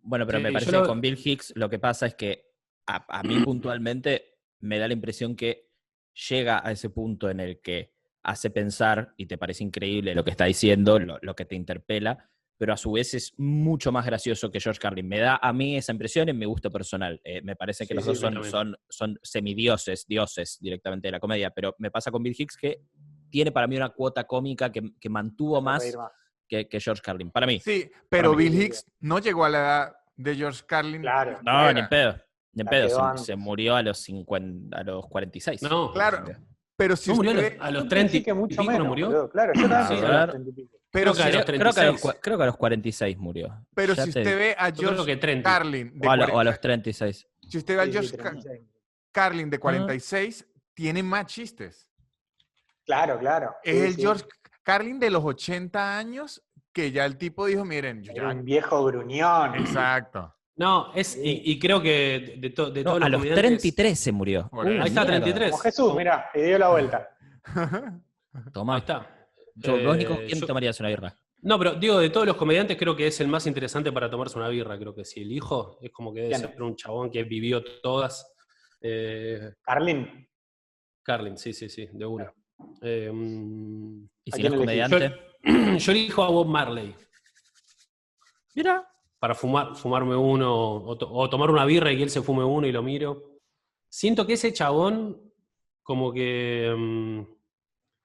Bueno, 0.00 0.26
pero 0.26 0.38
Sí, 0.38 0.42
me 0.42 0.52
parece 0.52 0.72
lo- 0.72 0.82
que 0.82 0.86
con 0.88 1.00
Bill 1.00 1.16
Hicks 1.24 1.52
lo 1.54 1.70
que 1.70 1.78
pasa 1.78 2.06
es 2.06 2.14
que 2.16 2.50
a, 2.88 3.06
a 3.20 3.22
mí 3.22 3.38
puntualmente 3.38 4.40
me 4.58 4.78
da 4.80 4.88
la 4.88 4.94
impresión 4.94 5.36
que 5.36 5.70
llega 6.28 6.60
a 6.66 6.72
ese 6.72 6.90
punto 6.90 7.30
en 7.30 7.38
el 7.38 7.60
que 7.62 7.93
hace 8.24 8.50
pensar 8.50 9.12
y 9.16 9.26
te 9.26 9.38
parece 9.38 9.62
increíble 9.62 10.14
lo 10.14 10.24
que 10.24 10.30
está 10.30 10.46
diciendo, 10.46 10.98
lo, 10.98 11.18
lo 11.22 11.36
que 11.36 11.44
te 11.44 11.54
interpela, 11.54 12.30
pero 12.56 12.72
a 12.72 12.76
su 12.76 12.92
vez 12.92 13.14
es 13.14 13.34
mucho 13.36 13.92
más 13.92 14.06
gracioso 14.06 14.50
que 14.50 14.60
George 14.60 14.80
Carlin. 14.80 15.06
Me 15.08 15.18
da 15.18 15.38
a 15.42 15.52
mí 15.52 15.76
esa 15.76 15.92
impresión 15.92 16.28
en 16.28 16.38
mi 16.38 16.46
gusto 16.46 16.70
personal. 16.70 17.20
Eh, 17.24 17.42
me 17.42 17.56
parece 17.56 17.86
que 17.86 17.94
Sí, 17.94 17.96
los 17.96 18.06
dos 18.06 18.18
sí, 18.18 18.22
son, 18.22 18.44
son, 18.44 18.76
son 18.88 19.18
semidioses, 19.22 20.06
dioses 20.06 20.58
directamente 20.60 21.08
de 21.08 21.12
la 21.12 21.20
comedia, 21.20 21.50
pero 21.50 21.74
me 21.78 21.90
pasa 21.90 22.10
con 22.10 22.22
Bill 22.22 22.34
Hicks 22.36 22.56
que 22.56 22.80
tiene 23.28 23.50
para 23.50 23.66
mí 23.66 23.76
una 23.76 23.90
cuota 23.90 24.24
cómica 24.24 24.70
que, 24.70 24.92
que 25.00 25.08
mantuvo 25.08 25.60
más 25.60 25.84
que, 26.48 26.68
que 26.68 26.80
George 26.80 27.02
Carlin. 27.02 27.30
Para 27.30 27.46
mí. 27.46 27.58
Sí, 27.58 27.90
pero 28.08 28.34
mí. 28.34 28.44
Bill 28.44 28.62
Hicks 28.62 28.86
no 29.00 29.18
llegó 29.18 29.44
a 29.44 29.48
la 29.48 29.58
edad 29.58 29.96
de 30.16 30.36
George 30.36 30.62
Carlin. 30.66 31.02
Claro. 31.02 31.40
No, 31.42 31.72
ni 31.72 31.80
en 31.80 31.88
pedo. 31.88 32.16
Ni 32.52 32.62
en 32.62 32.68
pedo. 32.68 33.16
Se, 33.18 33.34
murió 33.34 33.74
a 33.74 33.82
los 33.82 33.98
50, 33.98 34.76
a 34.76 34.84
los 34.84 35.06
46. 35.08 35.62
No, 35.62 35.92
Claro. 35.92 36.24
Pero 36.76 36.96
si 36.96 37.10
¿No 37.10 37.16
murió 37.16 37.32
usted 37.32 37.56
a 37.60 37.70
los 37.70 37.82
Yo 37.84 37.88
30 37.88 38.04
pensé 38.04 38.16
y 38.18 38.22
que 38.24 38.34
mucho 38.34 38.48
pico 38.56 38.64
no 38.64 38.70
menos, 38.72 38.86
murió? 38.88 39.06
boludo. 39.06 39.30
Claro, 39.30 39.52
yo 39.54 39.68
también 39.68 39.86
Sí, 39.86 39.94
a 39.94 40.00
que 40.00 40.06
a 40.06 40.08
los 40.08 40.20
ver. 40.20 40.30
30 40.30 40.50
y 40.50 40.52
pico. 40.52 40.76
pero 40.90 41.12
creo 41.12 41.14
que 41.14 41.16
si, 41.16 41.22
a 41.22 41.38
los 41.38 41.44
Creo, 41.44 41.58
creo 41.60 41.72
que 41.74 41.80
a 41.80 41.84
los, 41.84 42.00
36. 42.00 42.20
creo 42.22 42.36
que 42.36 42.42
a 42.42 42.46
los 42.46 42.56
46 42.56 43.18
murió. 43.18 43.66
pero 43.74 43.94
Ya 43.94 44.04
si 44.04 44.12
te 44.12 44.20
usted 44.20 44.38
ve 44.38 44.56
a 44.58 44.72
30. 44.72 45.50
Carlin 45.50 45.98
de 45.98 46.08
O 46.08 46.10
a, 46.10 46.16
lo- 46.16 46.22
o 46.22 46.26
a 46.26 46.28
40 46.30 46.44
los 46.50 46.60
36. 46.60 47.28
si 47.48 47.58
usted 47.58 47.76
ve 47.76 47.80
a 47.82 47.84
Sí, 47.84 47.90
sí, 48.08 48.16
36. 48.16 48.60
Carlin 49.12 49.50
de 49.50 49.58
46, 49.60 50.46
tiene 50.74 51.02
más 51.04 51.26
chistes. 51.26 51.88
Claro, 52.84 53.18
claro. 53.18 53.54
Es 53.62 53.76
Sí, 53.76 53.82
el 53.86 53.94
sí. 53.94 54.00
George 54.02 54.24
Carlin 54.64 54.98
de 54.98 55.10
los 55.10 55.24
80 55.24 55.96
años 55.96 56.42
que 56.72 56.90
ya 56.90 57.04
el 57.04 57.16
tipo 57.16 57.46
dijo, 57.46 57.64
miren, 57.64 58.02
ya... 58.02 58.26
un 58.28 58.44
viejo 58.44 58.84
gruñón. 58.84 59.54
Exacto. 59.54 60.33
No, 60.56 60.92
es, 60.94 61.16
y, 61.16 61.42
y 61.44 61.58
creo 61.58 61.82
que 61.82 61.90
de, 61.90 62.36
de 62.38 62.50
to- 62.50 62.70
de 62.70 62.84
No, 62.84 62.90
todos 62.92 63.02
a 63.02 63.08
los 63.08 63.12
los 63.12 63.20
comediantes- 63.22 63.60
33 63.60 63.98
se 63.98 64.12
murió. 64.12 64.50
Ahí 64.52 64.88
está, 64.88 65.00
mierda. 65.04 65.20
33. 65.24 65.50
Como 65.50 65.62
Jesús, 65.62 65.94
mirá, 65.96 66.30
y 66.34 66.42
dio 66.42 66.58
la 66.58 66.68
vuelta. 66.70 67.08
Tomá. 68.52 68.74
Ahí 68.76 68.80
está. 68.80 69.28
Yo, 69.56 69.82
vos, 69.84 69.96
Nico, 69.96 70.14
Eh, 70.14 70.26
¿quién 70.28 70.40
yo- 70.40 70.46
tomarías 70.46 70.78
una 70.80 70.88
birra? 70.90 71.14
No, 71.42 71.58
pero 71.58 71.74
digo, 71.74 71.98
de 71.98 72.08
todos 72.10 72.26
los 72.26 72.36
comediantes 72.36 72.76
creo 72.78 72.96
que 72.96 73.06
es 73.08 73.20
el 73.20 73.28
más 73.28 73.46
interesante 73.46 73.92
para 73.92 74.08
tomarse 74.08 74.38
una 74.38 74.48
birra, 74.48 74.78
creo 74.78 74.94
que 74.94 75.04
sí. 75.04 75.20
El 75.20 75.32
hijo 75.32 75.78
es 75.82 75.90
como 75.90 76.14
que 76.14 76.22
debe 76.22 76.36
ser 76.38 76.62
un 76.62 76.74
chabón 76.76 77.10
que 77.10 77.22
vivió 77.24 77.62
todas. 77.82 78.32
Eh, 78.80 79.52
Carlin. 79.62 80.26
Carlin, 81.02 81.36
sí, 81.36 81.52
sí, 81.52 81.68
sí, 81.68 81.86
de 81.92 82.06
una. 82.06 82.32
Eh, 82.80 83.10
mm, 83.12 84.04
¿Y 84.24 84.32
¿a 84.32 84.36
si 84.36 84.42
no 84.42 84.48
es 84.48 84.54
comediante? 84.54 85.14
yo 85.78 85.92
elijo 85.92 86.22
a 86.22 86.28
Bob 86.30 86.46
Marley 86.46 86.94
Mira. 88.54 88.88
Para 89.24 89.34
fumar, 89.34 89.74
fumarme 89.74 90.14
uno 90.14 90.54
o, 90.84 90.98
to- 90.98 91.10
o 91.10 91.30
tomar 91.30 91.50
una 91.50 91.64
birra 91.64 91.90
y 91.90 91.96
que 91.96 92.02
él 92.02 92.10
se 92.10 92.20
fume 92.20 92.44
uno 92.44 92.66
y 92.66 92.72
lo 92.72 92.82
miro. 92.82 93.40
Siento 93.88 94.26
que 94.26 94.34
ese 94.34 94.52
chabón, 94.52 95.18
como 95.82 96.12
que. 96.12 96.70
mm, 96.76 97.20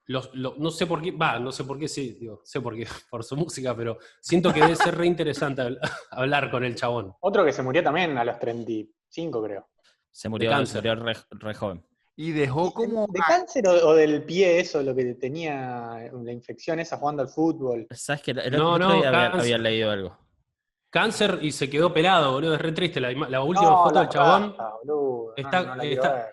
los- 0.06 0.34
lo- 0.34 0.54
no 0.56 0.70
sé 0.70 0.86
por 0.86 1.02
qué, 1.02 1.10
va, 1.12 1.38
no 1.38 1.52
sé 1.52 1.64
por 1.64 1.78
qué, 1.78 1.88
sí, 1.88 2.16
digo, 2.18 2.40
sé 2.42 2.62
por 2.62 2.74
qué, 2.74 2.86
por 3.10 3.22
su 3.22 3.36
música, 3.36 3.76
pero 3.76 3.98
siento 4.22 4.50
que 4.50 4.60
debe 4.62 4.76
ser 4.76 4.96
re 4.96 5.06
interesante 5.06 5.60
habl- 5.60 5.78
hablar 6.10 6.50
con 6.50 6.64
el 6.64 6.74
chabón. 6.74 7.12
Otro 7.20 7.44
que 7.44 7.52
se 7.52 7.62
murió 7.62 7.82
también 7.82 8.16
a 8.16 8.24
los 8.24 8.38
35, 8.38 9.42
creo. 9.42 9.68
Se 10.10 10.30
murió, 10.30 10.48
cáncer. 10.48 10.80
se 10.82 10.88
murió 10.88 11.04
re, 11.04 11.16
re 11.32 11.54
joven. 11.54 11.84
Y 12.16 12.32
dejó 12.32 12.72
como... 12.72 13.06
¿De 13.10 13.20
cáncer 13.20 13.68
o, 13.68 13.72
o 13.88 13.94
del 13.94 14.24
pie 14.24 14.58
eso, 14.58 14.82
lo 14.82 14.94
que 14.94 15.04
tenía 15.16 16.10
la 16.12 16.32
infección 16.32 16.80
esa 16.80 16.96
jugando 16.96 17.20
al 17.20 17.28
fútbol? 17.28 17.86
¿Sabes 17.90 18.22
que 18.22 18.30
el, 18.30 18.38
el 18.38 18.52
No, 18.56 18.72
otro 18.72 18.88
no, 18.88 18.94
día 18.96 19.08
había, 19.08 19.20
cáncer. 19.32 19.40
había 19.40 19.58
leído 19.58 19.90
algo? 19.90 20.18
Cáncer 20.90 21.38
y 21.40 21.52
se 21.52 21.70
quedó 21.70 21.92
pelado, 21.92 22.32
boludo, 22.32 22.54
es 22.54 22.60
re 22.60 22.72
triste. 22.72 23.00
La, 23.00 23.12
ima- 23.12 23.28
la 23.28 23.42
última 23.42 23.70
No, 23.70 23.82
foto 23.84 23.94
la 23.94 24.00
del 24.00 24.08
chabón. 24.10 24.56
boludo, 24.84 25.26
no, 25.28 25.32
está- 25.36 25.74
no 25.76 25.82
está- 25.82 26.28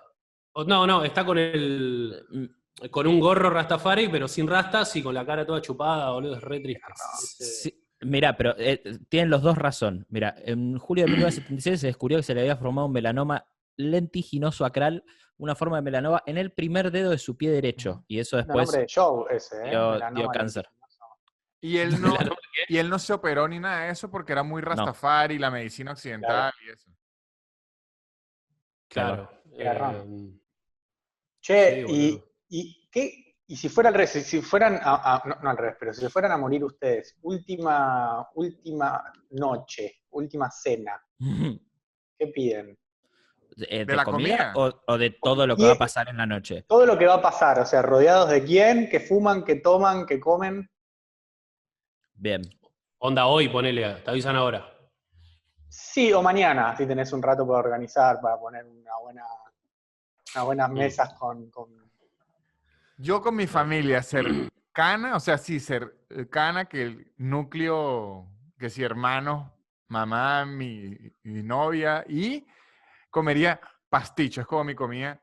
No, 0.65 0.87
no, 0.87 1.03
está 1.03 1.23
con 1.25 1.37
el. 1.37 2.25
Mm, 2.29 2.45
con 2.89 3.07
un 3.07 3.19
gorro 3.19 3.49
rastafari, 3.49 4.07
pero 4.09 4.27
sin 4.27 4.47
rastas 4.47 4.95
y 4.95 5.01
con 5.03 5.13
la 5.13 5.25
cara 5.25 5.45
toda 5.45 5.61
chupada, 5.61 6.11
boludo, 6.11 6.35
es 6.35 6.41
re 6.43 6.59
triste. 6.59 6.83
Sí, 7.17 7.83
mira, 8.01 8.35
pero 8.37 8.53
eh, 8.57 8.81
tienen 9.09 9.29
los 9.31 9.41
dos 9.41 9.57
razón. 9.57 10.05
Mira, 10.09 10.35
en 10.43 10.77
julio 10.77 11.05
de 11.05 11.11
1976 11.11 11.79
se 11.81 11.87
descubrió 11.87 12.17
que 12.17 12.23
se 12.23 12.33
le 12.35 12.41
había 12.41 12.55
formado 12.57 12.85
un 12.87 12.93
melanoma 12.93 13.45
lentiginoso 13.77 14.65
acral, 14.65 15.03
una 15.37 15.55
forma 15.55 15.77
de 15.77 15.83
melanoma 15.83 16.21
en 16.25 16.37
el 16.37 16.51
primer 16.51 16.91
dedo 16.91 17.11
de 17.11 17.17
su 17.19 17.35
pie 17.37 17.49
derecho. 17.51 18.03
Y 18.07 18.19
eso 18.19 18.37
No, 18.37 18.43
después 18.43 18.67
nombre 18.67 18.81
de 18.81 18.87
show 18.87 19.25
ese, 19.29 19.55
¿eh? 19.57 19.69
dio- 19.69 19.91
Melanoma 19.93 20.19
dio 20.19 20.29
cáncer. 20.29 20.69
Y 21.61 21.77
él 21.79 22.01
no, 22.01 22.11
¿Melanoma 22.13 22.37
y 22.69 22.77
él 22.77 22.89
no 22.89 22.99
se 22.99 23.13
operó 23.13 23.47
ni 23.47 23.59
nada 23.59 23.85
de 23.85 23.91
eso 23.91 24.09
porque 24.09 24.31
era 24.33 24.43
muy 24.43 24.61
rastafari, 24.61 25.37
la 25.37 25.51
medicina 25.51 25.91
occidental 25.91 26.51
y 26.65 26.69
eso. 26.69 26.89
Claro. 28.89 29.29
Eh, 29.51 30.31
Che, 31.41 31.85
Sí, 31.85 31.93
y, 31.93 32.23
y 32.49 32.89
qué? 32.91 33.23
Y 33.49 33.55
si 33.55 33.69
fuera 33.69 33.89
al 33.89 33.95
revés, 33.95 34.11
si- 34.25 34.41
fueran 34.41 34.75
a, 34.81 35.15
a- 35.15 35.23
no, 35.25 35.35
no 35.41 35.49
al 35.49 35.57
revés, 35.57 35.77
pero 35.79 35.93
si 35.93 36.01
se 36.01 36.09
fueran 36.09 36.31
a 36.33 36.37
morir 36.37 36.63
ustedes, 36.65 37.15
última, 37.21 38.27
última 38.35 39.01
noche, 39.29 40.01
última 40.09 40.51
cena, 40.51 41.01
¿qué 42.19 42.27
piden? 42.27 42.71
Eh, 42.71 43.79
¿De, 43.79 43.85
¿De 43.85 43.95
la 43.95 44.03
comida, 44.03 44.51
comida? 44.53 44.53
O, 44.55 44.83
o 44.93 44.97
de 44.97 45.11
todo 45.11 45.47
lo 45.47 45.55
que 45.55 45.63
Y- 45.63 45.65
va 45.67 45.73
a 45.73 45.77
pasar 45.77 46.09
en 46.09 46.17
la 46.17 46.25
noche? 46.25 46.63
Todo 46.67 46.85
lo 46.85 46.97
que 46.97 47.05
va 47.05 47.15
a 47.15 47.21
pasar, 47.21 47.59
o 47.59 47.65
sea, 47.65 47.81
rodeados 47.81 48.29
de 48.29 48.43
quién, 48.43 48.89
que 48.89 48.99
fuman, 48.99 49.45
que 49.45 49.55
toman, 49.55 50.05
que 50.05 50.19
comen. 50.19 50.69
Bien. 52.17 52.41
onda 52.99 53.27
hoy, 53.27 53.47
ponele, 53.47 53.93
te 54.03 54.09
avisan 54.09 54.35
ahora. 54.35 54.65
Sí, 55.69 56.11
o 56.13 56.21
mañana, 56.23 56.75
si 56.75 56.85
tenés 56.87 57.13
un 57.13 57.21
rato 57.21 57.45
para 57.45 57.59
organizar, 57.59 58.19
para 58.19 58.37
poner 58.39 58.65
una 58.65 58.91
buena, 59.01 59.23
unas 60.33 60.45
buenas 60.45 60.69
mesas 60.71 61.13
con, 61.13 61.49
con- 61.51 61.91
Yo 62.97 63.21
con 63.21 63.35
mi 63.35 63.45
familia 63.45 64.01
cercana, 64.01 65.15
o 65.15 65.19
sea, 65.19 65.37
sí, 65.37 65.59
cercana 65.59 66.65
que 66.65 66.81
el 66.81 67.13
núcleo, 67.17 68.27
que 68.57 68.69
si 68.71 68.83
hermano, 68.83 69.53
mamá, 69.87 70.45
mi, 70.45 70.97
mi 71.23 71.43
novia, 71.43 72.03
y 72.07 72.45
comería 73.11 73.59
pasticho, 73.89 74.41
es 74.41 74.47
como 74.47 74.63
mi 74.63 74.73
comida 74.73 75.21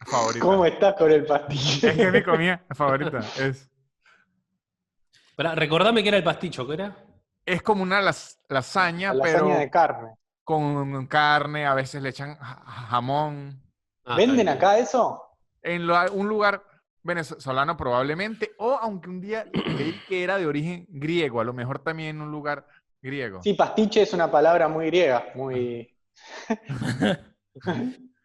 favorita. 0.00 0.44
¿Cómo 0.46 0.64
estás 0.64 0.94
con 0.96 1.12
el 1.12 1.24
pastillo? 1.24 1.88
Es 1.88 1.96
que 1.96 2.02
es 2.08 2.12
mi 2.12 2.22
comida 2.22 2.64
favorita. 2.72 3.20
Es, 3.38 3.70
Pará, 5.38 5.50
recordame 5.54 6.02
que 6.02 6.08
era 6.10 6.18
el 6.18 6.24
pasticho, 6.30 6.66
¿qué 6.66 6.74
era? 6.74 6.88
es 7.46 7.62
como 7.62 7.82
una 7.82 8.00
las- 8.00 8.40
lasaña, 8.48 9.14
La 9.14 9.20
pero 9.22 9.46
lasaña 9.46 9.58
de 9.60 9.70
carne. 9.70 10.14
con 10.44 11.06
carne, 11.06 11.66
a 11.66 11.74
veces 11.74 12.02
le 12.02 12.10
echan 12.10 12.36
ja- 12.36 12.62
jamón. 12.90 13.62
Ah, 14.04 14.16
¿Venden 14.16 14.48
acá 14.48 14.78
eso? 14.78 15.22
En 15.62 15.86
lo- 15.86 16.12
un 16.12 16.28
lugar 16.28 16.62
venezolano 17.02 17.76
probablemente, 17.76 18.52
o 18.58 18.72
aunque 18.80 19.08
un 19.08 19.20
día 19.20 19.46
leí 19.66 20.00
que 20.04 20.22
era 20.24 20.38
de 20.38 20.46
origen 20.46 20.86
griego, 20.88 21.40
a 21.40 21.44
lo 21.44 21.52
mejor 21.52 21.78
también 21.78 22.16
en 22.16 22.22
un 22.22 22.30
lugar 22.30 22.66
griego. 23.02 23.40
Sí, 23.42 23.54
pastiche 23.54 24.02
es 24.02 24.12
una 24.12 24.30
palabra 24.30 24.68
muy 24.68 24.86
griega, 24.86 25.30
muy, 25.34 25.88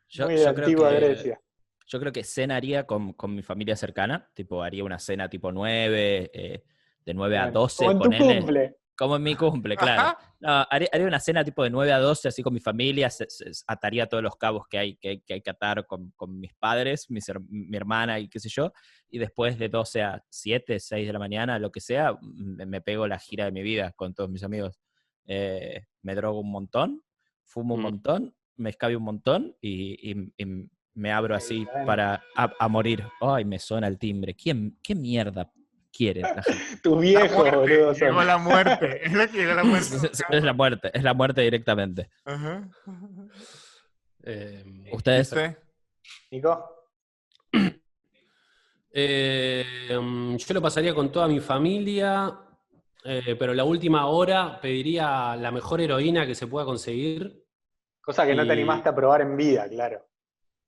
Yo, 0.09 0.25
muy 0.25 0.35
de 0.35 0.45
yo 0.45 0.53
creo 0.53 0.67
antigua 0.67 0.89
que, 0.89 0.95
Grecia. 0.95 1.39
yo 1.87 1.99
creo 1.99 2.11
que 2.11 2.23
cenaría 2.23 2.85
con, 2.85 3.13
con 3.13 3.33
mi 3.35 3.41
familia 3.41 3.75
cercana, 3.75 4.29
tipo 4.33 4.61
haría 4.63 4.83
una 4.83 4.99
cena 4.99 5.29
tipo 5.29 5.51
9, 5.51 6.31
eh, 6.33 6.63
de 7.05 7.13
9 7.13 7.37
a 7.37 7.43
Bueno, 7.43 7.59
12, 7.61 7.85
Como 7.85 8.05
en 8.05 8.11
tu 8.17 8.25
cumple. 8.25 8.75
Como 8.95 9.15
en 9.15 9.23
mi 9.23 9.35
cumple, 9.35 9.75
claro. 9.75 10.15
No, 10.39 10.65
haría, 10.69 10.87
haría 10.91 11.07
una 11.07 11.19
cena 11.19 11.43
tipo 11.43 11.63
de 11.63 11.71
9 11.71 11.91
a 11.91 11.97
12, 11.99 12.27
así 12.27 12.43
con 12.43 12.53
mi 12.53 12.59
familia, 12.59 13.09
se- 13.09 13.27
se- 13.27 13.49
ataría 13.65 14.05
todos 14.07 14.21
los 14.21 14.35
cabos 14.35 14.67
que 14.69 14.77
hay 14.77 14.95
que, 14.97 15.21
que, 15.23 15.33
hay 15.33 15.41
que 15.41 15.49
atar 15.49 15.87
con, 15.87 16.11
con 16.11 16.39
mis 16.39 16.53
padres, 16.53 17.09
mis 17.09 17.25
mi 17.49 17.75
hermana 17.75 18.19
y 18.19 18.27
qué 18.29 18.39
sé 18.39 18.49
yo, 18.49 18.71
y 19.09 19.17
después 19.17 19.57
de 19.57 19.67
12 19.69 20.03
a 20.03 20.23
7, 20.29 20.79
6 20.79 21.07
de 21.07 21.13
la 21.13 21.17
mañana, 21.17 21.57
lo 21.57 21.71
que 21.71 21.81
sea, 21.81 22.15
me, 22.21 22.67
me 22.67 22.81
pego 22.81 23.07
la 23.07 23.17
gira 23.17 23.45
de 23.45 23.51
mi 23.51 23.63
vida 23.63 23.93
con 23.93 24.13
todos 24.13 24.29
mis 24.29 24.43
amigos. 24.43 24.79
Eh, 25.25 25.85
me 26.03 26.13
drogo 26.13 26.41
un 26.41 26.51
montón, 26.51 27.01
fumo 27.45 27.73
un 27.73 27.79
Mm. 27.79 27.83
montón, 27.83 28.35
me 28.57 28.69
escabio 28.69 28.99
un 28.99 29.05
montón 29.05 29.55
y, 29.59 30.11
y- 30.11 30.33
y 30.37 30.69
me 30.93 31.11
abro 31.11 31.35
así 31.35 31.65
para 31.87 32.21
a, 32.35 32.51
a 32.59 32.67
morir. 32.67 33.03
Ay, 33.21 33.43
me 33.45 33.57
suena 33.57 33.87
el 33.87 33.97
timbre. 33.97 34.35
¿Quién, 34.35 34.77
¿Qué 34.83 34.93
mierda 34.93 35.51
quiere 35.95 36.21
la 36.21 36.41
gente? 36.43 36.51
Tu 36.83 36.95
La 36.95 37.01
viejo, 37.01 37.35
muerte, 37.37 37.57
boludo. 37.57 37.93
llegó 37.93 38.23
la 38.23 38.37
muerte. 38.37 39.01
Es 39.05 39.13
la 39.13 39.27
que 39.27 39.37
llegó 39.37 39.53
la 39.53 39.63
muerte. 39.63 39.95
Es, 39.95 40.03
es- 40.03 40.23
es 40.29 40.43
la 40.43 40.53
muerte, 40.53 40.91
es 40.93 41.03
la 41.03 41.13
muerte 41.13 41.41
directamente. 41.41 42.09
Ajá. 42.25 42.67
Eh, 44.23 44.63
Ustedes, 44.91 45.31
¿Usted? 45.31 45.57
Nico, 46.31 46.69
eh, 48.91 49.97
mm, 50.01 50.35
yo 50.37 50.53
lo 50.53 50.61
pasaría 50.61 50.93
con 50.93 51.11
toda 51.11 51.27
mi 51.27 51.39
familia, 51.39 52.31
eh, 53.03 53.35
pero 53.37 53.53
la 53.53 53.63
última 53.63 54.05
hora 54.07 54.59
pediría 54.61 55.35
la 55.35 55.51
mejor 55.51 55.81
heroína 55.81 56.25
que 56.25 56.35
se 56.35 56.47
pueda 56.47 56.65
conseguir 56.65 57.43
cosa 58.01 58.25
que 58.25 58.35
no 58.35 58.45
te 58.45 58.51
animaste 58.53 58.89
a 58.89 58.95
probar 58.95 59.21
en 59.21 59.35
vida, 59.37 59.67
claro. 59.69 60.05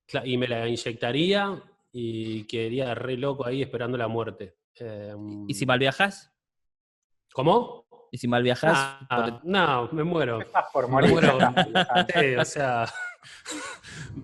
cla- 0.08 0.24
y 0.26 0.38
me 0.38 0.48
la 0.48 0.68
inyectaría 0.68 1.62
y 1.92 2.44
quedaría 2.46 2.94
re 2.96 3.18
loco 3.18 3.46
ahí 3.46 3.62
esperando 3.62 3.98
la 3.98 4.08
muerte. 4.08 4.56
Eh, 4.80 5.16
¿y 5.48 5.54
si 5.54 5.66
mal 5.66 5.80
viajas? 5.80 6.32
¿Cómo? 7.34 7.86
¿Y 8.12 8.18
si 8.18 8.28
mal 8.28 8.44
viajas? 8.44 8.74
Ah, 9.10 9.40
no, 9.44 9.90
me 9.92 10.04
muero. 10.04 10.40
Estás 10.42 10.66
por 10.72 10.86
Me 10.88 10.92
morir. 10.94 11.10
muero. 11.12 11.40
ya 11.40 12.06
Sí, 12.14 12.36
o 12.36 12.46
sea, 12.46 12.86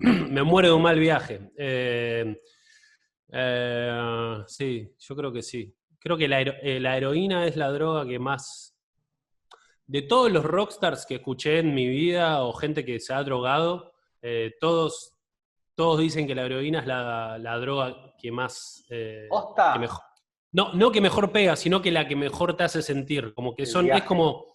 me 0.00 0.42
muero 0.42 0.68
de 0.68 0.74
un 0.74 0.82
mal 0.82 0.98
viaje. 0.98 1.50
Eh, 1.56 2.40
eh, 3.32 4.38
sí, 4.46 4.94
yo 4.98 5.16
creo 5.16 5.32
que 5.32 5.42
sí. 5.42 5.74
Creo 5.98 6.16
que 6.16 6.28
la, 6.28 6.40
hero- 6.40 6.54
eh, 6.62 6.80
la 6.80 6.96
heroína 6.96 7.46
es 7.46 7.56
la 7.56 7.70
droga 7.70 8.06
que 8.06 8.18
más... 8.18 8.70
De 9.86 10.02
todos 10.02 10.30
los 10.32 10.44
rockstars 10.44 11.04
que 11.06 11.16
escuché 11.16 11.58
en 11.58 11.74
mi 11.74 11.86
vida 11.86 12.42
o 12.44 12.52
gente 12.54 12.84
que 12.84 12.98
se 12.98 13.12
ha 13.12 13.22
drogado, 13.22 13.92
eh, 14.22 14.52
todos, 14.60 15.18
todos 15.74 15.98
dicen 16.00 16.26
que 16.26 16.34
la 16.34 16.42
heroína 16.46 16.80
es 16.80 16.86
la, 16.86 17.36
la 17.38 17.58
droga 17.58 18.14
que 18.18 18.30
más... 18.32 18.84
eh, 18.90 19.28
mejor- 19.78 20.02
no, 20.52 20.72
no 20.74 20.92
que 20.92 21.00
mejor 21.00 21.32
pega, 21.32 21.56
sino 21.56 21.80
que 21.82 21.90
la 21.90 22.06
que 22.06 22.16
mejor 22.16 22.56
te 22.56 22.64
hace 22.64 22.82
sentir. 22.82 23.32
Como 23.34 23.54
que 23.54 23.66
son, 23.66 23.90
es 23.90 24.02
como, 24.04 24.46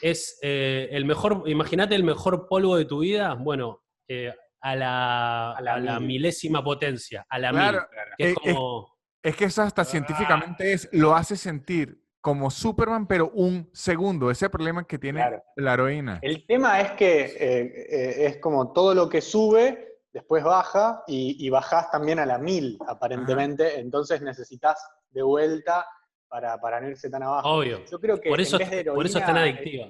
es 0.00 0.38
eh, 0.42 0.88
el 0.90 1.04
mejor, 1.04 1.42
imagínate 1.46 1.94
el 1.94 2.04
mejor 2.04 2.48
polvo 2.48 2.76
de 2.76 2.84
tu 2.86 3.00
vida, 3.00 3.34
bueno, 3.34 3.82
eh, 4.08 4.32
a, 4.60 4.74
la, 4.76 5.52
A 5.52 5.60
la 5.60 5.74
a 5.74 5.80
la 5.80 6.00
mil. 6.00 6.08
milésima 6.08 6.64
potencia, 6.64 7.26
a 7.28 7.38
la 7.38 7.50
Claro, 7.50 7.78
mil. 7.80 7.88
Que 8.16 8.24
es 8.24 8.32
eh, 8.32 8.54
como, 8.54 8.96
Es 9.22 9.36
que 9.36 9.44
eso 9.44 9.62
hasta 9.62 9.84
científicamente 9.84 10.72
es, 10.72 10.88
lo 10.92 11.14
hace 11.14 11.36
sentir 11.36 12.02
como 12.22 12.50
Superman, 12.50 13.06
pero 13.06 13.28
un 13.34 13.68
segundo. 13.74 14.30
Ese 14.30 14.48
problema 14.48 14.86
que 14.86 14.98
tiene 14.98 15.20
Claro. 15.20 15.42
la 15.56 15.74
heroína. 15.74 16.18
El 16.22 16.46
tema 16.46 16.80
es 16.80 16.92
que 16.92 17.20
eh, 17.24 17.86
eh, 17.90 18.26
es 18.28 18.38
como 18.38 18.72
todo 18.72 18.94
lo 18.94 19.10
que 19.10 19.20
sube, 19.20 19.98
después 20.10 20.42
baja 20.42 21.02
y, 21.06 21.36
y 21.44 21.50
bajás 21.50 21.90
también 21.90 22.18
a 22.18 22.24
la 22.24 22.38
mil, 22.38 22.78
aparentemente. 22.88 23.78
Entonces 23.78 24.22
necesitas 24.22 24.82
de 25.14 25.22
vuelta 25.22 25.86
para, 26.28 26.60
para 26.60 26.80
no 26.80 26.88
irse 26.90 27.08
tan 27.08 27.22
abajo. 27.22 27.48
obvio. 27.48 27.84
Yo 27.86 27.98
creo 28.00 28.20
que 28.20 28.28
Por 28.28 28.40
eso, 28.40 28.60
en 28.60 28.68
vez 28.70 28.84
de 28.84 28.92
por 28.92 29.06
eso 29.06 29.18
es 29.18 29.24
tan 29.24 29.36
heroína, 29.36 29.56
adictiva. 29.58 29.88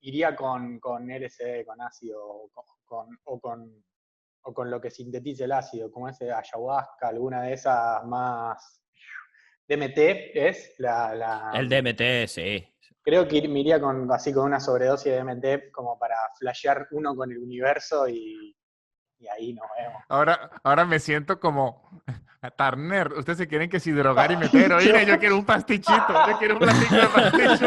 iría 0.00 0.36
con, 0.36 0.78
con 0.80 1.10
LSD, 1.10 1.64
con 1.66 1.80
ácido, 1.82 2.24
o 2.24 2.50
con, 2.84 3.06
o 3.24 3.40
con, 3.40 3.84
o 4.42 4.54
con 4.54 4.70
lo 4.70 4.80
que 4.80 4.90
sintetice 4.90 5.44
el 5.44 5.52
ácido, 5.52 5.90
como 5.90 6.08
ese 6.08 6.32
ayahuasca, 6.32 7.08
alguna 7.08 7.42
de 7.42 7.52
esas 7.54 8.04
más... 8.06 8.82
DMT 9.68 9.98
es 10.34 10.74
la... 10.78 11.14
la- 11.14 11.50
El 11.54 11.68
DMT, 11.68 12.26
sí. 12.28 12.66
Creo 13.02 13.26
que 13.26 13.46
me 13.48 13.60
iría 13.60 13.80
con, 13.80 14.10
así 14.12 14.32
con 14.32 14.44
una 14.46 14.60
sobredosis 14.60 15.12
de 15.12 15.18
DMT 15.22 15.70
como 15.72 15.98
para 15.98 16.16
flashear 16.38 16.86
uno 16.90 17.14
con 17.16 17.30
el 17.32 17.38
universo 17.38 18.06
y, 18.08 18.54
y 19.18 19.26
ahí 19.28 19.52
nos 19.54 19.66
vemos. 19.78 20.02
Ahora, 20.08 20.50
ahora 20.64 20.84
me 20.84 20.98
siento 20.98 21.38
como 21.40 22.02
Tarner. 22.48 23.12
Ustedes 23.12 23.36
se 23.38 23.46
quieren 23.48 23.68
que 23.68 23.78
si 23.80 23.90
drogar 23.92 24.32
y 24.32 24.36
meter 24.38 24.62
heroína. 24.72 25.02
Yo 25.02 25.18
quiero 25.18 25.36
un 25.36 25.44
pastichito. 25.44 26.06
Yo 26.26 26.38
quiero 26.38 26.54
un 26.54 26.60
platico 26.60 26.94
de 26.94 27.06
pasticho. 27.08 27.66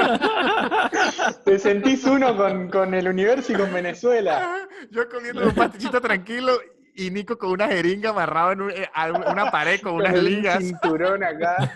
Te 1.46 1.60
sentís 1.60 2.04
uno 2.06 2.36
con, 2.36 2.70
con 2.70 2.94
el 2.96 3.08
universo 3.08 3.54
y 3.54 3.56
con 3.56 3.72
Venezuela. 3.72 4.56
Yo 4.92 5.08
comiendo 5.10 5.46
un 5.48 5.54
pastichito 5.54 6.02
tranquilo 6.02 6.54
y 6.96 7.12
Nico 7.12 7.38
con 7.38 7.52
una 7.52 7.68
jeringa 7.68 8.10
amarrado 8.12 8.52
en 8.54 8.62
un- 8.62 8.72
eh, 8.72 8.88
una 9.32 9.52
pared 9.52 9.80
con 9.82 9.94
unas 9.96 10.16
ligas. 10.16 10.60
cinturón 10.64 11.24
acá. 11.24 11.72